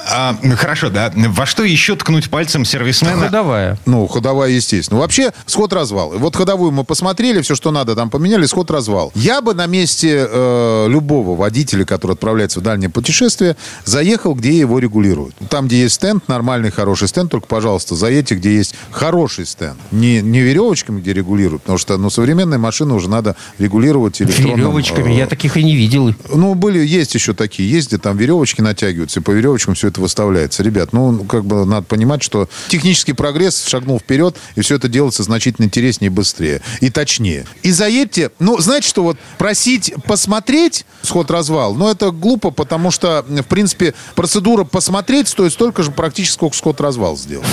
а, 0.09 0.35
хорошо, 0.57 0.89
да. 0.89 1.11
Во 1.15 1.45
что 1.45 1.63
еще 1.63 1.95
ткнуть 1.95 2.29
пальцем 2.29 2.65
сервисмена? 2.65 3.21
Ходовая. 3.21 3.72
Ну, 3.85 4.07
ходовая, 4.07 4.49
естественно. 4.51 4.99
Вообще, 4.99 5.31
сход-развал. 5.45 6.13
Вот 6.17 6.35
ходовую 6.35 6.71
мы 6.71 6.83
посмотрели, 6.83 7.41
все, 7.41 7.55
что 7.55 7.71
надо, 7.71 7.95
там 7.95 8.09
поменяли, 8.09 8.45
сход-развал. 8.45 9.11
Я 9.15 9.41
бы 9.41 9.53
на 9.53 9.65
месте 9.65 10.27
э, 10.29 10.87
любого 10.89 11.35
водителя, 11.35 11.85
который 11.85 12.13
отправляется 12.13 12.59
в 12.59 12.63
дальнее 12.63 12.89
путешествие, 12.89 13.55
заехал, 13.85 14.35
где 14.35 14.57
его 14.57 14.79
регулируют. 14.79 15.35
Там, 15.49 15.67
где 15.67 15.81
есть 15.83 15.95
стенд, 15.95 16.27
нормальный, 16.27 16.71
хороший 16.71 17.07
стенд, 17.07 17.31
только, 17.31 17.47
пожалуйста, 17.47 17.95
заедьте, 17.95 18.35
где 18.35 18.55
есть 18.55 18.75
хороший 18.91 19.45
стенд. 19.45 19.77
Не, 19.91 20.21
не 20.21 20.41
веревочками, 20.41 21.01
где 21.01 21.13
регулируют, 21.13 21.63
потому 21.63 21.77
что, 21.77 21.97
ну, 21.97 22.09
современные 22.09 22.57
машины 22.57 22.93
уже 22.93 23.09
надо 23.09 23.35
регулировать 23.59 24.21
электронным... 24.21 24.57
Веревочками. 24.57 25.13
э, 25.13 25.17
Я 25.17 25.27
таких 25.27 25.57
и 25.57 25.63
не 25.63 25.75
видел. 25.75 26.13
ну, 26.33 26.55
были, 26.55 26.85
есть 26.85 27.13
еще 27.15 27.33
такие, 27.33 27.69
есть, 27.69 27.87
где 27.89 27.97
там 27.97 28.17
веревочки 28.17 28.61
натягиваются, 28.61 29.19
и 29.19 29.23
по 29.23 29.31
веревочкам 29.31 29.75
все 29.75 29.87
это 29.87 30.01
выставляется. 30.01 30.63
Ребят, 30.63 30.93
ну, 30.93 31.23
как 31.25 31.45
бы 31.45 31.65
надо 31.65 31.85
понимать, 31.85 32.23
что 32.23 32.47
технический 32.67 33.13
прогресс 33.13 33.62
шагнул 33.67 33.99
вперед, 33.99 34.35
и 34.55 34.61
все 34.61 34.75
это 34.75 34.87
делается 34.87 35.23
значительно 35.23 35.65
интереснее 35.65 36.09
быстрее. 36.09 36.61
И 36.81 36.89
точнее. 36.89 37.45
И 37.61 37.71
заедьте, 37.71 38.31
ну, 38.39 38.59
знаете, 38.59 38.87
что 38.87 39.03
вот 39.03 39.17
просить 39.37 39.93
посмотреть 40.05 40.85
сход-развал, 41.01 41.75
ну, 41.75 41.89
это 41.89 42.11
глупо, 42.11 42.51
потому 42.51 42.91
что, 42.91 43.25
в 43.27 43.43
принципе, 43.43 43.93
процедура 44.15 44.63
посмотреть 44.63 45.27
стоит 45.27 45.53
столько 45.53 45.83
же 45.83 45.91
практически, 45.91 46.33
сколько 46.33 46.55
сход-развал 46.55 47.17
сделал. 47.17 47.43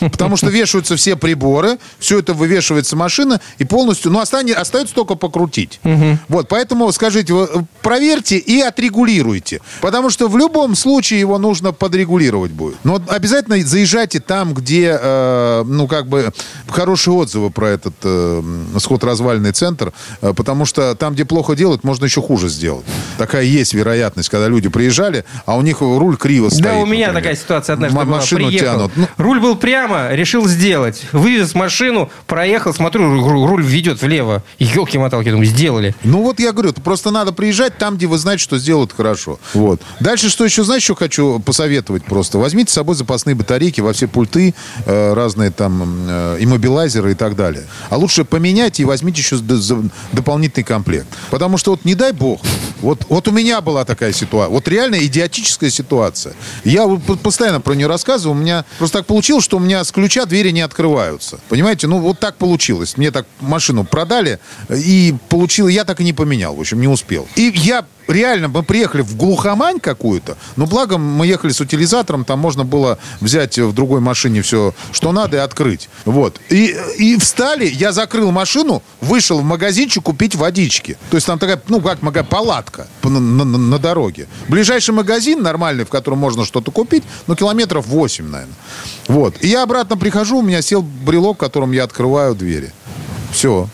Потому 0.00 0.36
что 0.36 0.48
вешаются 0.48 0.96
все 0.96 1.16
приборы, 1.16 1.78
все 1.98 2.18
это 2.18 2.34
вывешивается 2.34 2.96
машина, 2.96 3.40
и 3.58 3.64
полностью, 3.64 4.10
ну, 4.10 4.20
останется, 4.20 4.60
остается 4.60 4.94
только 4.94 5.14
покрутить. 5.14 5.80
Вот, 6.28 6.48
поэтому 6.48 6.90
скажите, 6.92 7.34
проверьте 7.82 8.38
и 8.38 8.60
отрегулируйте. 8.60 9.60
Потому 9.80 10.10
что 10.10 10.28
в 10.28 10.36
любом 10.36 10.74
случае 10.74 11.20
его 11.20 11.38
нужно 11.38 11.72
подрегулировать 11.72 12.50
будет. 12.50 12.76
Но 12.84 13.00
обязательно 13.08 13.60
заезжайте 13.64 14.20
там, 14.20 14.54
где, 14.54 14.98
э, 15.00 15.53
ну, 15.66 15.86
как 15.86 16.08
бы, 16.08 16.32
хорошие 16.68 17.14
отзывы 17.14 17.50
про 17.50 17.68
этот 17.68 17.94
э, 18.02 18.42
сход-развальный 18.78 19.52
центр, 19.52 19.92
э, 20.22 20.32
потому 20.34 20.64
что 20.64 20.94
там, 20.94 21.14
где 21.14 21.24
плохо 21.24 21.54
делают, 21.54 21.84
можно 21.84 22.04
еще 22.06 22.20
хуже 22.22 22.48
сделать. 22.48 22.84
Такая 23.18 23.44
есть 23.44 23.74
вероятность, 23.74 24.28
когда 24.28 24.48
люди 24.48 24.68
приезжали, 24.68 25.24
а 25.46 25.56
у 25.56 25.62
них 25.62 25.80
руль 25.80 26.16
криво 26.16 26.48
стоит. 26.48 26.64
Да, 26.64 26.74
у 26.76 26.86
меня 26.86 27.08
например. 27.08 27.14
такая 27.14 27.36
ситуация 27.36 27.74
однажды 27.74 27.98
М- 27.98 28.06
была. 28.06 28.16
Машину 28.18 28.46
Приехал. 28.48 28.66
тянут. 28.66 28.92
Ну, 28.96 29.08
Руль 29.18 29.40
был 29.40 29.56
прямо, 29.56 30.08
решил 30.12 30.46
сделать. 30.48 31.02
Вывез 31.12 31.54
машину, 31.54 32.10
проехал, 32.26 32.72
смотрю, 32.74 33.04
ру- 33.04 33.46
руль 33.46 33.62
ведет 33.62 34.02
влево. 34.02 34.42
Елки-моталки, 34.58 35.30
думаю, 35.30 35.46
сделали. 35.46 35.94
Ну 36.04 36.22
вот 36.22 36.40
я 36.40 36.52
говорю, 36.52 36.72
просто 36.72 37.10
надо 37.10 37.32
приезжать 37.32 37.78
там, 37.78 37.96
где 37.96 38.06
вы 38.06 38.18
знаете, 38.18 38.42
что 38.42 38.58
сделают 38.58 38.92
хорошо. 38.92 39.38
Вот. 39.52 39.80
Дальше 40.00 40.28
что 40.30 40.44
еще, 40.44 40.64
знаешь, 40.64 40.82
что 40.82 40.94
хочу 40.94 41.38
посоветовать 41.40 42.04
просто? 42.04 42.38
Возьмите 42.38 42.70
с 42.70 42.74
собой 42.74 42.94
запасные 42.94 43.34
батарейки 43.34 43.80
во 43.80 43.92
все 43.92 44.08
пульты, 44.08 44.54
э, 44.86 45.14
разные 45.34 45.50
там 45.50 46.06
э, 46.08 46.36
иммобилайзеры 46.40 47.12
и 47.12 47.14
так 47.14 47.36
далее. 47.36 47.64
А 47.90 47.96
лучше 47.96 48.24
поменяйте 48.24 48.82
и 48.82 48.86
возьмите 48.86 49.20
еще 49.20 49.36
дополнительный 50.12 50.64
комплект. 50.64 51.06
Потому 51.30 51.58
что 51.58 51.72
вот 51.72 51.84
не 51.84 51.94
дай 51.94 52.12
бог, 52.12 52.40
Вот, 52.80 53.06
вот 53.08 53.28
у 53.28 53.30
меня 53.30 53.60
была 53.60 53.84
такая 53.84 54.12
ситуация. 54.12 54.52
Вот 54.52 54.68
реально 54.68 54.96
идиотическая 54.96 55.70
ситуация. 55.70 56.34
Я 56.64 56.86
постоянно 57.22 57.60
про 57.60 57.74
нее 57.74 57.86
рассказываю. 57.86 58.36
У 58.36 58.40
меня 58.40 58.64
просто 58.78 58.98
так 58.98 59.06
получилось, 59.06 59.44
что 59.44 59.56
у 59.56 59.60
меня 59.60 59.82
с 59.82 59.90
ключа 59.90 60.26
двери 60.26 60.50
не 60.50 60.60
открываются. 60.60 61.40
Понимаете? 61.48 61.86
Ну, 61.86 61.98
вот 61.98 62.20
так 62.20 62.36
получилось. 62.36 62.96
Мне 62.96 63.10
так 63.10 63.26
машину 63.40 63.84
продали, 63.84 64.38
и 64.70 65.14
получил, 65.28 65.68
я 65.68 65.84
так 65.84 66.00
и 66.00 66.04
не 66.04 66.12
поменял. 66.12 66.54
В 66.54 66.60
общем, 66.60 66.80
не 66.80 66.88
успел. 66.88 67.26
И 67.36 67.52
я 67.56 67.84
реально, 68.08 68.48
мы 68.48 68.62
приехали 68.62 69.02
в 69.02 69.16
глухомань 69.16 69.80
какую-то, 69.80 70.36
но 70.56 70.66
благо 70.66 70.98
мы 70.98 71.26
ехали 71.26 71.52
с 71.52 71.60
утилизатором, 71.60 72.24
там 72.24 72.38
можно 72.38 72.64
было 72.64 72.98
взять 73.20 73.58
в 73.58 73.72
другой 73.72 74.00
машине 74.00 74.42
все, 74.42 74.74
что 74.92 75.12
надо, 75.12 75.36
и 75.36 75.40
открыть. 75.40 75.88
Вот. 76.04 76.40
И, 76.50 76.76
и 76.98 77.18
встали, 77.18 77.66
я 77.66 77.92
закрыл 77.92 78.30
машину, 78.30 78.82
вышел 79.00 79.40
в 79.40 79.44
магазинчик 79.44 80.02
купить 80.02 80.34
водички. 80.34 80.96
То 81.10 81.16
есть 81.16 81.26
там 81.26 81.38
такая, 81.38 81.60
ну, 81.68 81.80
как 81.80 82.02
мага- 82.02 82.24
палатка 82.24 82.86
на, 83.02 83.20
на- 83.20 83.44
на 83.44 83.78
дороге. 83.78 84.26
Ближайший 84.48 84.94
магазин 84.94 85.42
нормальный, 85.42 85.84
в 85.84 85.88
котором 85.90 86.18
можно 86.18 86.44
что-то 86.44 86.70
купить, 86.70 87.04
ну, 87.26 87.34
километров 87.36 87.86
8, 87.86 88.24
наверное. 88.28 88.54
Вот. 89.08 89.36
И 89.40 89.48
я 89.48 89.62
обратно 89.62 89.96
прихожу, 89.96 90.38
у 90.38 90.42
меня 90.42 90.62
сел 90.62 90.82
брелок, 90.82 91.38
которым 91.38 91.72
я 91.72 91.84
открываю 91.84 92.34
двери. 92.34 92.72
Все. 93.32 93.68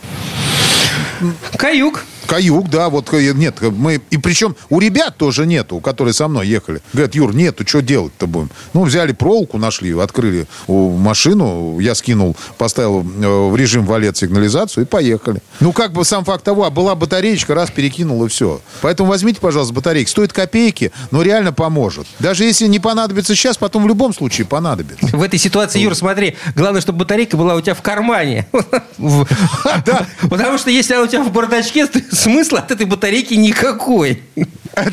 Каюк. 1.56 2.04
Каюк, 2.30 2.70
да, 2.70 2.90
вот 2.90 3.12
э, 3.12 3.32
нет, 3.32 3.60
мы 3.60 4.00
и 4.08 4.16
причем 4.16 4.54
у 4.68 4.78
ребят 4.78 5.16
тоже 5.16 5.46
нету, 5.46 5.80
которые 5.80 6.14
со 6.14 6.28
мной 6.28 6.46
ехали. 6.46 6.80
Говорят, 6.92 7.16
Юр, 7.16 7.34
нету, 7.34 7.66
что 7.66 7.82
делать-то 7.82 8.28
будем? 8.28 8.50
Ну, 8.72 8.84
взяли 8.84 9.10
проволоку, 9.10 9.58
нашли, 9.58 9.98
открыли 9.98 10.46
машину, 10.68 11.80
я 11.80 11.96
скинул, 11.96 12.36
поставил 12.56 13.00
э, 13.00 13.48
в 13.50 13.56
режим 13.56 13.84
валет 13.84 14.16
сигнализацию 14.16 14.84
и 14.84 14.86
поехали. 14.86 15.42
Ну, 15.58 15.72
как 15.72 15.92
бы 15.92 16.04
сам 16.04 16.24
факт 16.24 16.44
того, 16.44 16.64
а 16.64 16.70
была 16.70 16.94
батареечка, 16.94 17.52
раз 17.56 17.72
перекинул 17.72 18.24
и 18.24 18.28
все. 18.28 18.60
Поэтому 18.80 19.08
возьмите, 19.08 19.40
пожалуйста, 19.40 19.74
батарейки. 19.74 20.08
Стоит 20.08 20.32
копейки, 20.32 20.92
но 21.10 21.22
реально 21.22 21.52
поможет. 21.52 22.06
Даже 22.20 22.44
если 22.44 22.68
не 22.68 22.78
понадобится 22.78 23.34
сейчас, 23.34 23.56
потом 23.56 23.82
в 23.82 23.88
любом 23.88 24.14
случае 24.14 24.46
понадобится. 24.46 25.04
В 25.08 25.22
этой 25.24 25.40
ситуации, 25.40 25.80
Юр, 25.80 25.96
смотри, 25.96 26.36
главное, 26.54 26.80
чтобы 26.80 27.00
батарейка 27.00 27.36
была 27.36 27.56
у 27.56 27.60
тебя 27.60 27.74
в 27.74 27.82
кармане. 27.82 28.46
Потому 30.30 30.58
что 30.58 30.70
если 30.70 30.94
она 30.94 31.02
у 31.02 31.06
тебя 31.08 31.24
в 31.24 31.32
бардачке, 31.32 31.88
смысла 32.20 32.60
от 32.60 32.70
этой 32.70 32.86
батарейки 32.86 33.34
никакой. 33.34 34.22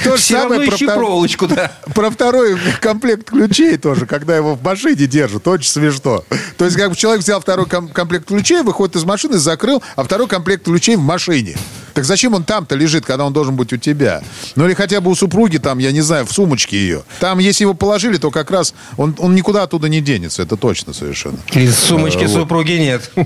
То 0.03 0.11
же 0.11 0.17
Все 0.17 0.33
самое 0.39 0.59
равно 0.59 0.65
про 0.67 0.75
ищи 0.75 0.85
втор- 0.85 0.95
проволочку, 0.95 1.47
да. 1.47 1.71
Про 1.93 2.09
второй 2.09 2.57
комплект 2.81 3.29
ключей 3.29 3.77
тоже, 3.77 4.05
когда 4.05 4.35
его 4.35 4.55
в 4.55 4.63
машине 4.63 5.05
держат, 5.07 5.47
очень 5.47 5.69
смешно. 5.69 6.23
То 6.57 6.65
есть, 6.65 6.75
как 6.77 6.89
бы 6.89 6.95
человек 6.95 7.21
взял 7.21 7.39
второй 7.39 7.67
ком- 7.67 7.89
комплект 7.89 8.27
ключей, 8.27 8.61
выходит 8.63 8.95
из 8.95 9.03
машины, 9.03 9.37
закрыл, 9.37 9.83
а 9.95 10.03
второй 10.03 10.27
комплект 10.27 10.65
ключей 10.65 10.95
в 10.95 11.01
машине. 11.01 11.55
Так 11.97 12.05
зачем 12.05 12.35
он 12.35 12.43
там-то 12.43 12.75
лежит, 12.75 13.07
когда 13.07 13.25
он 13.25 13.33
должен 13.33 13.55
быть 13.55 13.73
у 13.73 13.77
тебя? 13.77 14.21
Ну 14.55 14.67
или 14.67 14.75
хотя 14.75 15.01
бы 15.01 15.09
у 15.09 15.15
супруги, 15.15 15.57
там, 15.57 15.79
я 15.79 15.91
не 15.91 16.01
знаю, 16.01 16.27
в 16.27 16.31
сумочке 16.31 16.77
ее. 16.77 17.01
Там, 17.19 17.39
если 17.39 17.63
его 17.63 17.73
положили, 17.73 18.17
то 18.17 18.29
как 18.29 18.51
раз 18.51 18.75
он, 18.97 19.15
он 19.17 19.33
никуда 19.33 19.63
оттуда 19.63 19.89
не 19.89 19.99
денется, 19.99 20.43
это 20.43 20.57
точно 20.57 20.93
совершенно. 20.93 21.39
Из 21.53 21.75
сумочки 21.75 22.25
вот. 22.25 22.29
супруги 22.29 22.73
нет. 22.73 23.11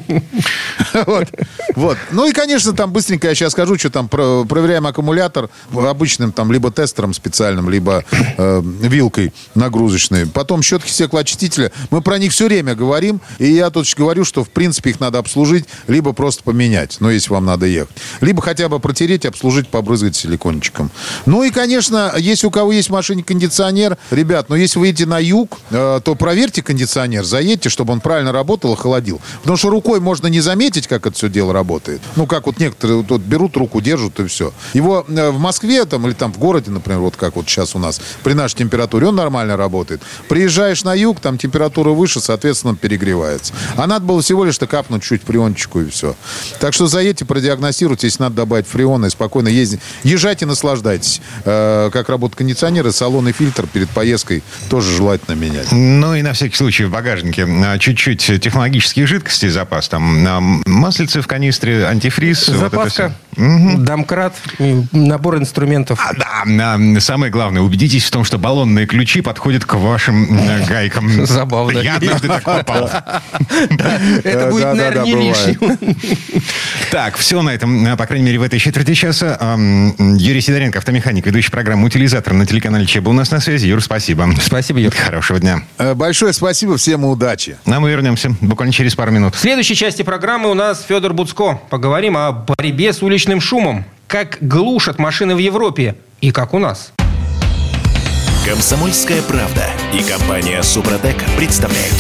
Вот. 1.06 1.28
вот. 1.76 1.98
Ну 2.12 2.28
и, 2.28 2.34
конечно, 2.34 2.74
там 2.74 2.92
быстренько 2.92 3.28
я 3.30 3.36
сейчас 3.36 3.54
скажу, 3.54 3.78
что 3.78 3.90
там 3.90 4.10
про- 4.10 4.44
проверяем 4.44 4.86
аккумулятор 4.86 5.50
обычным 5.74 6.32
там 6.34 6.52
либо 6.52 6.70
тестером 6.70 7.14
специальным, 7.14 7.70
либо 7.70 8.04
э, 8.38 8.62
вилкой 8.62 9.34
нагрузочной. 9.56 10.28
Потом 10.28 10.62
щетки 10.64 10.90
стеклоочистителя. 10.90 11.72
Мы 11.90 12.02
про 12.02 12.18
них 12.18 12.34
все 12.34 12.48
время 12.48 12.76
говорим. 12.76 13.22
И 13.40 13.52
я 13.52 13.70
тут 13.70 13.88
говорю, 13.98 14.26
что 14.26 14.44
в 14.44 14.50
принципе 14.50 14.90
их 14.90 15.00
надо 15.00 15.20
обслужить, 15.20 15.66
либо 15.88 16.12
просто 16.12 16.44
поменять, 16.44 16.98
ну 17.00 17.10
если 17.10 17.32
вам 17.32 17.46
надо 17.46 17.66
ехать. 17.66 17.96
Либо 18.20 18.42
хотя 18.42 18.61
бы 18.70 18.80
протереть, 18.80 19.26
обслужить, 19.26 19.68
побрызгать 19.68 20.16
силикончиком. 20.16 20.92
Ну 21.26 21.44
и, 21.44 21.52
конечно, 21.52 22.14
если 22.18 22.48
у 22.48 22.52
кого 22.52 22.72
есть 22.72 22.90
в 22.90 22.92
машине 22.92 23.24
кондиционер, 23.24 23.98
ребят, 24.10 24.50
ну 24.50 24.56
если 24.56 24.80
вы 24.80 24.88
едете 24.88 25.06
на 25.06 25.20
юг, 25.20 25.60
э, 25.70 26.02
то 26.04 26.16
проверьте 26.16 26.62
кондиционер, 26.62 27.24
заедьте, 27.24 27.70
чтобы 27.70 27.94
он 27.94 28.02
правильно 28.02 28.32
работал 28.32 28.74
и 28.74 28.78
холодил. 28.78 29.22
Потому 29.40 29.58
что 29.58 29.70
рукой 29.70 30.00
можно 30.00 30.28
не 30.28 30.42
заметить, 30.42 30.88
как 30.88 31.06
это 31.06 31.16
все 31.16 31.30
дело 31.30 31.54
работает. 31.54 32.02
Ну, 32.16 32.26
как 32.26 32.46
вот 32.46 32.60
некоторые 32.60 33.02
вот, 33.02 33.22
берут 33.22 33.56
руку, 33.58 33.82
держат 33.82 34.20
и 34.20 34.28
все. 34.28 34.54
Его 34.74 35.06
э, 35.08 35.30
в 35.30 35.40
Москве 35.40 35.86
там 35.86 36.08
или 36.08 36.14
там 36.14 36.34
в 36.34 36.38
городе, 36.38 36.72
например, 36.72 37.02
вот 37.02 37.16
как 37.16 37.36
вот 37.36 37.48
сейчас 37.48 37.76
у 37.76 37.80
нас, 37.80 38.02
при 38.24 38.34
нашей 38.34 38.56
температуре 38.56 39.08
он 39.08 39.16
нормально 39.16 39.58
работает. 39.58 40.02
Приезжаешь 40.28 40.84
на 40.84 40.94
юг, 40.94 41.20
там 41.20 41.38
температура 41.38 41.92
выше, 41.92 42.20
соответственно, 42.20 42.76
перегревается. 42.76 43.54
А 43.76 43.88
надо 43.88 44.06
было 44.06 44.22
всего 44.22 44.44
лишь-то 44.46 44.68
капнуть 44.68 45.04
чуть 45.04 45.24
фреончику 45.24 45.82
и 45.82 45.90
все. 45.90 46.16
Так 46.60 46.74
что 46.74 46.88
заедьте, 46.88 47.26
продиагностируйте, 47.26 48.08
если 48.08 48.24
надо 48.24 48.36
добавить 48.52 48.68
фреона 48.68 49.06
и 49.06 49.10
спокойно 49.10 49.48
ездить. 49.48 49.80
Езжайте, 50.04 50.46
наслаждайтесь. 50.46 51.22
Э, 51.46 51.90
как 51.92 52.10
работает 52.10 52.38
кондиционер 52.38 52.86
и 52.88 52.92
салон 52.92 53.30
и 53.30 53.32
фильтр 53.32 53.66
перед 53.66 53.90
поездкой 53.90 54.44
тоже 54.70 54.94
желательно 54.94 55.36
менять. 55.36 55.72
Ну 55.72 56.16
и 56.16 56.22
на 56.22 56.34
всякий 56.34 56.58
случай 56.58 56.84
в 56.84 56.92
багажнике 56.92 57.46
а, 57.48 57.78
чуть-чуть 57.78 58.42
технологических 58.42 59.08
жидкостей 59.08 59.48
запас. 59.48 59.88
Там 59.88 60.28
а, 60.28 60.42
маслице 60.66 61.22
в 61.22 61.28
канистре, 61.28 61.86
антифриз. 61.86 62.50
вот 62.50 62.58
Запаска, 62.58 63.14
всё. 63.38 63.78
домкрат, 63.78 64.36
и 64.60 64.84
набор 64.92 65.38
инструментов. 65.38 65.98
А, 66.04 66.14
да, 66.14 66.76
а, 66.76 67.00
самое 67.00 67.32
главное, 67.32 67.62
убедитесь 67.62 68.04
в 68.04 68.12
том, 68.12 68.26
что 68.26 68.38
баллонные 68.38 68.86
ключи 68.86 69.22
подходят 69.22 69.64
к 69.64 69.76
вашим 69.76 70.38
э, 70.38 70.66
гайкам. 70.68 71.26
Забавно. 71.26 71.80
Я 71.80 71.96
однажды 71.96 72.28
так 72.28 72.44
попал. 72.66 72.90
Это 74.26 74.48
будет, 74.52 74.74
наверное, 74.74 75.06
не 75.06 75.14
лишним. 75.14 75.78
Так, 76.92 77.16
все 77.16 77.42
на 77.42 77.52
этом, 77.52 77.96
по 77.96 78.06
крайней 78.06 78.26
мере, 78.26 78.31
в 78.38 78.44
этой 78.44 78.60
четверти 78.60 78.94
часа. 78.94 79.38
Юрий 79.98 80.42
Сидоренко, 80.42 80.80
автомеханик, 80.80 81.26
ведущий 81.26 81.52
программу 81.52 81.88
«Утилизатор» 81.88 82.34
на 82.34 82.46
телеканале 82.46 82.86
ЧЕ 82.86 83.02
был 83.02 83.12
у 83.12 83.16
нас 83.16 83.32
на 83.32 83.40
связи. 83.40 83.68
Юр, 83.68 83.82
спасибо. 83.82 84.30
Спасибо, 84.42 84.80
Юр. 84.80 84.94
Хорошего 84.96 85.40
дня. 85.40 85.64
Э, 85.78 85.94
Большое 85.94 86.34
спасибо, 86.34 86.78
всем 86.78 87.06
удачи. 87.06 87.58
А 87.66 87.80
мы 87.80 87.90
вернемся 87.92 88.36
буквально 88.42 88.74
через 88.74 88.96
пару 88.96 89.12
минут. 89.12 89.36
В 89.36 89.40
следующей 89.40 89.76
части 89.76 90.02
программы 90.02 90.50
у 90.50 90.54
нас 90.54 90.86
Федор 90.88 91.14
Буцко. 91.14 91.62
Поговорим 91.70 92.18
о 92.18 92.32
борьбе 92.32 92.94
с 92.94 93.02
уличным 93.02 93.42
шумом. 93.42 93.86
Как 94.08 94.38
глушат 94.42 95.00
машины 95.00 95.36
в 95.36 95.40
Европе 95.40 95.96
и 96.20 96.32
как 96.32 96.54
у 96.54 96.60
нас. 96.60 96.94
Комсомольская 98.46 99.22
правда 99.22 99.66
и 99.94 100.04
компания 100.04 100.62
Супротек 100.64 101.16
представляют. 101.38 101.96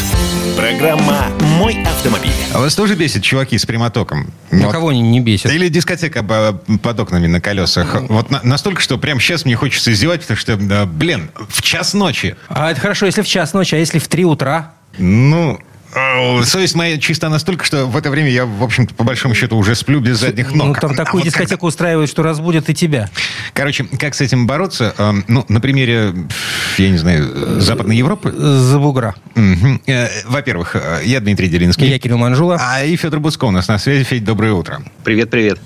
Программа 0.55 1.27
«Мой 1.57 1.81
автомобиль». 1.83 2.31
А 2.53 2.59
вас 2.59 2.75
тоже 2.75 2.95
бесит 2.95 3.23
чуваки 3.23 3.57
с 3.57 3.65
прямотоком? 3.65 4.31
Вот. 4.51 4.57
Никого 4.67 4.91
не, 4.91 5.01
не 5.01 5.19
бесит. 5.19 5.51
Или 5.51 5.69
дискотека 5.69 6.23
по- 6.23 6.53
под 6.81 6.99
окнами 6.99 7.27
на 7.27 7.39
колесах. 7.41 8.01
Вот 8.09 8.29
на- 8.31 8.41
настолько, 8.43 8.81
что 8.81 8.97
прямо 8.97 9.19
сейчас 9.21 9.45
мне 9.45 9.55
хочется 9.55 9.91
издевать, 9.91 10.21
потому 10.21 10.37
что, 10.37 10.57
блин, 10.85 11.31
в 11.49 11.61
час 11.61 11.93
ночи. 11.93 12.35
А 12.49 12.71
это 12.71 12.79
хорошо, 12.81 13.05
если 13.05 13.21
в 13.21 13.27
час 13.27 13.53
ночи, 13.53 13.75
а 13.75 13.77
если 13.77 13.99
в 13.99 14.07
три 14.07 14.25
утра? 14.25 14.73
Ну, 14.97 15.59
совесть 16.45 16.75
моя 16.75 16.97
чиста 16.97 17.29
настолько, 17.29 17.65
что 17.65 17.85
в 17.85 17.97
это 17.97 18.09
время 18.09 18.29
я, 18.29 18.45
в 18.45 18.63
общем-то, 18.63 18.93
по 18.95 19.03
большому 19.03 19.35
счету 19.35 19.57
уже 19.57 19.75
сплю 19.75 19.99
без 19.99 20.19
задних 20.19 20.53
ног. 20.53 20.67
Ну, 20.67 20.73
там 20.73 20.91
А 20.91 20.95
такую 20.95 21.21
вот 21.21 21.25
дискотеку 21.25 21.67
устраивают, 21.67 22.09
что 22.09 22.23
разбудят 22.23 22.69
и 22.69 22.73
тебя. 22.73 23.09
Короче, 23.53 23.83
как 23.83 24.15
с 24.15 24.21
этим 24.21 24.47
бороться? 24.47 24.93
Э, 24.97 25.13
Ну, 25.27 25.45
на 25.49 25.59
примере, 25.61 26.13
я 26.77 26.89
не 26.89 26.97
знаю, 26.97 27.59
Западной 27.61 27.97
Европы. 27.97 28.31
За 28.31 28.79
бугра. 28.79 29.15
Э, 29.35 30.07
Во-первых, 30.25 30.75
э, 30.75 31.01
я 31.05 31.19
Дмитрий 31.19 31.47
Делинский. 31.49 31.87
Я 31.89 31.99
Кирилл 31.99 32.17
Манжула. 32.17 32.57
А 32.59 32.83
и 32.83 32.95
Федор 32.95 33.19
Буцко 33.19 33.45
у 33.45 33.51
нас 33.51 33.67
на 33.67 33.77
связи. 33.77 34.03
Федь, 34.03 34.23
доброе 34.23 34.53
утро. 34.53 34.81
Привет-привет. 35.03 35.59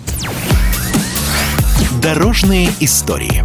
Дорожные 2.02 2.70
истории. 2.80 3.44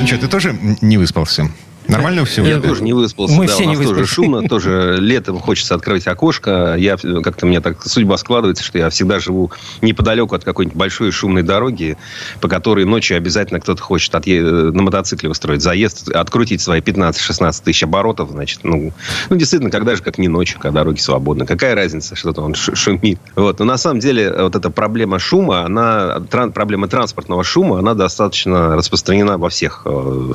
Ну 0.00 0.06
что, 0.06 0.18
ты 0.18 0.28
тоже 0.28 0.56
не 0.80 0.98
выспался? 0.98 1.50
Нормально 1.88 2.24
все? 2.24 2.44
Я 2.44 2.60
тоже 2.60 2.82
не 2.82 2.92
выспался. 2.92 3.34
Мы 3.34 3.46
да, 3.46 3.52
все 3.52 3.64
у 3.64 3.66
не 3.66 3.76
нас 3.76 3.86
тоже 3.86 4.00
выспались. 4.00 4.08
шумно, 4.10 4.48
тоже 4.48 4.96
летом 5.00 5.38
хочется 5.38 5.74
открыть 5.74 6.06
окошко. 6.06 6.74
Я 6.76 6.96
как-то 6.96 7.46
у 7.46 7.48
меня 7.48 7.60
так 7.60 7.82
судьба 7.84 8.16
складывается, 8.16 8.64
что 8.64 8.78
я 8.78 8.90
всегда 8.90 9.18
живу 9.18 9.50
неподалеку 9.82 10.34
от 10.34 10.44
какой-нибудь 10.44 10.76
большой 10.76 11.10
шумной 11.10 11.42
дороги, 11.42 11.96
по 12.40 12.48
которой 12.48 12.84
ночью 12.84 13.16
обязательно 13.16 13.60
кто-то 13.60 13.82
хочет 13.82 14.14
э, 14.26 14.40
на 14.40 14.82
мотоцикле 14.82 15.30
устроить 15.30 15.62
заезд, 15.62 16.08
открутить 16.10 16.60
свои 16.60 16.80
15-16 16.80 17.62
тысяч 17.64 17.82
оборотов, 17.82 18.30
значит, 18.30 18.60
ну, 18.62 18.92
ну, 19.30 19.36
действительно, 19.36 19.70
когда 19.70 19.96
же, 19.96 20.02
как 20.02 20.18
не 20.18 20.28
ночью, 20.28 20.58
когда 20.60 20.80
дороги 20.80 20.98
свободны. 20.98 21.46
Какая 21.46 21.74
разница, 21.74 22.14
что-то 22.16 22.42
он 22.42 22.54
шумит. 22.54 23.18
Вот. 23.34 23.58
Но 23.58 23.64
на 23.64 23.76
самом 23.76 24.00
деле 24.00 24.32
вот 24.32 24.54
эта 24.54 24.70
проблема 24.70 25.18
шума, 25.18 25.64
она, 25.64 26.18
тран- 26.30 26.52
проблема 26.52 26.86
транспортного 26.86 27.42
шума, 27.44 27.78
она 27.78 27.94
достаточно 27.94 28.76
распространена 28.76 29.38
во 29.38 29.48
всех 29.48 29.82
э, 29.84 30.32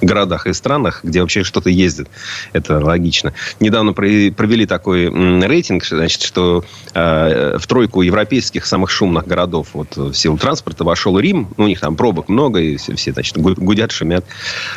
городах 0.00 0.46
и 0.46 0.52
странах. 0.52 0.89
Странах, 0.90 1.00
где 1.02 1.20
вообще 1.20 1.44
что-то 1.44 1.70
ездит. 1.70 2.08
Это 2.52 2.78
логично. 2.78 3.32
Недавно 3.60 3.92
провели 3.92 4.66
такой 4.66 5.08
рейтинг, 5.46 5.84
значит, 5.84 6.22
что 6.22 6.64
э, 6.94 7.56
в 7.58 7.66
тройку 7.66 8.02
европейских 8.02 8.66
самых 8.66 8.90
шумных 8.90 9.26
городов 9.26 9.68
вот, 9.72 9.96
в 9.96 10.14
силу 10.14 10.36
транспорта 10.36 10.84
вошел 10.84 11.18
Рим. 11.18 11.48
Ну, 11.56 11.64
у 11.64 11.68
них 11.68 11.80
там 11.80 11.96
пробок 11.96 12.28
много, 12.28 12.60
и 12.60 12.76
все, 12.76 12.94
все 12.94 13.12
значит, 13.12 13.38
гудят, 13.38 13.92
шумят. 13.92 14.24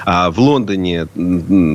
А 0.06 0.30
в 0.30 0.40
Лондоне 0.40 1.08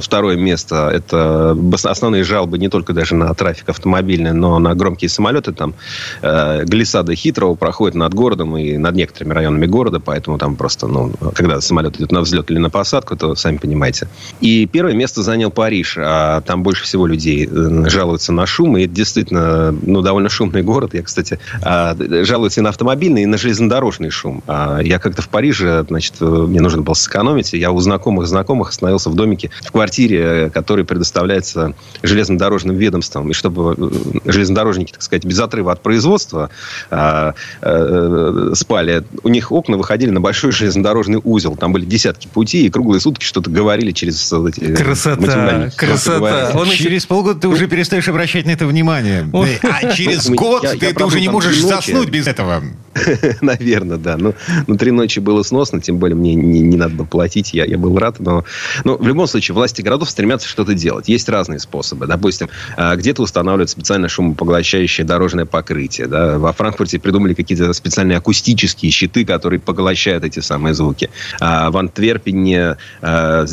второе 0.02 0.36
место– 0.36 0.90
это 0.92 1.56
основные 1.84 2.24
жалобы 2.24 2.58
не 2.58 2.68
только 2.68 2.92
даже 2.92 3.14
на 3.14 3.32
трафик 3.34 3.68
автомобильный, 3.68 4.32
но 4.32 4.58
на 4.58 4.74
громкие 4.74 5.08
самолеты. 5.08 5.52
Там 5.52 5.74
э, 6.22 6.64
глиссада 6.64 7.14
Хитрого 7.14 7.54
проходит 7.54 7.94
над 7.94 8.14
городом 8.14 8.56
и 8.56 8.76
над 8.76 8.94
некоторыми 8.94 9.34
районами 9.34 9.66
города, 9.66 10.00
поэтому 10.00 10.38
там 10.38 10.56
просто, 10.56 10.86
ну, 10.86 11.12
когда 11.34 11.60
самолет 11.60 11.96
идет 11.96 12.12
на 12.12 12.20
взлет 12.20 12.50
или 12.50 12.58
на 12.58 12.70
посадку, 12.70 13.16
то 13.16 13.34
сами 13.34 13.56
понимаете. 13.56 14.08
И 14.40 14.66
первое 14.66 14.94
место 14.94 15.22
занял 15.22 15.50
Париж, 15.50 15.96
а 15.98 16.40
там 16.42 16.62
больше 16.62 16.84
всего 16.84 17.06
людей 17.06 17.48
э, 17.50 17.88
жалуются 17.88 18.32
на 18.32 18.46
шум, 18.46 18.76
и 18.76 18.84
это 18.84 18.94
действительно, 18.94 19.72
ну, 19.82 20.02
довольно 20.02 20.28
шумный 20.28 20.62
город. 20.62 20.94
Я, 20.94 21.02
кстати, 21.02 21.38
а, 21.62 21.96
жалуюсь 22.24 22.58
и 22.58 22.60
на 22.60 22.70
автомобильный, 22.70 23.22
и 23.22 23.26
на 23.26 23.38
железнодорожный 23.38 24.10
шум. 24.10 24.42
А, 24.46 24.80
я 24.80 24.98
как-то 24.98 25.22
в 25.22 25.28
Париже, 25.28 25.84
значит, 25.88 26.14
э, 26.20 26.24
мне 26.24 26.60
нужно 26.60 26.82
было 26.82 26.94
сэкономить, 26.94 27.54
и 27.54 27.58
я 27.58 27.70
у 27.70 27.80
знакомых 27.80 28.26
знакомых 28.26 28.70
остановился 28.70 29.10
в 29.10 29.14
домике, 29.14 29.50
в 29.62 29.72
квартире, 29.72 30.50
который 30.50 30.84
предоставляется 30.84 31.74
железнодорожным 32.02 32.76
ведомством, 32.76 33.30
и 33.30 33.32
чтобы 33.32 33.74
э, 33.76 34.30
железнодорожники, 34.30 34.92
так 34.92 35.02
сказать, 35.02 35.24
без 35.24 35.38
отрыва 35.40 35.72
от 35.72 35.82
производства 35.82 36.50
а, 36.90 37.34
спали, 38.54 39.04
у 39.22 39.28
них 39.28 39.52
окна 39.52 39.76
выходили 39.76 40.10
на 40.10 40.20
большой 40.20 40.52
железнодорожный 40.52 41.20
узел. 41.22 41.56
Там 41.56 41.72
были 41.72 41.84
десятки 41.84 42.28
путей, 42.28 42.66
и 42.66 42.70
круглые 42.70 43.00
сутки 43.00 43.24
что-то 43.24 43.50
говорили 43.50 43.92
через 43.92 44.17
эти... 44.48 44.74
Красота, 44.74 45.70
красота. 45.76 46.52
Он 46.54 46.68
через 46.70 47.06
полгода 47.06 47.40
ты 47.40 47.48
уже 47.48 47.66
перестаешь 47.66 48.08
обращать 48.08 48.46
на 48.46 48.50
это 48.50 48.66
внимание. 48.66 49.28
А 49.62 49.92
через 49.94 50.28
год 50.30 50.66
ты 50.78 51.04
уже 51.04 51.20
не 51.20 51.28
можешь 51.28 51.60
заснуть 51.60 52.08
без 52.08 52.26
этого. 52.26 52.62
Наверное, 53.40 53.96
да. 53.96 54.16
Ну, 54.16 54.34
ну, 54.66 54.76
три 54.76 54.90
ночи 54.90 55.20
было 55.20 55.42
сносно, 55.42 55.80
тем 55.80 55.98
более 55.98 56.16
мне 56.16 56.34
не, 56.34 56.60
не 56.60 56.76
надо 56.76 56.94
было 56.94 57.04
платить, 57.06 57.54
я, 57.54 57.64
я 57.64 57.78
был 57.78 57.96
рад. 57.98 58.20
Но, 58.20 58.44
но 58.84 58.96
в 58.96 59.06
любом 59.06 59.26
случае, 59.26 59.54
власти 59.54 59.82
городов 59.82 60.10
стремятся 60.10 60.48
что-то 60.48 60.74
делать. 60.74 61.08
Есть 61.08 61.28
разные 61.28 61.58
способы. 61.58 62.06
Допустим, 62.06 62.48
а, 62.76 62.96
где-то 62.96 63.22
устанавливают 63.22 63.70
специальное 63.70 64.08
шумопоглощающее 64.08 65.06
дорожное 65.06 65.44
покрытие. 65.44 66.06
Да? 66.06 66.38
Во 66.38 66.52
Франкфурте 66.52 66.98
придумали 66.98 67.34
какие-то 67.34 67.72
специальные 67.72 68.18
акустические 68.18 68.90
щиты, 68.90 69.24
которые 69.24 69.60
поглощают 69.60 70.24
эти 70.24 70.40
самые 70.40 70.74
звуки. 70.74 71.10
А 71.40 71.70
в 71.70 71.76
Антверпене 71.76 72.76
а, 73.00 73.44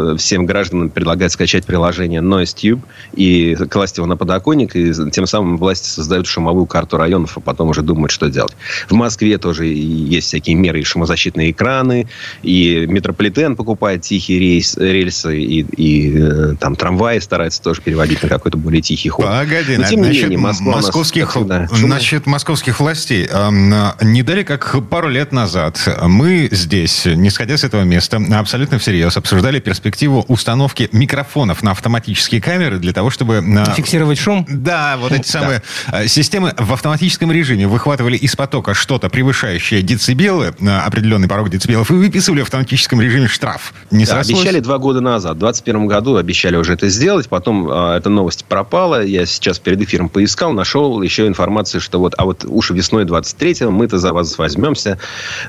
э, 0.00 0.16
всем 0.16 0.46
гражданам 0.46 0.90
предлагают 0.90 1.32
скачать 1.32 1.64
приложение 1.64 2.20
NoiseTube 2.20 2.80
и 3.14 3.54
класть 3.68 3.96
его 3.96 4.06
на 4.06 4.16
подоконник, 4.16 4.74
и 4.76 4.92
тем 5.10 5.26
самым 5.26 5.56
власти 5.56 5.88
создают 5.88 6.26
шумовую 6.26 6.66
карту 6.66 6.96
районов, 6.96 7.36
а 7.36 7.40
потом 7.40 7.68
уже 7.68 7.82
думают, 7.82 8.10
что 8.10 8.28
делать. 8.28 8.56
В 8.88 8.94
Москве 8.94 9.38
тоже 9.38 9.66
есть 9.66 10.28
всякие 10.28 10.56
меры 10.56 10.80
и 10.80 10.84
шумозащитные 10.84 11.50
экраны, 11.50 12.08
и 12.42 12.86
метрополитен 12.86 13.56
покупает 13.56 14.02
тихие 14.02 14.38
рейс, 14.38 14.76
рельсы, 14.76 15.38
и, 15.40 15.60
и 15.60 16.18
э, 16.18 16.54
там 16.58 16.76
трамваи 16.76 17.18
стараются 17.18 17.62
тоже 17.62 17.80
переводить 17.82 18.22
на 18.22 18.28
какой-то 18.28 18.56
более 18.58 18.82
тихий 18.82 19.08
ход. 19.08 19.26
Погоди, 19.26 19.76
Но, 19.76 19.84
тем 19.84 20.02
не 20.02 20.10
менее, 20.10 20.38
Москва 20.38 20.72
московских, 20.72 21.36
нас, 21.36 21.70
насчет 21.82 22.26
московских 22.26 22.80
властей. 22.80 23.28
Не 23.28 24.22
дали 24.22 24.42
как 24.42 24.76
пару 24.88 25.08
лет 25.08 25.32
назад 25.32 25.78
мы 26.02 26.48
здесь, 26.50 27.06
не 27.06 27.30
сходя 27.30 27.56
с 27.56 27.64
этого 27.64 27.82
места, 27.82 28.20
абсолютно 28.32 28.78
всерьез 28.78 29.16
обсуждали 29.16 29.60
перспективу 29.90 30.24
установки 30.28 30.88
микрофонов 30.92 31.64
на 31.64 31.72
автоматические 31.72 32.40
камеры 32.40 32.78
для 32.78 32.92
того, 32.92 33.10
чтобы... 33.10 33.42
Фиксировать 33.74 34.18
шум? 34.18 34.46
Да, 34.48 34.96
вот 34.96 35.10
эти 35.10 35.26
самые 35.26 35.62
да. 35.90 36.06
системы 36.06 36.54
в 36.56 36.72
автоматическом 36.72 37.32
режиме 37.32 37.66
выхватывали 37.66 38.16
из 38.16 38.36
потока 38.36 38.72
что-то 38.72 39.08
превышающее 39.08 39.82
децибелы, 39.82 40.54
определенный 40.84 41.26
порог 41.26 41.50
децибелов, 41.50 41.90
и 41.90 41.94
выписывали 41.94 42.40
в 42.40 42.44
автоматическом 42.44 43.00
режиме 43.00 43.26
штраф. 43.26 43.74
Не 43.90 44.04
да, 44.04 44.20
обещали 44.20 44.60
два 44.60 44.78
года 44.78 45.00
назад. 45.00 45.36
В 45.36 45.40
2021 45.40 45.86
году 45.86 46.16
обещали 46.16 46.56
уже 46.56 46.74
это 46.74 46.88
сделать. 46.88 47.28
Потом 47.28 47.68
э, 47.68 47.96
эта 47.96 48.10
новость 48.10 48.44
пропала. 48.44 49.02
Я 49.02 49.26
сейчас 49.26 49.58
перед 49.58 49.80
эфиром 49.82 50.08
поискал, 50.08 50.52
нашел 50.52 51.02
еще 51.02 51.26
информацию, 51.26 51.80
что 51.80 51.98
вот, 51.98 52.14
а 52.16 52.24
вот 52.24 52.44
уж 52.46 52.70
весной 52.70 53.04
23-го 53.04 53.70
мы-то 53.72 53.98
за 53.98 54.12
вас 54.12 54.38
возьмемся. 54.38 54.98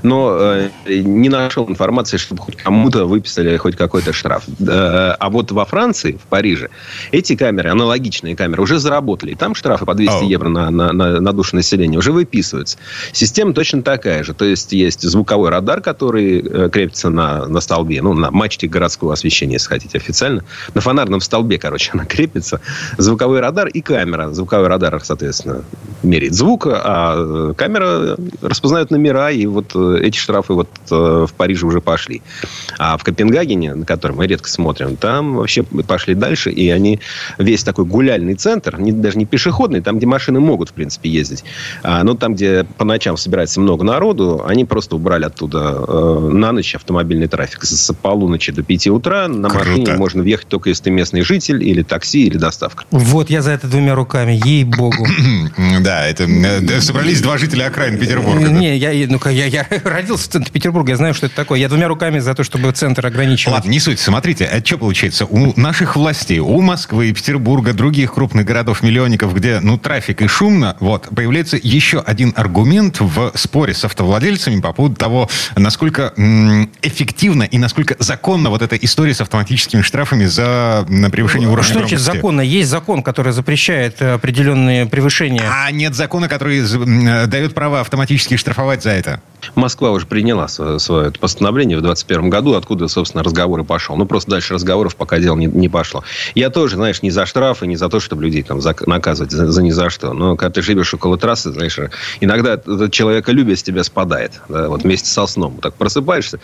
Но 0.02 0.38
э, 0.40 0.70
не 0.88 1.30
нашел 1.30 1.70
информации, 1.70 2.18
чтобы 2.18 2.42
хоть 2.42 2.56
кому-то 2.56 3.06
выписали 3.06 3.58
хоть 3.58 3.76
какой-то 3.76 4.14
штраф. 4.14 4.31
Э, 4.60 5.16
а 5.20 5.30
вот 5.30 5.52
во 5.52 5.66
Франции, 5.66 6.14
в 6.14 6.28
Париже, 6.28 6.70
эти 7.12 7.36
камеры, 7.36 7.70
аналогичные 7.70 8.36
камеры, 8.36 8.62
уже 8.62 8.80
заработали. 8.80 9.32
И 9.32 9.36
там 9.36 9.56
штрафы 9.56 9.86
по 9.86 9.94
200 9.94 10.14
oh. 10.14 10.26
евро 10.28 10.50
на, 10.50 10.70
на, 10.70 10.94
на, 10.94 11.20
на 11.20 11.34
душу 11.34 11.56
населения 11.56 11.98
уже 11.98 12.12
выписываются. 12.12 12.78
Система 13.12 13.54
точно 13.54 13.82
такая 13.82 14.24
же. 14.24 14.34
То 14.34 14.46
есть, 14.46 14.72
есть 14.74 15.02
звуковой 15.02 15.50
радар, 15.50 15.82
который 15.82 16.40
э, 16.40 16.70
крепится 16.70 17.10
на, 17.10 17.48
на 17.48 17.60
столбе, 17.62 18.02
ну, 18.02 18.14
на 18.14 18.32
мачте 18.32 18.68
городского 18.68 19.14
освещения, 19.14 19.54
если 19.54 19.68
хотите 19.68 19.98
официально. 19.98 20.44
На 20.74 20.82
фонарном 20.82 21.22
столбе, 21.22 21.58
короче, 21.58 21.92
она 21.94 22.06
крепится. 22.06 22.62
Звуковой 22.98 23.40
радар 23.40 23.68
и 23.68 23.82
камера. 23.82 24.30
Звуковой 24.32 24.68
радар, 24.68 25.00
соответственно, 25.04 25.64
меряет 26.04 26.34
звук, 26.34 26.68
а 26.68 27.54
камера 27.54 28.18
распознает 28.42 28.92
номера, 28.92 29.32
и 29.32 29.46
вот 29.46 29.72
э, 29.76 30.00
эти 30.02 30.18
штрафы 30.18 30.54
вот 30.54 30.70
в 30.90 31.32
Париже 31.38 31.66
уже 31.66 31.82
пошли. 31.82 32.22
А 32.78 32.98
в 32.98 33.04
Копенгагене, 33.04 33.76
на 33.76 33.86
который 33.86 34.14
мы 34.22 34.28
редко 34.28 34.48
смотрим, 34.48 34.98
там 34.98 35.34
вообще 35.34 35.64
пошли 35.64 36.14
дальше, 36.14 36.52
и 36.52 36.70
они 36.70 37.00
весь 37.40 37.64
такой 37.64 37.86
гуляльный 37.86 38.36
центр, 38.36 38.80
не, 38.80 38.92
даже 38.92 39.18
не 39.18 39.26
пешеходный, 39.26 39.82
там, 39.82 39.98
где 39.98 40.06
машины 40.06 40.40
могут, 40.40 40.70
в 40.70 40.74
принципе, 40.74 41.10
ездить, 41.10 41.44
а, 41.82 42.04
но 42.04 42.14
там, 42.14 42.36
где 42.36 42.64
по 42.78 42.86
ночам 42.86 43.18
собирается 43.18 43.60
много 43.60 43.84
народу, 43.84 44.44
они 44.48 44.64
просто 44.64 44.96
убрали 44.96 45.26
оттуда 45.26 45.76
э, 45.88 46.30
на 46.32 46.52
ночь 46.52 46.76
автомобильный 46.76 47.28
трафик. 47.28 47.64
С 47.64 47.92
полуночи 47.96 48.52
до 48.52 48.62
5 48.62 48.88
утра 48.88 49.28
на 49.28 49.50
Круто. 49.50 49.70
машине 49.70 49.94
можно 49.94 50.22
въехать 50.22 50.48
только 50.48 50.70
если 50.70 50.84
ты 50.84 50.92
местный 50.92 51.22
житель, 51.22 51.64
или 51.68 51.82
такси, 51.82 52.28
или 52.28 52.38
доставка. 52.38 52.84
Вот 52.92 53.32
я 53.32 53.42
за 53.42 53.52
это 53.52 53.66
двумя 53.66 53.96
руками, 53.96 54.40
ей-богу. 54.46 55.08
Да, 55.82 56.06
это 56.06 56.26
э, 56.26 56.82
собрались 56.82 57.22
два 57.22 57.38
жителя 57.38 57.66
окраин 57.66 57.98
Петербурга. 57.98 58.50
Не, 58.50 58.78
я, 58.78 58.92
ну 59.08 59.20
я, 59.32 59.46
я 59.46 59.68
родился 59.84 60.26
в 60.26 60.32
центре 60.34 60.52
Петербурга, 60.52 60.92
я 60.92 60.98
знаю, 60.98 61.14
что 61.16 61.26
это 61.26 61.36
такое. 61.36 61.60
Я 61.60 61.70
двумя 61.70 61.88
руками 61.88 62.20
за 62.20 62.36
то, 62.36 62.44
чтобы 62.44 62.72
центр 62.72 63.06
ограничивать. 63.06 63.54
Ладно, 63.54 63.70
не 63.70 63.80
суть. 63.80 64.00
Смотрите, 64.02 64.46
а 64.46 64.66
что 64.66 64.80
получается? 64.80 65.28
У 65.28 65.60
наших 65.60 65.96
властей, 65.96 66.40
у 66.40 66.60
Москвы, 66.62 67.12
Петербурга, 67.12 67.74
других 67.74 68.16
крупных 68.16 68.46
городов-миллионников, 68.46 69.32
где, 69.36 69.60
ну, 69.60 69.78
трафик 69.78 70.24
и 70.24 70.28
шумно, 70.28 70.76
вот, 70.80 71.08
появляется 71.16 71.60
еще 71.62 72.00
один 72.00 72.34
аргумент 72.36 73.00
в 73.00 73.32
споре 73.36 73.76
с 73.76 73.86
автовладельцами 73.86 74.60
по 74.60 74.74
поводу 74.74 74.96
того, 74.96 75.30
насколько 75.56 76.14
эффективно 76.82 77.44
и 77.44 77.60
насколько 77.60 77.96
законно 78.00 78.50
вот 78.50 78.64
эта 78.64 78.76
история 78.76 79.14
с 79.14 79.22
автоматическими 79.22 79.84
штрафами 79.84 80.26
за 80.26 80.84
превышение 81.12 81.48
уровня 81.48 81.64
Что 81.64 81.80
значит 81.80 82.00
законно? 82.00 82.42
Есть 82.42 82.72
закон, 82.72 83.04
который 83.04 83.34
запрещает 83.34 84.02
э, 84.02 84.14
определенные 84.14 84.88
превышения. 84.88 85.44
А 85.48 85.70
нет 85.70 85.94
закона, 85.94 86.28
который 86.28 86.60
э, 86.60 87.28
дает 87.28 87.54
право 87.54 87.82
автоматически 87.82 88.36
штрафовать 88.36 88.82
за 88.82 88.90
это? 88.92 89.22
Москва 89.56 89.92
уже 89.92 90.06
приняла 90.06 90.48
свое, 90.48 90.80
свое 90.80 91.12
постановление 91.12 91.78
в 91.78 91.82
2021 91.82 92.30
году, 92.30 92.54
откуда, 92.54 92.88
собственно, 92.88 93.24
разговор 93.24 93.60
и 93.62 93.64
пошел. 93.64 93.91
Ну, 93.96 94.06
просто 94.06 94.32
дальше 94.32 94.54
разговоров 94.54 94.96
пока 94.96 95.20
дело 95.20 95.36
не, 95.36 95.48
не 95.48 95.70
пошло. 95.70 96.04
Я 96.36 96.50
тоже, 96.50 96.76
знаешь, 96.76 97.02
не 97.02 97.12
за 97.12 97.26
штрафы, 97.26 97.68
не 97.68 97.76
за 97.76 97.90
то, 97.90 98.00
чтобы 98.00 98.24
людей 98.24 98.44
там 98.44 98.62
за, 98.62 98.76
наказывать 98.86 99.32
за, 99.32 99.52
за 99.52 99.62
ни 99.62 99.72
за 99.72 99.90
что. 99.90 100.14
Но 100.14 100.36
когда 100.36 100.52
ты 100.52 100.62
живешь 100.62 100.94
около 100.94 101.18
трассы, 101.18 101.52
знаешь, 101.52 101.80
иногда 102.20 102.58
человеколюбие 102.90 103.56
с 103.56 103.64
тебя 103.64 103.84
спадает. 103.84 104.42
Да, 104.50 104.68
вот 104.68 104.84
вместе 104.84 105.10
со 105.10 105.26
сном. 105.28 105.60
Так 105.62 105.76
просыпаешься, 105.76 106.40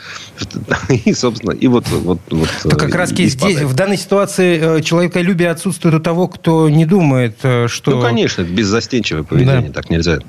и, 0.90 1.14
собственно, 1.14 1.52
и 1.52 1.68
вот... 1.68 1.88
вот, 1.90 2.20
вот 2.30 2.50
так 2.64 2.80
как 2.80 2.96
раз 2.96 3.10
здесь, 3.10 3.36
в 3.36 3.74
данной 3.74 3.98
ситуации 3.98 4.78
э, 4.78 4.82
человеколюбие 4.82 5.50
отсутствует 5.50 5.96
у 5.96 6.00
того, 6.00 6.28
кто 6.28 6.70
не 6.70 6.86
думает, 6.86 7.38
э, 7.44 7.68
что... 7.68 7.92
Ну, 7.92 8.02
конечно, 8.02 8.42
беззастенчивое 8.44 9.24
поведение, 9.24 9.70
да. 9.70 9.74
так 9.74 9.90
нельзя. 9.90 10.20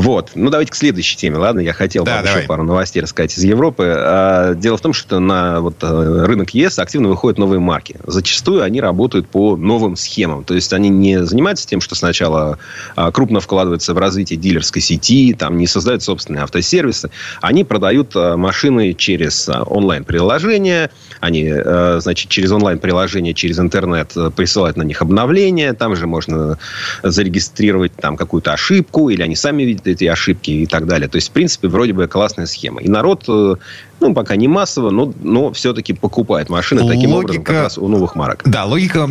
Вот. 0.00 0.30
Ну, 0.34 0.48
давайте 0.48 0.72
к 0.72 0.74
следующей 0.74 1.16
теме, 1.18 1.36
ладно? 1.36 1.60
Я 1.60 1.74
хотел 1.74 2.04
да, 2.04 2.20
еще 2.20 2.46
пару 2.46 2.62
новостей 2.62 3.02
рассказать 3.02 3.36
из 3.36 3.44
Европы. 3.44 3.84
А, 3.86 4.54
дело 4.54 4.78
в 4.78 4.80
том, 4.80 4.94
что 4.94 5.18
на 5.18 5.60
вот, 5.60 5.76
э, 5.82 6.24
рынок 6.24 6.54
ЕС 6.54 6.78
активно 6.78 7.08
выходят 7.08 7.38
новые 7.38 7.60
марки. 7.60 7.96
Зачастую 8.06 8.62
они 8.62 8.80
работают 8.80 9.28
по 9.28 9.56
новым 9.56 9.96
схемам. 9.96 10.44
То 10.44 10.54
есть, 10.54 10.72
они 10.72 10.88
не 10.88 11.24
занимаются 11.26 11.68
тем, 11.68 11.82
что 11.82 11.94
сначала 11.94 12.58
а, 12.96 13.12
крупно 13.12 13.40
вкладываются 13.40 13.92
в 13.92 13.98
развитие 13.98 14.38
дилерской 14.38 14.80
сети, 14.80 15.34
там 15.38 15.58
не 15.58 15.66
создают 15.66 16.02
собственные 16.02 16.44
автосервисы. 16.44 17.10
Они 17.42 17.62
продают 17.64 18.12
а, 18.14 18.38
машины 18.38 18.94
через 18.94 19.50
онлайн-приложения, 19.50 20.90
они, 21.20 21.52
значит, 21.98 22.30
через 22.30 22.50
онлайн-приложение, 22.50 23.34
через 23.34 23.58
интернет 23.58 24.14
присылают 24.34 24.78
на 24.78 24.82
них 24.82 25.02
обновления, 25.02 25.74
там 25.74 25.94
же 25.94 26.06
можно 26.06 26.58
зарегистрировать 27.02 27.92
там 27.94 28.16
какую-то 28.16 28.54
ошибку, 28.54 29.10
или 29.10 29.20
они 29.20 29.36
сами 29.36 29.64
видят 29.64 29.89
эти 29.90 30.04
ошибки 30.04 30.50
и 30.50 30.66
так 30.66 30.86
далее. 30.86 31.08
То 31.08 31.16
есть, 31.16 31.28
в 31.28 31.32
принципе, 31.32 31.68
вроде 31.68 31.92
бы 31.92 32.06
классная 32.08 32.46
схема. 32.46 32.80
И 32.80 32.88
народ 32.88 33.24
э, 33.28 33.56
ну, 34.00 34.14
пока 34.14 34.36
не 34.36 34.48
массово, 34.48 34.90
но, 34.90 35.12
но 35.22 35.52
все-таки 35.52 35.92
покупает 35.92 36.48
машины 36.48 36.86
таким 36.86 37.10
логика, 37.10 37.26
образом 37.26 37.44
как 37.44 37.56
раз 37.56 37.78
у 37.78 37.88
новых 37.88 38.14
марок. 38.14 38.42
Да, 38.44 38.64
логика 38.64 39.08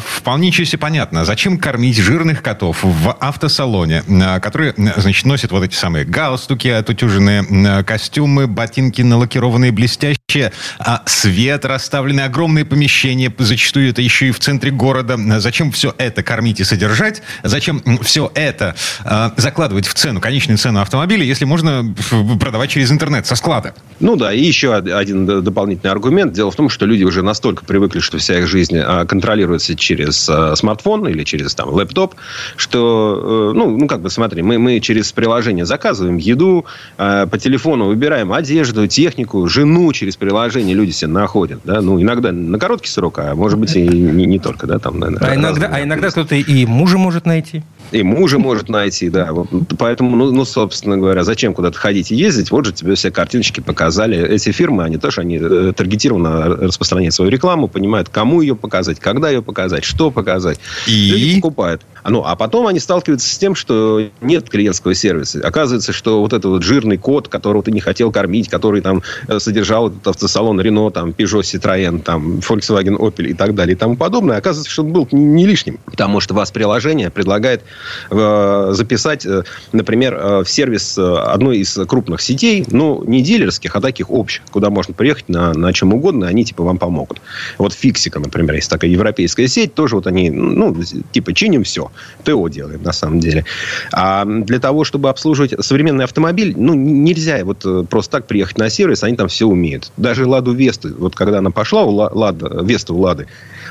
вполне 0.00 0.52
себе 0.52 0.78
понятна. 0.78 1.24
Зачем 1.24 1.58
кормить 1.58 1.96
жирных 1.96 2.42
котов 2.42 2.78
в 2.82 3.16
автосалоне, 3.20 4.02
которые, 4.42 4.74
значит, 4.96 5.24
носят 5.26 5.52
вот 5.52 5.64
эти 5.64 5.74
самые 5.74 6.04
галстуки, 6.04 6.68
отутюженные 6.68 7.84
костюмы, 7.84 8.46
ботинки 8.46 9.02
налакированные 9.02 9.72
блестящие, 9.72 10.52
а 10.78 11.02
свет 11.06 11.64
расставлены, 11.64 12.22
огромные 12.22 12.64
помещения, 12.64 13.32
зачастую 13.38 13.90
это 13.90 14.02
еще 14.02 14.28
и 14.28 14.30
в 14.30 14.40
центре 14.40 14.70
города. 14.70 15.16
Зачем 15.40 15.70
все 15.70 15.94
это 15.98 16.22
кормить 16.22 16.60
и 16.60 16.64
содержать? 16.64 17.22
Зачем 17.42 17.82
все 18.02 18.30
это 18.34 18.74
э, 19.04 19.30
закладывать 19.36 19.86
в 19.86 19.94
цену, 19.94 20.20
конечную 20.20 20.58
цену 20.58 20.80
автомобиля, 20.80 21.24
если 21.24 21.44
можно 21.44 21.94
продавать 22.40 22.70
через 22.70 22.90
интернет 22.90 23.26
со 23.26 23.36
склада? 23.36 23.74
Ну 24.00 24.16
да, 24.16 24.31
и 24.32 24.42
еще 24.42 24.74
один 24.74 25.26
дополнительный 25.26 25.90
аргумент. 25.90 26.32
Дело 26.32 26.50
в 26.50 26.56
том, 26.56 26.68
что 26.68 26.86
люди 26.86 27.04
уже 27.04 27.22
настолько 27.22 27.64
привыкли, 27.64 28.00
что 28.00 28.18
вся 28.18 28.38
их 28.38 28.46
жизнь 28.46 28.78
а, 28.78 29.04
контролируется 29.04 29.74
через 29.76 30.28
а, 30.28 30.54
смартфон 30.56 31.06
или 31.08 31.24
через 31.24 31.54
там, 31.54 31.70
лэптоп, 31.70 32.14
что, 32.56 33.52
э, 33.52 33.56
ну, 33.56 33.76
ну, 33.76 33.86
как 33.86 34.00
бы, 34.00 34.10
смотри, 34.10 34.42
мы, 34.42 34.58
мы 34.58 34.80
через 34.80 35.12
приложение 35.12 35.64
заказываем 35.64 36.16
еду, 36.16 36.64
а, 36.98 37.26
по 37.26 37.38
телефону 37.38 37.86
выбираем 37.86 38.32
одежду, 38.32 38.86
технику, 38.86 39.46
жену 39.48 39.92
через 39.92 40.16
приложение 40.16 40.74
люди 40.74 40.90
себе 40.90 41.10
находят, 41.10 41.60
да, 41.64 41.80
ну, 41.80 42.00
иногда 42.00 42.32
на 42.32 42.58
короткий 42.58 42.88
срок, 42.88 43.18
а 43.18 43.34
может 43.34 43.58
быть 43.58 43.74
и 43.76 43.86
не, 43.86 44.26
не 44.26 44.38
только, 44.38 44.66
да, 44.66 44.78
там, 44.78 44.98
наверное, 44.98 45.30
а 45.30 45.34
иногда, 45.34 45.68
а 45.72 45.82
иногда 45.82 46.10
кто-то 46.10 46.34
и 46.34 46.66
мужа 46.66 46.98
может 46.98 47.26
найти. 47.26 47.62
И 47.92 48.02
мужа 48.02 48.38
может 48.38 48.68
найти, 48.68 49.10
да. 49.10 49.30
Поэтому, 49.78 50.16
ну, 50.16 50.32
ну, 50.32 50.44
собственно 50.44 50.96
говоря, 50.96 51.24
зачем 51.24 51.52
куда-то 51.52 51.78
ходить 51.78 52.10
и 52.10 52.16
ездить? 52.16 52.50
Вот 52.50 52.64
же 52.66 52.72
тебе 52.72 52.94
все 52.94 53.10
картиночки 53.10 53.60
показали. 53.60 54.18
Эти 54.18 54.50
фирмы, 54.50 54.84
они 54.84 54.96
тоже, 54.96 55.20
они 55.20 55.38
э, 55.40 55.72
таргетированно 55.76 56.46
распространяют 56.56 57.14
свою 57.14 57.30
рекламу, 57.30 57.68
понимают, 57.68 58.08
кому 58.08 58.40
ее 58.40 58.56
показать, 58.56 58.98
когда 58.98 59.28
ее 59.28 59.42
показать, 59.42 59.84
что 59.84 60.10
показать. 60.10 60.58
И 60.86 61.10
Люди 61.10 61.34
покупают. 61.36 61.82
Ну, 62.04 62.24
а 62.24 62.34
потом 62.36 62.66
они 62.66 62.80
сталкиваются 62.80 63.32
с 63.32 63.38
тем, 63.38 63.54
что 63.54 64.08
нет 64.20 64.50
клиентского 64.50 64.94
сервиса. 64.94 65.40
Оказывается, 65.44 65.92
что 65.92 66.20
вот 66.20 66.32
этот 66.32 66.46
вот 66.46 66.62
жирный 66.62 66.98
код, 66.98 67.28
которого 67.28 67.62
ты 67.62 67.70
не 67.70 67.80
хотел 67.80 68.10
кормить, 68.10 68.48
который 68.48 68.80
там 68.80 69.02
э, 69.28 69.38
содержал 69.38 69.88
этот 69.88 70.06
автосалон 70.08 70.60
Renault, 70.60 70.92
там, 70.92 71.10
Peugeot, 71.10 71.42
Citroën, 71.42 72.02
там, 72.02 72.38
Volkswagen, 72.38 72.96
Opel 72.96 73.26
и 73.26 73.34
так 73.34 73.54
далее 73.54 73.74
и 73.74 73.78
тому 73.78 73.96
подобное, 73.96 74.36
оказывается, 74.36 74.72
что 74.72 74.82
он 74.82 74.92
был 74.92 75.08
не 75.12 75.46
лишним. 75.46 75.78
Потому 75.84 76.20
что 76.20 76.34
вас 76.34 76.50
приложение 76.50 77.10
предлагает 77.10 77.62
э, 78.10 78.70
записать, 78.72 79.24
э, 79.24 79.44
например, 79.72 80.42
в 80.44 80.46
сервис 80.46 80.98
одной 80.98 81.58
из 81.58 81.78
крупных 81.86 82.20
сетей, 82.20 82.64
ну, 82.70 83.02
не 83.04 83.22
дилерских, 83.22 83.74
а 83.76 83.80
таких 83.80 84.10
общих, 84.10 84.42
куда 84.50 84.70
можно 84.70 84.94
приехать 84.94 85.28
на, 85.28 85.52
на 85.52 85.72
чем 85.72 85.94
угодно, 85.94 86.26
они, 86.26 86.44
типа, 86.44 86.64
вам 86.64 86.78
помогут. 86.78 87.20
Вот 87.58 87.72
Фиксика, 87.72 88.18
например, 88.18 88.54
есть 88.54 88.70
такая 88.70 88.90
европейская 88.90 89.46
сеть, 89.48 89.74
тоже 89.74 89.96
вот 89.96 90.06
они, 90.06 90.30
ну, 90.30 90.76
типа, 91.12 91.32
чиним 91.32 91.64
все. 91.64 91.91
ТО 92.24 92.48
делаем, 92.48 92.82
на 92.82 92.92
самом 92.92 93.20
деле. 93.20 93.44
А 93.92 94.24
для 94.24 94.58
того, 94.58 94.84
чтобы 94.84 95.08
обслуживать 95.08 95.54
современный 95.64 96.04
автомобиль, 96.04 96.54
ну, 96.56 96.74
нельзя 96.74 97.44
вот 97.44 97.64
э, 97.64 97.84
просто 97.88 98.18
так 98.18 98.26
приехать 98.26 98.58
на 98.58 98.70
сервис, 98.70 99.02
они 99.02 99.16
там 99.16 99.28
все 99.28 99.46
умеют. 99.46 99.90
Даже 99.96 100.26
Ладу 100.26 100.52
Весту, 100.52 100.94
вот 100.98 101.14
когда 101.14 101.38
она 101.38 101.50
пошла, 101.50 101.84
Лада, 101.84 102.62
Веста 102.62 102.94
у 102.94 103.00
Лады, 103.00 103.26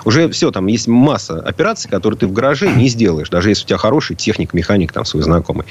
уже 0.05 0.29
все, 0.29 0.51
там 0.51 0.67
есть 0.67 0.87
масса 0.87 1.39
операций, 1.39 1.89
которые 1.89 2.17
ты 2.17 2.27
в 2.27 2.33
гараже 2.33 2.69
не 2.71 2.87
сделаешь, 2.87 3.29
даже 3.29 3.49
если 3.49 3.65
у 3.65 3.67
тебя 3.67 3.77
хороший 3.77 4.15
техник, 4.15 4.53
механик 4.53 4.91
там 4.91 5.05
свой 5.05 5.23
знакомый. 5.23 5.65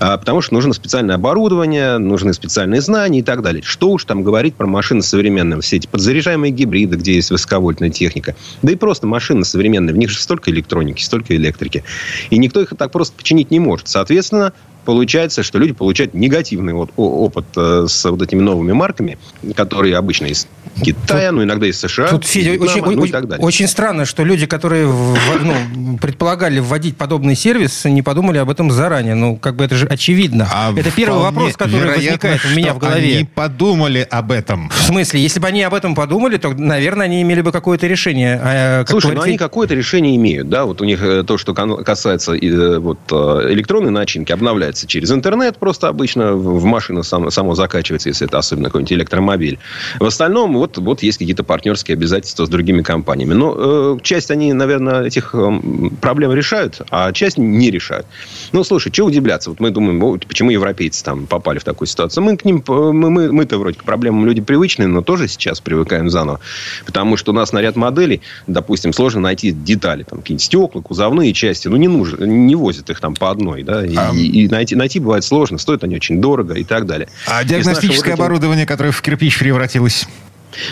А, 0.00 0.16
потому 0.18 0.40
что 0.40 0.54
нужно 0.54 0.72
специальное 0.72 1.16
оборудование, 1.16 1.98
нужны 1.98 2.32
специальные 2.32 2.80
знания 2.80 3.20
и 3.20 3.22
так 3.22 3.42
далее. 3.42 3.62
Что 3.62 3.90
уж 3.90 4.04
там 4.04 4.22
говорить 4.22 4.54
про 4.54 4.66
машины 4.66 5.02
современные, 5.02 5.60
все 5.60 5.76
эти 5.76 5.86
подзаряжаемые 5.86 6.52
гибриды, 6.52 6.96
где 6.96 7.14
есть 7.14 7.30
высоковольтная 7.30 7.90
техника. 7.90 8.34
Да 8.62 8.72
и 8.72 8.76
просто 8.76 9.06
машины 9.06 9.44
современные, 9.44 9.94
в 9.94 9.98
них 9.98 10.10
же 10.10 10.18
столько 10.18 10.50
электроники, 10.50 11.02
столько 11.02 11.36
электрики. 11.36 11.84
И 12.30 12.38
никто 12.38 12.60
их 12.60 12.72
так 12.76 12.90
просто 12.90 13.16
починить 13.16 13.50
не 13.50 13.60
может. 13.60 13.88
Соответственно, 13.88 14.52
получается, 14.88 15.42
что 15.42 15.58
люди 15.58 15.74
получают 15.74 16.14
негативный 16.14 16.72
вот 16.72 16.92
опыт 16.96 17.44
э, 17.58 17.84
с 17.86 18.10
вот 18.10 18.22
этими 18.22 18.40
новыми 18.40 18.72
марками, 18.72 19.18
которые 19.54 19.94
обычно 19.98 20.24
из 20.24 20.48
Китая, 20.82 21.32
ну, 21.32 21.42
иногда 21.42 21.66
из 21.66 21.78
США, 21.78 22.08
Тут, 22.08 22.24
Федя, 22.24 22.52
Вьетнама, 22.52 22.70
очень, 22.70 22.96
ну, 22.96 23.04
и 23.04 23.10
так 23.10 23.28
далее. 23.28 23.44
Очень 23.44 23.66
странно, 23.66 24.06
что 24.06 24.24
люди, 24.24 24.46
которые 24.46 24.86
в, 24.86 25.18
ну, 25.42 25.98
предполагали 25.98 26.60
вводить 26.60 26.96
подобный 26.96 27.34
сервис, 27.34 27.84
не 27.84 28.00
подумали 28.00 28.38
об 28.38 28.48
этом 28.48 28.70
заранее. 28.70 29.14
Ну, 29.14 29.36
как 29.36 29.56
бы 29.56 29.64
это 29.64 29.74
же 29.74 29.86
очевидно. 29.86 30.48
А 30.50 30.72
это 30.74 30.90
первый 30.90 31.20
вопрос, 31.20 31.56
который 31.56 31.94
возникает 31.94 32.40
у 32.44 32.56
меня 32.56 32.72
в 32.72 32.78
голове. 32.78 33.16
они 33.16 33.24
подумали 33.24 34.06
об 34.08 34.32
этом. 34.32 34.70
В 34.70 34.82
смысле? 34.82 35.20
Если 35.20 35.38
бы 35.38 35.48
они 35.48 35.62
об 35.62 35.74
этом 35.74 35.94
подумали, 35.94 36.38
то, 36.38 36.50
наверное, 36.50 37.06
они 37.06 37.20
имели 37.20 37.42
бы 37.42 37.52
какое-то 37.52 37.86
решение. 37.86 38.40
А, 38.42 38.78
как 38.80 38.90
Слушай, 38.90 39.14
ну 39.14 39.20
они 39.20 39.36
какое-то 39.36 39.74
решение 39.74 40.16
имеют, 40.16 40.48
да? 40.48 40.64
Вот 40.64 40.80
у 40.80 40.84
них 40.84 41.02
э, 41.02 41.24
то, 41.24 41.36
что 41.36 41.52
касается 41.52 42.32
вот, 42.32 42.98
электронной 43.10 43.90
начинки, 43.90 44.32
обновляется 44.32 44.77
закачивается 44.78 44.86
через 44.86 45.10
интернет, 45.10 45.58
просто 45.58 45.88
обычно 45.88 46.34
в 46.34 46.64
машину 46.64 47.02
сам, 47.02 47.30
само 47.30 47.54
закачивается, 47.54 48.08
если 48.08 48.26
это 48.26 48.38
особенно 48.38 48.68
какой-нибудь 48.68 48.92
электромобиль. 48.92 49.58
В 50.00 50.04
остальном 50.04 50.54
вот, 50.54 50.78
вот 50.78 51.02
есть 51.02 51.18
какие-то 51.18 51.44
партнерские 51.44 51.94
обязательства 51.94 52.46
с 52.46 52.48
другими 52.48 52.82
компаниями. 52.82 53.34
Но 53.34 53.54
э, 53.56 53.98
часть 54.02 54.30
они, 54.30 54.52
наверное, 54.52 55.04
этих 55.04 55.34
э, 55.34 55.60
проблем 56.00 56.32
решают, 56.32 56.82
а 56.90 57.12
часть 57.12 57.38
не 57.38 57.70
решают. 57.70 58.06
Ну, 58.52 58.64
слушай, 58.64 58.90
чего 58.90 59.08
удивляться? 59.08 59.50
Вот 59.50 59.60
мы 59.60 59.70
думаем, 59.70 60.00
вот, 60.00 60.26
почему 60.26 60.50
европейцы 60.50 61.04
там 61.04 61.26
попали 61.26 61.58
в 61.58 61.64
такую 61.64 61.88
ситуацию. 61.88 62.24
Мы 62.24 62.36
к 62.36 62.44
ним, 62.44 62.62
мы, 62.66 63.10
мы, 63.10 63.32
мы-то 63.32 63.58
вроде 63.58 63.78
к 63.78 63.84
проблемам 63.84 64.26
люди 64.26 64.40
привычные, 64.40 64.88
но 64.88 65.02
тоже 65.02 65.28
сейчас 65.28 65.60
привыкаем 65.60 66.10
заново. 66.10 66.40
Потому 66.86 67.16
что 67.16 67.32
у 67.32 67.34
нас 67.34 67.52
на 67.52 67.60
ряд 67.60 67.76
моделей, 67.76 68.20
допустим, 68.46 68.92
сложно 68.92 69.20
найти 69.20 69.52
детали, 69.52 70.04
там, 70.04 70.20
какие-нибудь 70.20 70.44
стекла, 70.44 70.82
кузовные 70.82 71.32
части. 71.32 71.68
Ну, 71.68 71.76
не 71.76 71.88
нужно, 71.88 72.24
не 72.24 72.54
возят 72.54 72.90
их 72.90 73.00
там 73.00 73.14
по 73.14 73.30
одной, 73.30 73.62
да, 73.62 73.84
и, 73.84 73.96
а... 73.96 74.12
и 74.14 74.48
найти 74.48 74.67
найти, 74.76 74.98
найти 74.98 75.00
бывает 75.00 75.24
сложно, 75.24 75.58
стоят 75.58 75.84
они 75.84 75.96
очень 75.96 76.20
дорого 76.20 76.54
и 76.54 76.64
так 76.64 76.86
далее. 76.86 77.08
А 77.26 77.44
диагностическое 77.44 78.14
оборудование, 78.14 78.66
которое 78.66 78.90
в 78.90 79.02
кирпич 79.02 79.38
превратилось? 79.38 80.06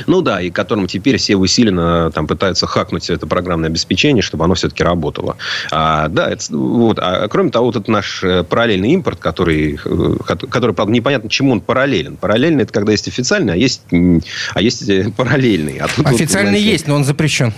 Ну 0.06 0.22
да, 0.22 0.40
и 0.40 0.50
которым 0.50 0.86
теперь 0.86 1.18
все 1.18 1.36
усиленно 1.36 2.10
там 2.10 2.26
пытаются 2.26 2.66
хакнуть 2.66 3.10
это 3.10 3.26
программное 3.26 3.68
обеспечение, 3.68 4.22
чтобы 4.22 4.44
оно 4.44 4.54
все-таки 4.54 4.82
работало. 4.82 5.36
А, 5.70 6.08
да, 6.08 6.30
это, 6.30 6.44
вот. 6.50 6.98
А 6.98 7.28
кроме 7.28 7.50
того, 7.50 7.66
вот 7.66 7.76
этот 7.76 7.88
наш 7.88 8.22
э, 8.22 8.44
параллельный 8.44 8.90
импорт, 8.90 9.18
который, 9.18 9.78
э, 9.84 10.16
который, 10.26 10.74
правда, 10.74 10.92
непонятно, 10.92 11.28
чему 11.28 11.52
он 11.52 11.60
параллелен. 11.60 12.16
Параллельный 12.16 12.64
это 12.64 12.72
когда 12.72 12.92
есть 12.92 13.08
официальный, 13.08 13.54
а 13.54 13.56
есть, 13.56 13.82
а 14.54 14.62
есть 14.62 14.88
э, 14.88 15.10
параллельный. 15.16 15.78
А 15.78 15.88
тут 15.88 16.06
Официальный 16.06 16.58
вот, 16.58 16.66
есть, 16.66 16.86
но 16.86 16.94
он 16.94 17.04
запрещен. 17.04 17.52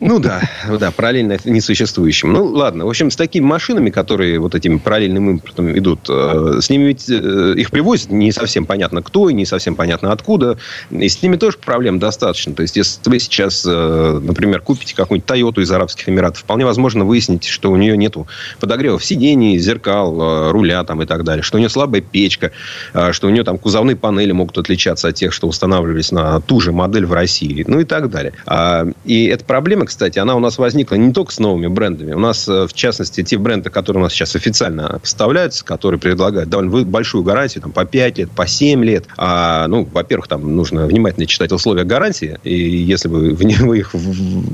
Ну 0.00 0.18
да, 0.18 0.42
да, 0.78 0.90
параллельно 0.90 1.38
несуществующим. 1.44 2.32
Ну 2.32 2.44
ладно, 2.46 2.86
в 2.86 2.88
общем, 2.88 3.10
с 3.10 3.16
такими 3.16 3.44
машинами, 3.44 3.90
которые 3.90 4.38
вот 4.38 4.54
этим 4.54 4.78
параллельным 4.78 5.30
импортом 5.30 5.76
идут, 5.76 6.08
с 6.08 6.70
ними 6.70 6.84
ведь 6.84 7.08
их 7.08 7.70
привозят 7.70 8.10
не 8.10 8.32
совсем 8.32 8.66
понятно 8.66 9.02
кто 9.02 9.28
и 9.28 9.34
не 9.34 9.46
совсем 9.46 9.74
понятно 9.74 10.12
откуда. 10.12 10.58
И 10.90 11.08
с 11.08 11.22
ними 11.22 11.36
тоже 11.38 11.58
проблем 11.58 11.98
достаточно. 11.98 12.54
То 12.54 12.62
есть, 12.62 12.76
если 12.76 13.00
вы 13.08 13.18
сейчас, 13.18 13.64
э, 13.66 14.20
например, 14.22 14.60
купите 14.60 14.94
какую-нибудь 14.94 15.26
Тойоту 15.26 15.60
из 15.60 15.70
Арабских 15.70 16.08
Эмиратов, 16.08 16.42
вполне 16.42 16.64
возможно 16.64 17.04
выясните, 17.04 17.50
что 17.50 17.70
у 17.70 17.76
нее 17.76 17.96
нету 17.96 18.26
подогревов 18.60 19.04
сидений, 19.04 19.58
зеркал, 19.58 20.20
э, 20.20 20.50
руля 20.50 20.84
там 20.84 21.02
и 21.02 21.06
так 21.06 21.24
далее, 21.24 21.42
что 21.42 21.56
у 21.56 21.60
нее 21.60 21.68
слабая 21.68 22.00
печка, 22.00 22.52
э, 22.94 23.12
что 23.12 23.26
у 23.26 23.30
нее 23.30 23.44
там 23.44 23.58
кузовные 23.58 23.96
панели 23.96 24.32
могут 24.32 24.58
отличаться 24.58 25.08
от 25.08 25.14
тех, 25.14 25.32
что 25.32 25.48
устанавливались 25.48 26.12
на 26.12 26.40
ту 26.40 26.60
же 26.60 26.72
модель 26.72 27.06
в 27.06 27.12
России, 27.12 27.64
ну 27.66 27.80
и 27.80 27.84
так 27.84 28.10
далее. 28.10 28.32
А, 28.46 28.86
и 29.04 29.26
эта 29.26 29.44
проблема, 29.44 29.86
кстати, 29.86 30.18
она 30.18 30.34
у 30.34 30.40
нас 30.40 30.58
возникла 30.58 30.96
не 30.96 31.12
только 31.12 31.32
с 31.32 31.38
новыми 31.38 31.68
брендами. 31.68 32.12
У 32.12 32.18
нас, 32.18 32.46
в 32.46 32.72
частности, 32.74 33.22
те 33.22 33.38
бренды, 33.38 33.70
которые 33.70 34.00
у 34.00 34.04
нас 34.04 34.12
сейчас 34.12 34.36
официально 34.36 34.98
поставляются, 35.00 35.64
которые 35.64 36.00
предлагают 36.00 36.48
довольно 36.48 36.84
большую 36.84 37.22
гарантию, 37.24 37.62
там, 37.62 37.72
по 37.72 37.84
5 37.84 38.18
лет, 38.18 38.30
по 38.30 38.46
7 38.46 38.84
лет. 38.84 39.04
А, 39.16 39.66
ну, 39.68 39.88
во-первых, 39.92 40.28
там 40.28 40.56
нужно 40.56 40.86
внимательно 40.86 41.26
читать 41.28 41.52
условия 41.52 41.84
гарантии, 41.84 42.38
и 42.42 42.54
если 42.54 43.08
вы, 43.08 43.34
вы 43.34 43.78
их 43.78 43.94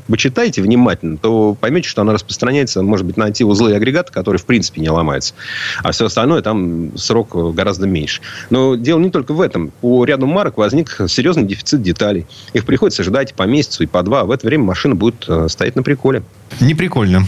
почитаете 0.09 0.63
внимательно, 0.63 1.17
то 1.17 1.57
поймете, 1.59 1.89
что 1.89 2.03
она 2.03 2.13
распространяется, 2.13 2.83
может 2.83 3.07
быть, 3.07 3.17
на 3.17 3.31
те 3.31 3.45
узлы 3.45 3.73
и 3.73 3.75
агрегаты, 3.75 4.13
которые, 4.13 4.41
в 4.41 4.45
принципе, 4.45 4.81
не 4.81 4.91
ломаются. 4.91 5.35
А 5.83 5.93
все 5.93 6.07
остальное, 6.07 6.43
там 6.43 6.97
срок 6.97 7.55
гораздо 7.55 7.87
меньше. 7.87 8.21
Но 8.51 8.75
дело 8.75 8.99
не 8.99 9.11
только 9.11 9.33
в 9.33 9.41
этом. 9.41 9.73
По 9.81 10.05
ряду 10.05 10.27
марок 10.27 10.59
возник 10.59 11.01
серьезный 11.09 11.45
дефицит 11.45 11.83
деталей. 11.83 12.27
Их 12.53 12.65
приходится 12.65 13.03
ждать 13.03 13.35
по 13.35 13.45
месяцу 13.45 13.83
и 13.83 13.87
по 13.87 14.03
два. 14.03 14.25
В 14.25 14.31
это 14.31 14.47
время 14.47 14.65
машина 14.65 14.95
будет 14.95 15.25
э, 15.29 15.49
стоять 15.49 15.77
на 15.77 15.83
приколе. 15.83 16.23
Не 16.61 16.75
прикольно. 16.75 17.27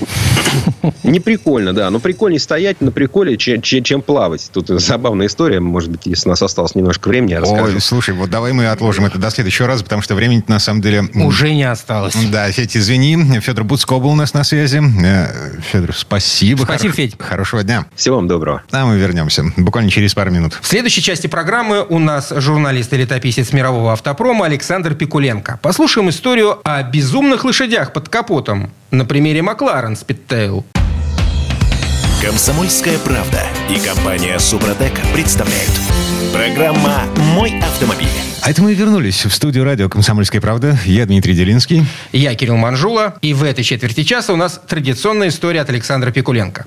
Не 1.03 1.21
прикольно, 1.21 1.73
да. 1.73 1.91
Но 1.91 1.99
прикольнее 2.01 2.41
стоять 2.41 2.81
на 2.81 2.93
приколе, 2.93 3.37
чем, 3.37 3.63
чем 3.63 4.03
плавать. 4.03 4.51
Тут 4.53 4.69
забавная 4.69 5.27
история. 5.27 5.61
Может 5.61 5.91
быть, 5.91 6.07
если 6.07 6.29
у 6.29 6.31
нас 6.31 6.43
осталось 6.43 6.75
немножко 6.75 7.09
времени, 7.09 7.33
я 7.33 7.41
расскажу. 7.41 7.75
Ой, 7.75 7.81
слушай, 7.81 8.15
вот 8.15 8.31
давай 8.31 8.53
мы 8.53 8.67
отложим 8.67 9.07
это 9.07 9.19
до 9.19 9.31
следующего 9.37 9.68
раза, 9.68 9.85
потому 9.85 10.03
что 10.03 10.14
времени 10.14 10.42
на 10.49 10.59
самом 10.59 10.81
деле... 10.83 11.03
Уже 11.14 11.53
не 11.55 11.62
осталось. 11.64 12.14
Да, 12.31 12.51
Федь, 12.51 12.77
извини. 12.77 13.40
Федор 13.40 13.64
Буцко 13.64 13.99
был 13.99 14.11
у 14.11 14.14
нас 14.14 14.35
на 14.35 14.44
связи. 14.44 14.83
Э, 15.05 15.61
Федор, 15.70 15.94
спасибо. 15.94 16.64
Спасибо, 16.64 16.92
Хоро- 16.92 16.96
Федь. 16.96 17.14
Хорошего 17.18 17.62
дня. 17.62 17.87
Всего 17.94 18.16
вам 18.16 18.29
доброго. 18.29 18.62
А 18.72 18.85
мы 18.87 18.96
вернемся 18.99 19.44
буквально 19.57 19.90
через 19.90 20.14
пару 20.14 20.31
минут. 20.31 20.59
В 20.61 20.66
следующей 20.66 21.03
части 21.03 21.27
программы 21.27 21.85
у 21.88 21.99
нас 21.99 22.33
журналист 22.35 22.92
и 22.92 22.96
летописец 22.96 23.53
мирового 23.53 23.92
автопрома 23.92 24.46
Александр 24.46 24.94
Пикуленко. 24.94 25.59
Послушаем 25.62 26.09
историю 26.11 26.59
о 26.64 26.83
безумных 26.83 27.44
лошадях 27.44 27.92
под 27.92 28.09
капотом 28.09 28.70
на 28.90 29.05
примере 29.05 29.42
Макларен 29.42 29.96
Спидтейл. 29.96 30.64
Комсомольская 32.22 32.99
правда 32.99 33.42
и 33.70 33.79
компания 33.79 34.38
Супротек 34.38 34.92
представляют. 35.12 35.70
Программа 36.33 37.05
«Мой 37.35 37.59
автомобиль». 37.61 38.09
А 38.47 38.51
это 38.51 38.63
мы 38.63 38.75
вернулись 38.75 39.25
в 39.25 39.33
студию 39.33 39.65
радио 39.65 39.89
«Комсомольская 39.89 40.41
правда». 40.41 40.79
Я 40.85 41.05
Дмитрий 41.05 41.35
Делинский. 41.35 41.85
Я 42.13 42.33
Кирилл 42.37 42.57
Манжула, 42.57 43.17
и 43.21 43.35
в 43.35 43.43
этой 43.43 43.65
четверти 43.65 44.05
часа 44.05 44.33
у 44.33 44.37
нас 44.37 44.61
традиционная 44.69 45.31
история 45.31 45.63
от 45.63 45.69
Александра 45.69 46.13
Пикуленко. 46.13 46.65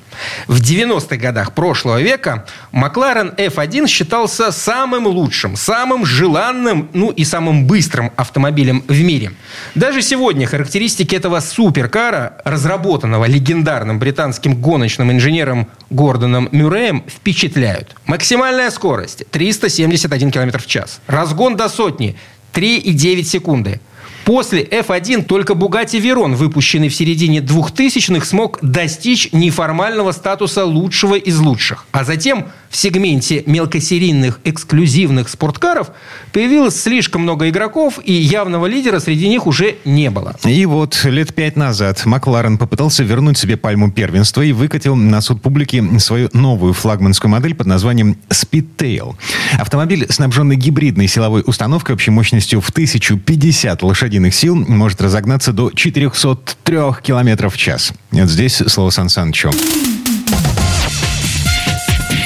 В 0.47 0.59
90-х 0.59 1.15
годах 1.15 1.53
прошлого 1.53 2.01
века 2.01 2.45
Макларен 2.73 3.29
F1 3.37 3.87
считался 3.87 4.51
самым 4.51 5.07
лучшим, 5.07 5.55
самым 5.55 6.05
желанным, 6.05 6.89
ну 6.91 7.11
и 7.11 7.23
самым 7.23 7.65
быстрым 7.65 8.11
автомобилем 8.17 8.83
в 8.89 9.01
мире. 9.01 9.31
Даже 9.73 10.01
сегодня 10.01 10.47
характеристики 10.47 11.15
этого 11.15 11.39
суперкара, 11.39 12.41
разработанного 12.43 13.23
легендарным 13.23 13.99
британским 13.99 14.59
гоночным 14.59 15.13
инженером 15.13 15.69
Гордоном 15.89 16.49
Мюрреем, 16.51 17.05
впечатляют. 17.07 17.95
Максимальная 18.05 18.69
скорость 18.69 19.23
371 19.31 20.29
км 20.31 20.59
в 20.59 20.67
час. 20.67 20.99
Разгон 21.07 21.55
до 21.55 21.68
сотни 21.69 22.15
3,9 22.53 23.23
секунды. 23.23 23.79
После 24.25 24.63
F1 24.63 25.23
только 25.23 25.53
Bugatti 25.53 25.99
Veyron, 25.99 26.35
выпущенный 26.35 26.89
в 26.89 26.93
середине 26.93 27.39
2000-х, 27.39 28.25
смог 28.25 28.59
достичь 28.61 29.29
неформального 29.31 30.11
статуса 30.11 30.65
лучшего 30.65 31.15
из 31.15 31.39
лучших. 31.39 31.85
А 31.91 32.03
затем 32.03 32.49
в 32.69 32.75
сегменте 32.75 33.43
мелкосерийных 33.45 34.39
эксклюзивных 34.43 35.29
спорткаров 35.29 35.91
появилось 36.31 36.79
слишком 36.79 37.23
много 37.23 37.49
игроков, 37.49 37.99
и 38.03 38.13
явного 38.13 38.67
лидера 38.67 38.99
среди 38.99 39.27
них 39.27 39.47
уже 39.47 39.77
не 39.85 40.09
было. 40.09 40.35
И 40.45 40.65
вот 40.65 41.03
лет 41.03 41.33
пять 41.33 41.55
назад 41.55 42.05
Макларен 42.05 42.57
попытался 42.57 43.03
вернуть 43.03 43.37
себе 43.37 43.57
пальму 43.57 43.91
первенства 43.91 44.41
и 44.41 44.51
выкатил 44.51 44.95
на 44.95 45.21
суд 45.21 45.41
публики 45.41 45.83
свою 45.99 46.29
новую 46.33 46.73
флагманскую 46.73 47.31
модель 47.31 47.55
под 47.55 47.67
названием 47.67 48.17
Speedtail. 48.29 49.15
Автомобиль, 49.57 50.05
снабженный 50.09 50.55
гибридной 50.55 51.07
силовой 51.07 51.43
установкой 51.45 51.95
общей 51.95 52.11
мощностью 52.11 52.61
в 52.61 52.69
1050 52.69 53.81
лошадиных 53.81 54.33
сил, 54.33 54.55
может 54.55 55.01
разогнаться 55.01 55.53
до 55.53 55.71
403 55.71 56.77
километров 57.03 57.55
в 57.55 57.57
час. 57.57 57.93
Вот 58.11 58.29
здесь 58.29 58.61
слово 58.67 58.91
Сан 58.91 59.09
Санычу. 59.09 59.51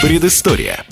Предыстория. 0.04 0.84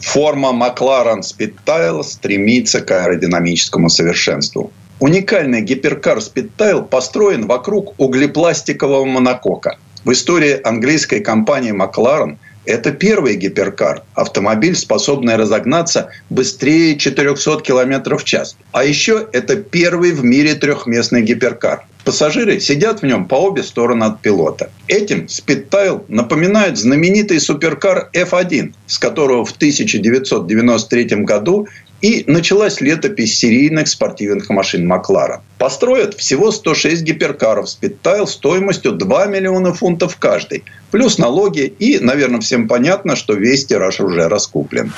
Форма 0.00 0.48
McLaren 0.48 1.20
Speedtail 1.20 2.02
стремится 2.02 2.80
к 2.80 2.90
аэродинамическому 2.90 3.88
совершенству. 3.88 4.72
Уникальный 4.98 5.60
гиперкар 5.60 6.18
Speedtail 6.18 6.84
построен 6.84 7.46
вокруг 7.46 7.94
углепластикового 8.00 9.04
монокока. 9.04 9.78
В 10.04 10.10
истории 10.10 10.60
английской 10.64 11.20
компании 11.20 11.72
McLaren 11.72 12.38
это 12.64 12.90
первый 12.90 13.36
гиперкар, 13.36 14.02
автомобиль, 14.14 14.74
способный 14.74 15.36
разогнаться 15.36 16.10
быстрее 16.28 16.98
400 16.98 17.60
км 17.60 18.16
в 18.16 18.24
час. 18.24 18.56
А 18.72 18.82
еще 18.82 19.28
это 19.32 19.54
первый 19.54 20.10
в 20.10 20.24
мире 20.24 20.56
трехместный 20.56 21.22
гиперкар. 21.22 21.86
Пассажиры 22.04 22.58
сидят 22.58 23.02
в 23.02 23.06
нем 23.06 23.26
по 23.26 23.36
обе 23.36 23.62
стороны 23.62 24.04
от 24.04 24.20
пилота. 24.20 24.70
Этим 24.88 25.26
Speedtail 25.26 26.04
напоминает 26.08 26.76
знаменитый 26.76 27.38
суперкар 27.38 28.10
F1, 28.12 28.74
с 28.86 28.98
которого 28.98 29.44
в 29.44 29.52
1993 29.52 31.04
году 31.24 31.68
и 32.00 32.24
началась 32.26 32.80
летопись 32.80 33.38
серийных 33.38 33.86
спортивных 33.86 34.50
машин 34.50 34.86
Макларен. 34.86 35.40
Построят 35.58 36.14
всего 36.14 36.50
106 36.50 37.02
гиперкаров 37.02 37.66
Speedtail 37.66 38.26
стоимостью 38.26 38.92
2 38.92 39.26
миллиона 39.26 39.72
фунтов 39.72 40.16
каждый. 40.16 40.64
Плюс 40.90 41.18
налоги 41.18 41.72
и, 41.78 42.00
наверное, 42.00 42.40
всем 42.40 42.66
понятно, 42.66 43.14
что 43.14 43.34
весь 43.34 43.66
тираж 43.66 44.00
уже 44.00 44.28
раскуплен. 44.28 44.92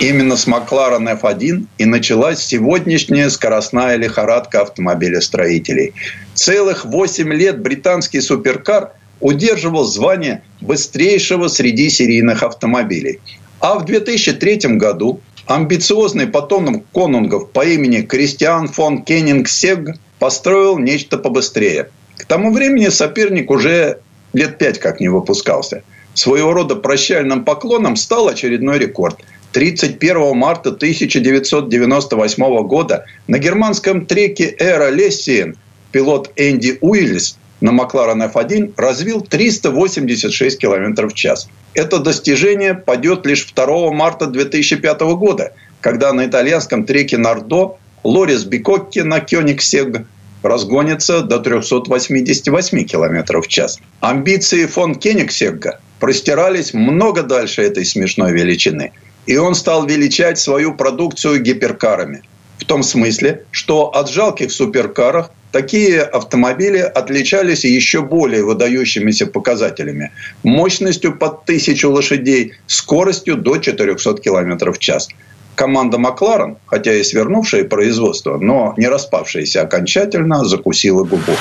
Именно 0.00 0.36
с 0.36 0.48
McLaren 0.48 1.20
F1 1.20 1.66
и 1.78 1.84
началась 1.84 2.44
сегодняшняя 2.44 3.30
скоростная 3.30 3.96
лихорадка 3.96 4.62
автомобилестроителей. 4.62 5.94
Целых 6.34 6.84
8 6.84 7.32
лет 7.32 7.60
британский 7.60 8.20
суперкар 8.20 8.90
удерживал 9.20 9.84
звание 9.84 10.42
быстрейшего 10.60 11.46
среди 11.46 11.90
серийных 11.90 12.42
автомобилей. 12.42 13.20
А 13.60 13.78
в 13.78 13.84
2003 13.84 14.76
году 14.76 15.20
амбициозный 15.46 16.26
потомок 16.26 16.84
конунгов 16.92 17.50
по 17.50 17.64
имени 17.64 18.02
Кристиан 18.02 18.66
фон 18.66 19.02
Кеннингсег 19.02 19.96
построил 20.18 20.76
нечто 20.76 21.18
побыстрее. 21.18 21.88
К 22.16 22.24
тому 22.24 22.52
времени 22.52 22.88
соперник 22.88 23.50
уже 23.50 24.00
лет 24.32 24.58
пять 24.58 24.80
как 24.80 24.98
не 25.00 25.08
выпускался. 25.08 25.84
Своего 26.14 26.52
рода 26.52 26.76
прощальным 26.76 27.44
поклоном 27.44 27.96
стал 27.96 28.28
очередной 28.28 28.78
рекорд. 28.78 29.16
31 29.54 30.36
марта 30.36 30.70
1998 30.70 32.66
года 32.66 33.06
на 33.28 33.38
германском 33.38 34.04
треке 34.04 34.54
Эра 34.58 34.90
Лессиен 34.90 35.56
пилот 35.92 36.32
Энди 36.36 36.76
Уиллис 36.80 37.38
на 37.60 37.70
Макларен 37.70 38.20
F1 38.22 38.74
развил 38.76 39.20
386 39.20 40.58
км 40.58 41.06
в 41.06 41.14
час. 41.14 41.48
Это 41.72 42.00
достижение 42.00 42.74
падет 42.74 43.24
лишь 43.26 43.46
2 43.54 43.92
марта 43.92 44.26
2005 44.26 45.00
года, 45.16 45.52
когда 45.80 46.12
на 46.12 46.26
итальянском 46.26 46.84
треке 46.84 47.16
Нардо 47.16 47.76
Лорис 48.02 48.44
Бикокки 48.44 48.98
на 48.98 49.20
Кёнигсег 49.20 50.04
разгонится 50.42 51.22
до 51.22 51.38
388 51.38 52.84
км 52.84 53.40
в 53.40 53.46
час. 53.46 53.78
Амбиции 54.00 54.66
фон 54.66 54.96
Кенигсегга 54.96 55.80
простирались 56.00 56.74
много 56.74 57.22
дальше 57.22 57.62
этой 57.62 57.86
смешной 57.86 58.32
величины. 58.32 58.92
И 59.26 59.36
он 59.36 59.54
стал 59.54 59.86
величать 59.86 60.38
свою 60.38 60.74
продукцию 60.74 61.40
гиперкарами. 61.40 62.22
В 62.58 62.64
том 62.64 62.82
смысле, 62.82 63.44
что 63.50 63.88
от 63.88 64.10
жалких 64.10 64.52
суперкаров 64.52 65.30
такие 65.52 66.02
автомобили 66.02 66.78
отличались 66.78 67.64
еще 67.64 68.02
более 68.02 68.44
выдающимися 68.44 69.26
показателями. 69.26 70.10
Мощностью 70.42 71.16
под 71.16 71.42
1000 71.42 71.88
лошадей, 71.88 72.54
скоростью 72.66 73.36
до 73.36 73.58
400 73.58 74.20
км 74.20 74.72
в 74.72 74.78
час. 74.78 75.08
Команда 75.54 75.98
Макларен, 75.98 76.56
хотя 76.66 76.92
и 76.94 77.02
свернувшая 77.04 77.64
производство, 77.64 78.38
но 78.38 78.74
не 78.76 78.88
распавшаяся 78.88 79.62
окончательно, 79.62 80.44
закусила 80.44 81.04
губу. 81.04 81.32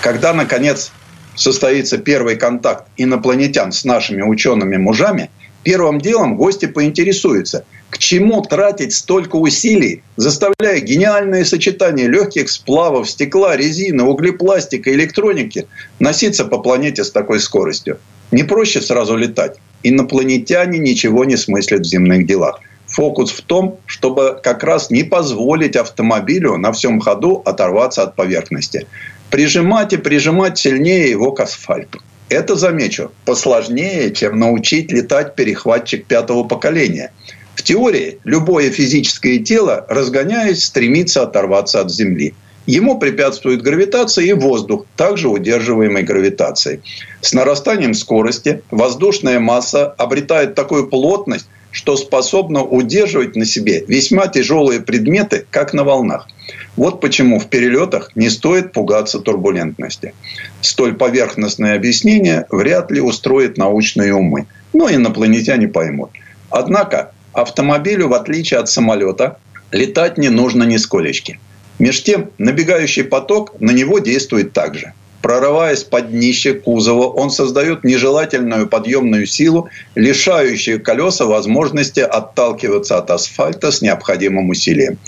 Когда, 0.00 0.32
наконец, 0.32 0.92
состоится 1.34 1.98
первый 1.98 2.36
контакт 2.36 2.86
инопланетян 2.96 3.72
с 3.72 3.84
нашими 3.84 4.22
учеными-мужами, 4.22 5.30
первым 5.64 6.00
делом 6.00 6.36
гости 6.36 6.66
поинтересуются, 6.66 7.64
к 7.90 7.98
чему 7.98 8.42
тратить 8.42 8.94
столько 8.94 9.36
усилий, 9.36 10.02
заставляя 10.16 10.80
гениальное 10.80 11.44
сочетание 11.44 12.06
легких 12.06 12.50
сплавов, 12.50 13.10
стекла, 13.10 13.56
резины, 13.56 14.04
углепластика, 14.04 14.92
электроники 14.92 15.66
носиться 15.98 16.44
по 16.44 16.58
планете 16.58 17.02
с 17.02 17.10
такой 17.10 17.40
скоростью. 17.40 17.98
Не 18.30 18.44
проще 18.44 18.80
сразу 18.80 19.16
летать. 19.16 19.56
Инопланетяне 19.82 20.78
ничего 20.78 21.24
не 21.24 21.36
смыслят 21.36 21.80
в 21.80 21.88
земных 21.88 22.26
делах. 22.26 22.60
Фокус 22.86 23.30
в 23.30 23.40
том, 23.42 23.78
чтобы 23.86 24.38
как 24.42 24.62
раз 24.62 24.90
не 24.90 25.04
позволить 25.04 25.76
автомобилю 25.76 26.56
на 26.56 26.72
всем 26.72 27.00
ходу 27.00 27.42
оторваться 27.44 28.02
от 28.02 28.14
поверхности. 28.14 28.86
Прижимать 29.30 29.92
и 29.92 29.96
прижимать 29.96 30.58
сильнее 30.58 31.10
его 31.10 31.32
к 31.32 31.40
асфальту. 31.40 32.00
Это, 32.28 32.56
замечу, 32.56 33.12
посложнее, 33.24 34.12
чем 34.12 34.38
научить 34.38 34.90
летать 34.90 35.34
перехватчик 35.34 36.06
пятого 36.06 36.44
поколения. 36.44 37.12
В 37.54 37.62
теории 37.62 38.18
любое 38.24 38.70
физическое 38.70 39.38
тело, 39.38 39.86
разгоняясь, 39.88 40.64
стремится 40.64 41.22
оторваться 41.22 41.80
от 41.80 41.90
Земли. 41.90 42.34
Ему 42.66 42.98
препятствует 42.98 43.62
гравитация 43.62 44.24
и 44.24 44.32
воздух, 44.32 44.86
также 44.96 45.28
удерживаемый 45.28 46.02
гравитацией. 46.02 46.80
С 47.20 47.34
нарастанием 47.34 47.92
скорости 47.92 48.62
воздушная 48.70 49.38
масса 49.38 49.86
обретает 49.98 50.54
такую 50.54 50.88
плотность, 50.88 51.46
что 51.74 51.96
способно 51.96 52.62
удерживать 52.62 53.34
на 53.34 53.44
себе 53.44 53.84
весьма 53.88 54.28
тяжелые 54.28 54.80
предметы, 54.80 55.44
как 55.50 55.74
на 55.74 55.82
волнах. 55.82 56.28
Вот 56.76 57.00
почему 57.00 57.40
в 57.40 57.48
перелетах 57.48 58.12
не 58.14 58.30
стоит 58.30 58.72
пугаться 58.72 59.18
турбулентности. 59.18 60.14
Столь 60.60 60.94
поверхностное 60.94 61.74
объяснение 61.74 62.46
вряд 62.48 62.92
ли 62.92 63.00
устроит 63.00 63.58
научные 63.58 64.14
умы. 64.14 64.46
Но 64.72 64.88
инопланетяне 64.88 65.66
поймут. 65.66 66.10
Однако 66.48 67.10
автомобилю, 67.32 68.06
в 68.06 68.14
отличие 68.14 68.60
от 68.60 68.68
самолета, 68.68 69.38
летать 69.72 70.16
не 70.16 70.28
нужно 70.28 70.62
нисколечки. 70.62 71.40
Меж 71.80 72.04
тем, 72.04 72.30
набегающий 72.38 73.02
поток 73.02 73.60
на 73.60 73.72
него 73.72 73.98
действует 73.98 74.52
так 74.52 74.76
же. 74.76 74.92
Прорываясь 75.24 75.84
под 75.84 76.10
днище 76.10 76.52
кузова, 76.52 77.06
он 77.06 77.30
создает 77.30 77.82
нежелательную 77.82 78.68
подъемную 78.68 79.24
силу, 79.24 79.70
лишающую 79.94 80.82
колеса 80.82 81.24
возможности 81.24 82.00
отталкиваться 82.00 82.98
от 82.98 83.10
асфальта 83.10 83.72
с 83.72 83.80
необходимым 83.80 84.50
усилием. 84.50 84.98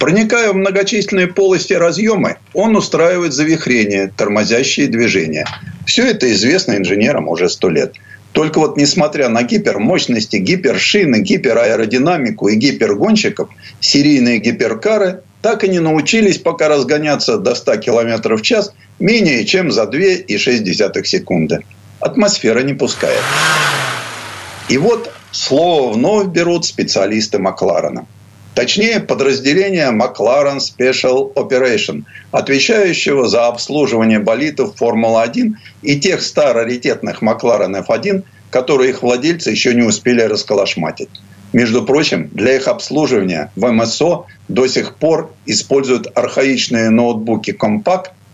Проникая 0.00 0.50
в 0.50 0.56
многочисленные 0.56 1.28
полости 1.28 1.74
разъемы, 1.74 2.38
он 2.52 2.74
устраивает 2.74 3.32
завихрение, 3.32 4.12
тормозящие 4.16 4.88
движения. 4.88 5.46
Все 5.86 6.04
это 6.04 6.28
известно 6.32 6.76
инженерам 6.76 7.28
уже 7.28 7.48
сто 7.48 7.68
лет. 7.68 7.92
Только 8.32 8.58
вот 8.58 8.76
несмотря 8.76 9.28
на 9.28 9.44
гипермощности, 9.44 10.38
гипершины, 10.38 11.20
гипераэродинамику 11.20 12.48
и 12.48 12.56
гипергонщиков, 12.56 13.48
серийные 13.78 14.40
гиперкары 14.40 15.22
так 15.42 15.62
и 15.62 15.68
не 15.68 15.78
научились 15.78 16.38
пока 16.38 16.68
разгоняться 16.68 17.38
до 17.38 17.54
100 17.54 17.76
км 17.76 18.34
в 18.34 18.42
час 18.42 18.72
менее 19.00 19.44
чем 19.44 19.70
за 19.70 19.84
2,6 19.84 21.04
секунды. 21.04 21.60
Атмосфера 22.00 22.60
не 22.60 22.74
пускает. 22.74 23.22
И 24.68 24.78
вот 24.78 25.12
слово 25.32 25.92
вновь 25.92 26.28
берут 26.28 26.64
специалисты 26.64 27.38
Макларена. 27.38 28.06
Точнее, 28.54 29.00
подразделение 29.00 29.90
McLaren 29.90 30.58
Special 30.58 31.32
Operation, 31.34 32.04
отвечающего 32.32 33.28
за 33.28 33.46
обслуживание 33.46 34.18
болитов 34.18 34.76
Формулы-1 34.76 35.54
и 35.82 36.00
тех 36.00 36.20
староритетных 36.20 37.22
McLaren 37.22 37.86
F1, 37.86 38.24
которые 38.50 38.90
их 38.90 39.02
владельцы 39.02 39.50
еще 39.50 39.74
не 39.74 39.82
успели 39.82 40.22
расколошматить. 40.22 41.10
Между 41.52 41.84
прочим, 41.84 42.28
для 42.32 42.56
их 42.56 42.68
обслуживания 42.68 43.50
в 43.56 43.70
МСО 43.70 44.26
до 44.48 44.66
сих 44.66 44.96
пор 44.96 45.32
используют 45.46 46.06
архаичные 46.14 46.90
ноутбуки 46.90 47.52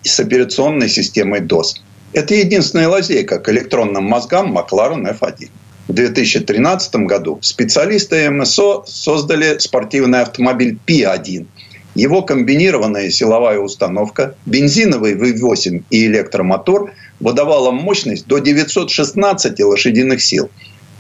С 0.03 0.21
операционной 0.21 0.89
системой 0.89 1.41
DOS. 1.41 1.81
Это 2.13 2.35
единственная 2.35 2.89
лазейка 2.89 3.39
к 3.39 3.49
электронным 3.49 4.05
мозгам 4.05 4.57
McLaren 4.57 5.19
F1. 5.19 5.51
В 5.89 5.93
2013 5.93 6.97
году 7.07 7.39
специалисты 7.43 8.29
МСО 8.31 8.85
создали 8.87 9.59
спортивный 9.59 10.23
автомобиль 10.23 10.79
P1. 10.87 11.47
Его 11.95 12.23
комбинированная 12.23 13.11
силовая 13.11 13.59
установка, 13.59 14.35
бензиновый 14.47 15.15
V8 15.15 15.85
и 15.91 16.07
электромотор 16.07 16.93
выдавала 17.21 17.71
мощность 17.71 18.27
до 18.27 18.39
916 18.39 19.61
лошадиных 19.61 20.23
сил. 20.23 20.51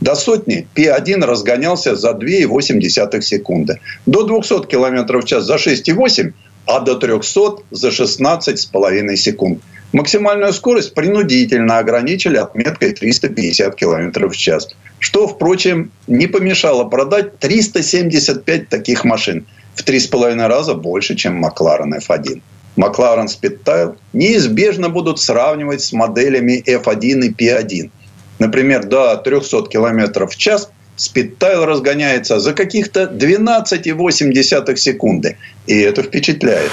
До 0.01 0.15
сотни 0.15 0.67
P1 0.75 1.25
разгонялся 1.25 1.97
за 1.97 2.13
2,8 2.13 3.21
секунды. 3.21 3.81
До 4.07 4.23
200 4.23 4.67
км 4.67 5.19
в 5.21 5.25
час 5.25 5.45
за 5.45 5.57
6,8 5.57 6.33
а 6.67 6.81
до 6.81 6.97
300 6.97 7.57
за 7.71 7.89
16,5 7.89 9.17
секунд. 9.17 9.61
Максимальную 9.93 10.53
скорость 10.53 10.95
принудительно 10.95 11.79
ограничили 11.79 12.37
отметкой 12.37 12.93
350 12.93 13.75
км 13.77 14.29
в 14.29 14.37
час. 14.37 14.69
Что, 14.99 15.29
впрочем, 15.29 15.91
не 16.07 16.27
помешало 16.27 16.85
продать 16.85 17.39
375 17.39 18.69
таких 18.69 19.05
машин. 19.05 19.47
В 19.75 19.85
3,5 19.85 20.47
раза 20.47 20.75
больше, 20.75 21.15
чем 21.15 21.37
Макларен 21.37 21.95
F1. 21.95 22.43
Макларен 22.77 23.27
Speedtail 23.27 23.97
неизбежно 24.13 24.89
будут 24.89 25.21
сравнивать 25.21 25.83
с 25.83 25.93
моделями 25.93 26.63
F1 26.67 27.27
и 27.27 27.31
P1. 27.31 27.91
Например, 28.39 28.85
до 28.85 29.17
300 29.17 29.63
км 29.69 30.27
в 30.27 30.37
час 30.37 30.71
Спидтайл 30.97 31.65
разгоняется 31.65 32.41
за 32.41 32.53
каких-то 32.53 33.05
12,8 33.05 34.77
секунды. 34.77 35.37
И 35.67 35.79
это 35.79 36.03
впечатляет. 36.03 36.73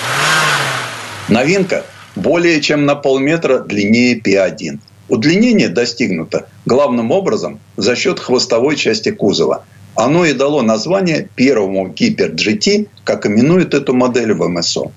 Новинка 1.30 1.86
более 2.16 2.62
чем 2.62 2.86
на 2.86 2.96
полметра 2.96 3.60
длиннее 3.60 4.20
P1. 4.20 4.80
Удлинение 5.10 5.70
достигнуто 5.70 6.48
главным 6.66 7.12
образом 7.12 7.60
за 7.76 7.96
счет 7.96 8.20
хвостовой 8.20 8.76
части 8.76 9.12
кузова. 9.12 9.66
Оно 9.96 10.26
и 10.26 10.34
дало 10.34 10.62
название 10.62 11.30
первому 11.36 11.90
Гипер 11.90 12.32
GT, 12.32 12.88
как 13.04 13.26
именуют 13.26 13.74
эту 13.74 13.94
модель 13.94 14.34
в 14.34 14.48
МСО. 14.48 14.92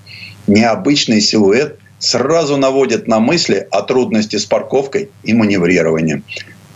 Необычный 0.47 1.21
силуэт 1.21 1.77
сразу 1.99 2.57
наводит 2.57 3.07
на 3.07 3.19
мысли 3.19 3.67
о 3.69 3.81
трудности 3.81 4.37
с 4.37 4.45
парковкой 4.45 5.09
и 5.23 5.33
маневрированием. 5.33 6.23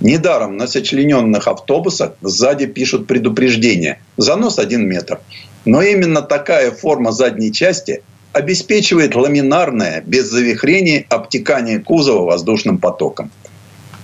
Недаром 0.02 0.58
на 0.58 0.66
сочлененных 0.66 1.48
автобусах 1.48 2.14
сзади 2.22 2.66
пишут 2.66 3.06
предупреждение. 3.06 4.00
Занос 4.18 4.58
один 4.58 4.88
метр. 4.88 5.20
Но 5.64 5.84
именно 5.84 6.24
такая 6.24 6.72
форма 6.72 7.12
задней 7.12 7.54
части 7.54 8.02
обеспечивает 8.34 9.14
ламинарное, 9.14 10.02
без 10.04 10.26
завихрений, 10.26 11.06
обтекание 11.08 11.80
кузова 11.80 12.26
воздушным 12.26 12.80
потоком. 12.80 13.30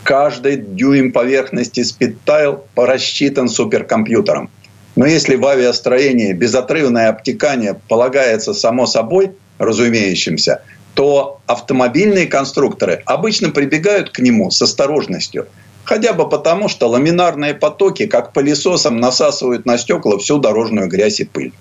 Каждый 0.04 0.58
дюйм 0.58 1.12
поверхности 1.12 1.82
спидтайл 1.82 2.64
рассчитан 2.76 3.50
суперкомпьютером. 3.50 4.52
Но 4.96 5.08
если 5.08 5.36
в 5.36 5.46
авиастроении 5.48 6.32
безотрывное 6.34 7.10
обтекание 7.10 7.76
полагается 7.88 8.54
само 8.54 8.86
собой, 8.86 9.32
разумеющимся, 9.58 10.62
то 10.94 11.42
автомобильные 11.48 12.28
конструкторы 12.28 13.02
обычно 13.06 13.50
прибегают 13.50 14.12
к 14.12 14.20
нему 14.20 14.52
с 14.52 14.62
осторожностью– 14.62 15.48
Хотя 15.88 16.12
бы 16.12 16.28
потому, 16.28 16.68
что 16.68 16.90
ламинарные 16.90 17.54
потоки, 17.54 18.08
как 18.08 18.34
пылесосом, 18.34 19.00
насасывают 19.00 19.66
на 19.66 19.78
стекла 19.78 20.18
всю 20.18 20.38
дорожную 20.38 20.90
грязь 20.90 21.22
и 21.22 21.24
пыль. 21.24 21.54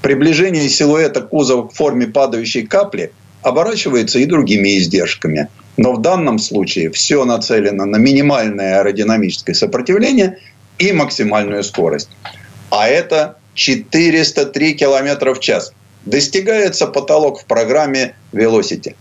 Приближение 0.00 0.70
силуэта 0.70 1.20
кузова 1.20 1.68
к 1.68 1.74
форме 1.74 2.06
падающей 2.06 2.66
капли 2.66 3.12
оборачивается 3.42 4.18
и 4.20 4.24
другими 4.24 4.78
издержками. 4.78 5.48
Но 5.76 5.92
в 5.92 6.00
данном 6.00 6.38
случае 6.38 6.90
все 6.92 7.26
нацелено 7.26 7.84
на 7.84 7.96
минимальное 7.96 8.78
аэродинамическое 8.78 9.54
сопротивление 9.54 10.38
и 10.78 10.90
максимальную 10.92 11.62
скорость. 11.62 12.08
А 12.70 12.88
это 12.88 13.36
403 13.52 14.74
км 14.76 15.34
в 15.34 15.40
час. 15.40 15.74
Достигается 16.06 16.86
потолок 16.86 17.42
в 17.42 17.44
программе 17.44 18.14
Velocity. 18.32 18.94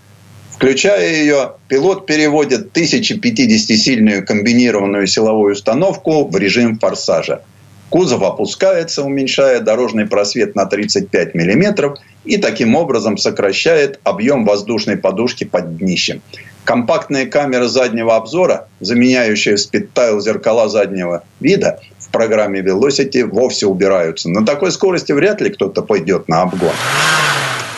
Включая 0.55 1.15
ее, 1.15 1.53
пилот 1.67 2.05
переводит 2.05 2.75
1050-сильную 2.77 4.21
комбинированную 4.21 5.07
силовую 5.07 5.53
установку 5.53 6.27
в 6.27 6.37
режим 6.37 6.79
форсажа. 6.79 7.41
Кузов 7.89 8.23
опускается, 8.23 9.03
уменьшая 9.03 9.59
дорожный 9.59 10.07
просвет 10.07 10.55
на 10.55 10.65
35 10.65 11.35
мм 11.35 11.95
и 12.23 12.37
таким 12.37 12.75
образом 12.75 13.17
сокращает 13.17 13.99
объем 14.03 14.45
воздушной 14.45 14.97
подушки 14.97 15.43
под 15.43 15.77
днищем. 15.77 16.21
Компактные 16.63 17.25
камеры 17.25 17.67
заднего 17.67 18.15
обзора, 18.15 18.67
заменяющие 18.79 19.57
спидтайл 19.57 20.21
зеркала 20.21 20.69
заднего 20.69 21.23
вида, 21.39 21.81
в 21.99 22.09
программе 22.09 22.61
Velocity 22.61 23.25
вовсе 23.25 23.67
убираются. 23.67 24.29
На 24.29 24.45
такой 24.45 24.71
скорости 24.71 25.11
вряд 25.11 25.41
ли 25.41 25.49
кто-то 25.49 25.81
пойдет 25.81 26.27
на 26.29 26.43
обгон. 26.43 26.73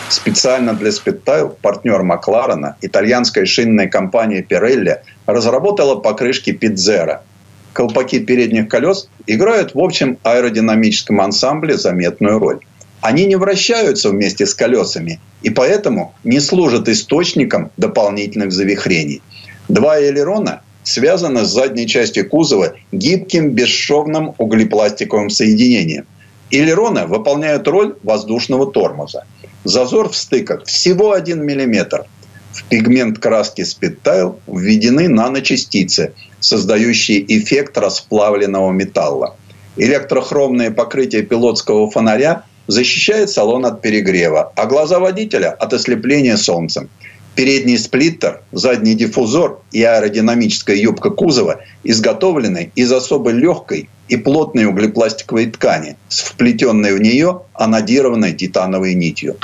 Специально 0.10 0.74
для 0.74 0.90
Speedtail 0.90 1.56
партнер 1.62 2.04
Макларена, 2.04 2.78
итальянская 2.82 3.46
шинная 3.46 3.88
компания 3.88 4.46
Pirelli, 4.48 4.98
разработала 5.26 5.96
покрышки 5.96 6.52
Pizzera. 6.52 7.22
Колпаки 7.74 8.20
передних 8.20 8.70
колес 8.70 9.10
играют 9.26 9.74
в 9.74 9.80
общем 9.80 10.18
аэродинамическом 10.24 11.22
ансамбле 11.22 11.78
заметную 11.78 12.40
роль. 12.40 12.60
Они 13.02 13.26
не 13.26 13.36
вращаются 13.36 14.10
вместе 14.10 14.46
с 14.46 14.54
колесами 14.54 15.20
и 15.42 15.50
поэтому 15.50 16.14
не 16.24 16.40
служат 16.40 16.88
источником 16.88 17.72
дополнительных 17.78 18.52
завихрений. 18.52 19.22
Два 19.70 20.00
элерона 20.00 20.62
связаны 20.84 21.46
с 21.46 21.50
задней 21.50 21.88
частью 21.88 22.30
кузова 22.30 22.76
гибким 22.92 23.52
бесшовным 23.52 24.36
углепластиковым 24.38 25.30
соединением. 25.30 26.06
Элероны 26.52 27.08
выполняют 27.08 27.68
роль 27.68 27.96
воздушного 28.04 28.72
тормоза. 28.72 29.24
Зазор 29.66 30.10
в 30.10 30.16
стыках 30.16 30.66
всего 30.66 31.14
1 31.14 31.44
мм. 31.44 32.06
В 32.54 32.64
пигмент 32.66 33.18
краски 33.18 33.62
Speedtile 33.62 34.36
введены 34.46 35.10
наночастицы, 35.10 36.14
создающие 36.40 37.26
эффект 37.36 37.76
расплавленного 37.80 38.72
металла. 38.72 39.36
Электрохромное 39.76 40.70
покрытие 40.70 41.24
пилотского 41.24 41.90
фонаря 41.90 42.44
защищает 42.68 43.32
салон 43.32 43.66
от 43.66 43.82
перегрева, 43.82 44.54
а 44.56 44.68
глаза 44.68 45.00
водителя 45.00 45.50
от 45.50 45.74
ослепления 45.74 46.38
солнцем. 46.38 46.88
Передний 47.34 47.80
сплиттер, 47.80 48.44
задний 48.52 48.94
диффузор 48.94 49.64
и 49.72 49.82
аэродинамическая 49.82 50.76
юбка 50.76 51.10
кузова 51.10 51.62
изготовлены 51.84 52.72
из 52.76 52.92
особо 52.92 53.32
легкой 53.32 53.90
и 54.10 54.16
плотной 54.16 54.66
углепластиковой 54.66 55.48
ткани 55.48 55.98
с 56.08 56.20
вплетенной 56.20 56.94
в 56.94 57.02
нее 57.02 57.42
анодированной 57.56 58.34
титановой 58.34 58.94
нитью. 58.94 59.38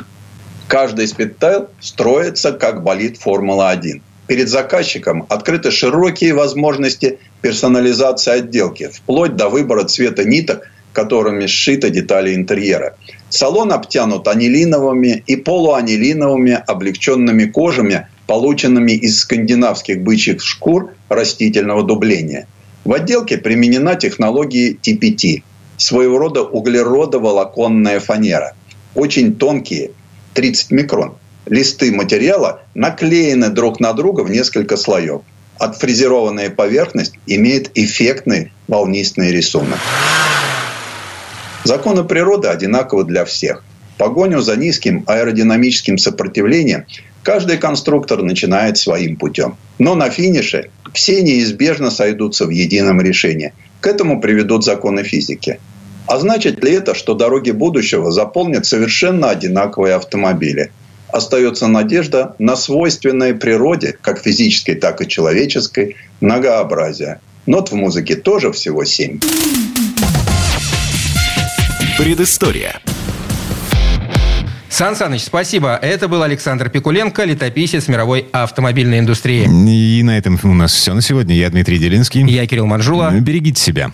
Каждый 0.71 1.05
спидтайл 1.09 1.67
строится 1.81 2.53
как 2.53 2.81
болит 2.81 3.17
Формула-1. 3.17 4.01
Перед 4.27 4.47
заказчиком 4.47 5.25
открыты 5.27 5.69
широкие 5.69 6.33
возможности 6.33 7.19
персонализации 7.41 8.31
отделки, 8.31 8.87
вплоть 8.87 9.35
до 9.35 9.49
выбора 9.49 9.83
цвета 9.83 10.23
ниток, 10.23 10.69
которыми 10.93 11.45
сшиты 11.47 11.89
детали 11.89 12.33
интерьера. 12.35 12.95
Салон 13.27 13.73
обтянут 13.73 14.29
анилиновыми 14.29 15.21
и 15.27 15.35
полуанилиновыми 15.35 16.63
облегченными 16.65 17.47
кожами, 17.47 18.07
полученными 18.25 18.93
из 18.93 19.19
скандинавских 19.19 20.01
бычьих 20.01 20.41
шкур 20.41 20.93
растительного 21.09 21.83
дубления. 21.83 22.47
В 22.85 22.93
отделке 22.93 23.37
применена 23.37 23.95
технология 23.95 24.71
TPT– 24.71 25.43
своего 25.77 26.17
рода 26.17 26.43
углеродоволоконная 26.43 27.99
фанера. 27.99 28.55
Очень 28.95 29.35
тонкие, 29.35 29.91
30 30.33 30.71
микрон. 30.71 31.15
Листы 31.45 31.91
материала 31.91 32.61
наклеены 32.75 33.49
друг 33.49 33.79
на 33.79 33.93
друга 33.93 34.21
в 34.21 34.29
несколько 34.29 34.77
слоев. 34.77 35.21
Отфрезерованная 35.57 36.49
поверхность 36.49 37.13
имеет 37.27 37.71
эффектный 37.75 38.51
волнистый 38.67 39.31
рисунок. 39.31 39.79
Законы 41.63 42.03
природы 42.03 42.47
одинаковы 42.47 43.03
для 43.03 43.25
всех. 43.25 43.63
Погоню 43.97 44.41
за 44.41 44.55
низким 44.55 45.03
аэродинамическим 45.05 45.99
сопротивлением 45.99 46.85
каждый 47.21 47.57
конструктор 47.57 48.23
начинает 48.23 48.77
своим 48.77 49.15
путем. 49.15 49.57
Но 49.77 49.93
на 49.93 50.09
финише 50.09 50.71
все 50.93 51.21
неизбежно 51.21 51.91
сойдутся 51.91 52.45
в 52.45 52.49
едином 52.49 52.99
решении. 53.01 53.53
К 53.79 53.87
этому 53.87 54.19
приведут 54.19 54.63
законы 54.63 55.03
физики. 55.03 55.59
А 56.11 56.19
значит 56.19 56.61
ли 56.61 56.73
это, 56.73 56.93
что 56.93 57.13
дороги 57.13 57.51
будущего 57.51 58.11
заполнят 58.11 58.65
совершенно 58.65 59.29
одинаковые 59.29 59.95
автомобили? 59.95 60.69
Остается 61.07 61.67
надежда 61.67 62.35
на 62.37 62.57
свойственное 62.57 63.33
природе, 63.33 63.95
как 64.01 64.21
физической, 64.21 64.75
так 64.75 64.99
и 65.01 65.07
человеческой, 65.07 65.95
многообразие. 66.19 67.21
Нот 67.45 67.71
в 67.71 67.75
музыке 67.75 68.17
тоже 68.17 68.51
всего 68.51 68.83
семь. 68.83 69.21
Предыстория. 71.97 72.81
Сан 74.67 74.97
Саныч, 74.97 75.21
спасибо. 75.21 75.79
Это 75.81 76.09
был 76.09 76.23
Александр 76.23 76.69
Пикуленко, 76.69 77.23
летописец 77.23 77.87
мировой 77.87 78.27
автомобильной 78.33 78.99
индустрии. 78.99 79.45
И 79.45 80.03
на 80.03 80.17
этом 80.17 80.37
у 80.43 80.53
нас 80.53 80.73
все 80.73 80.93
на 80.93 81.01
сегодня. 81.01 81.35
Я 81.35 81.49
Дмитрий 81.49 81.77
Делинский. 81.77 82.25
Я 82.29 82.45
Кирилл 82.47 82.65
Манжула. 82.65 83.11
Берегите 83.11 83.61
себя. 83.61 83.93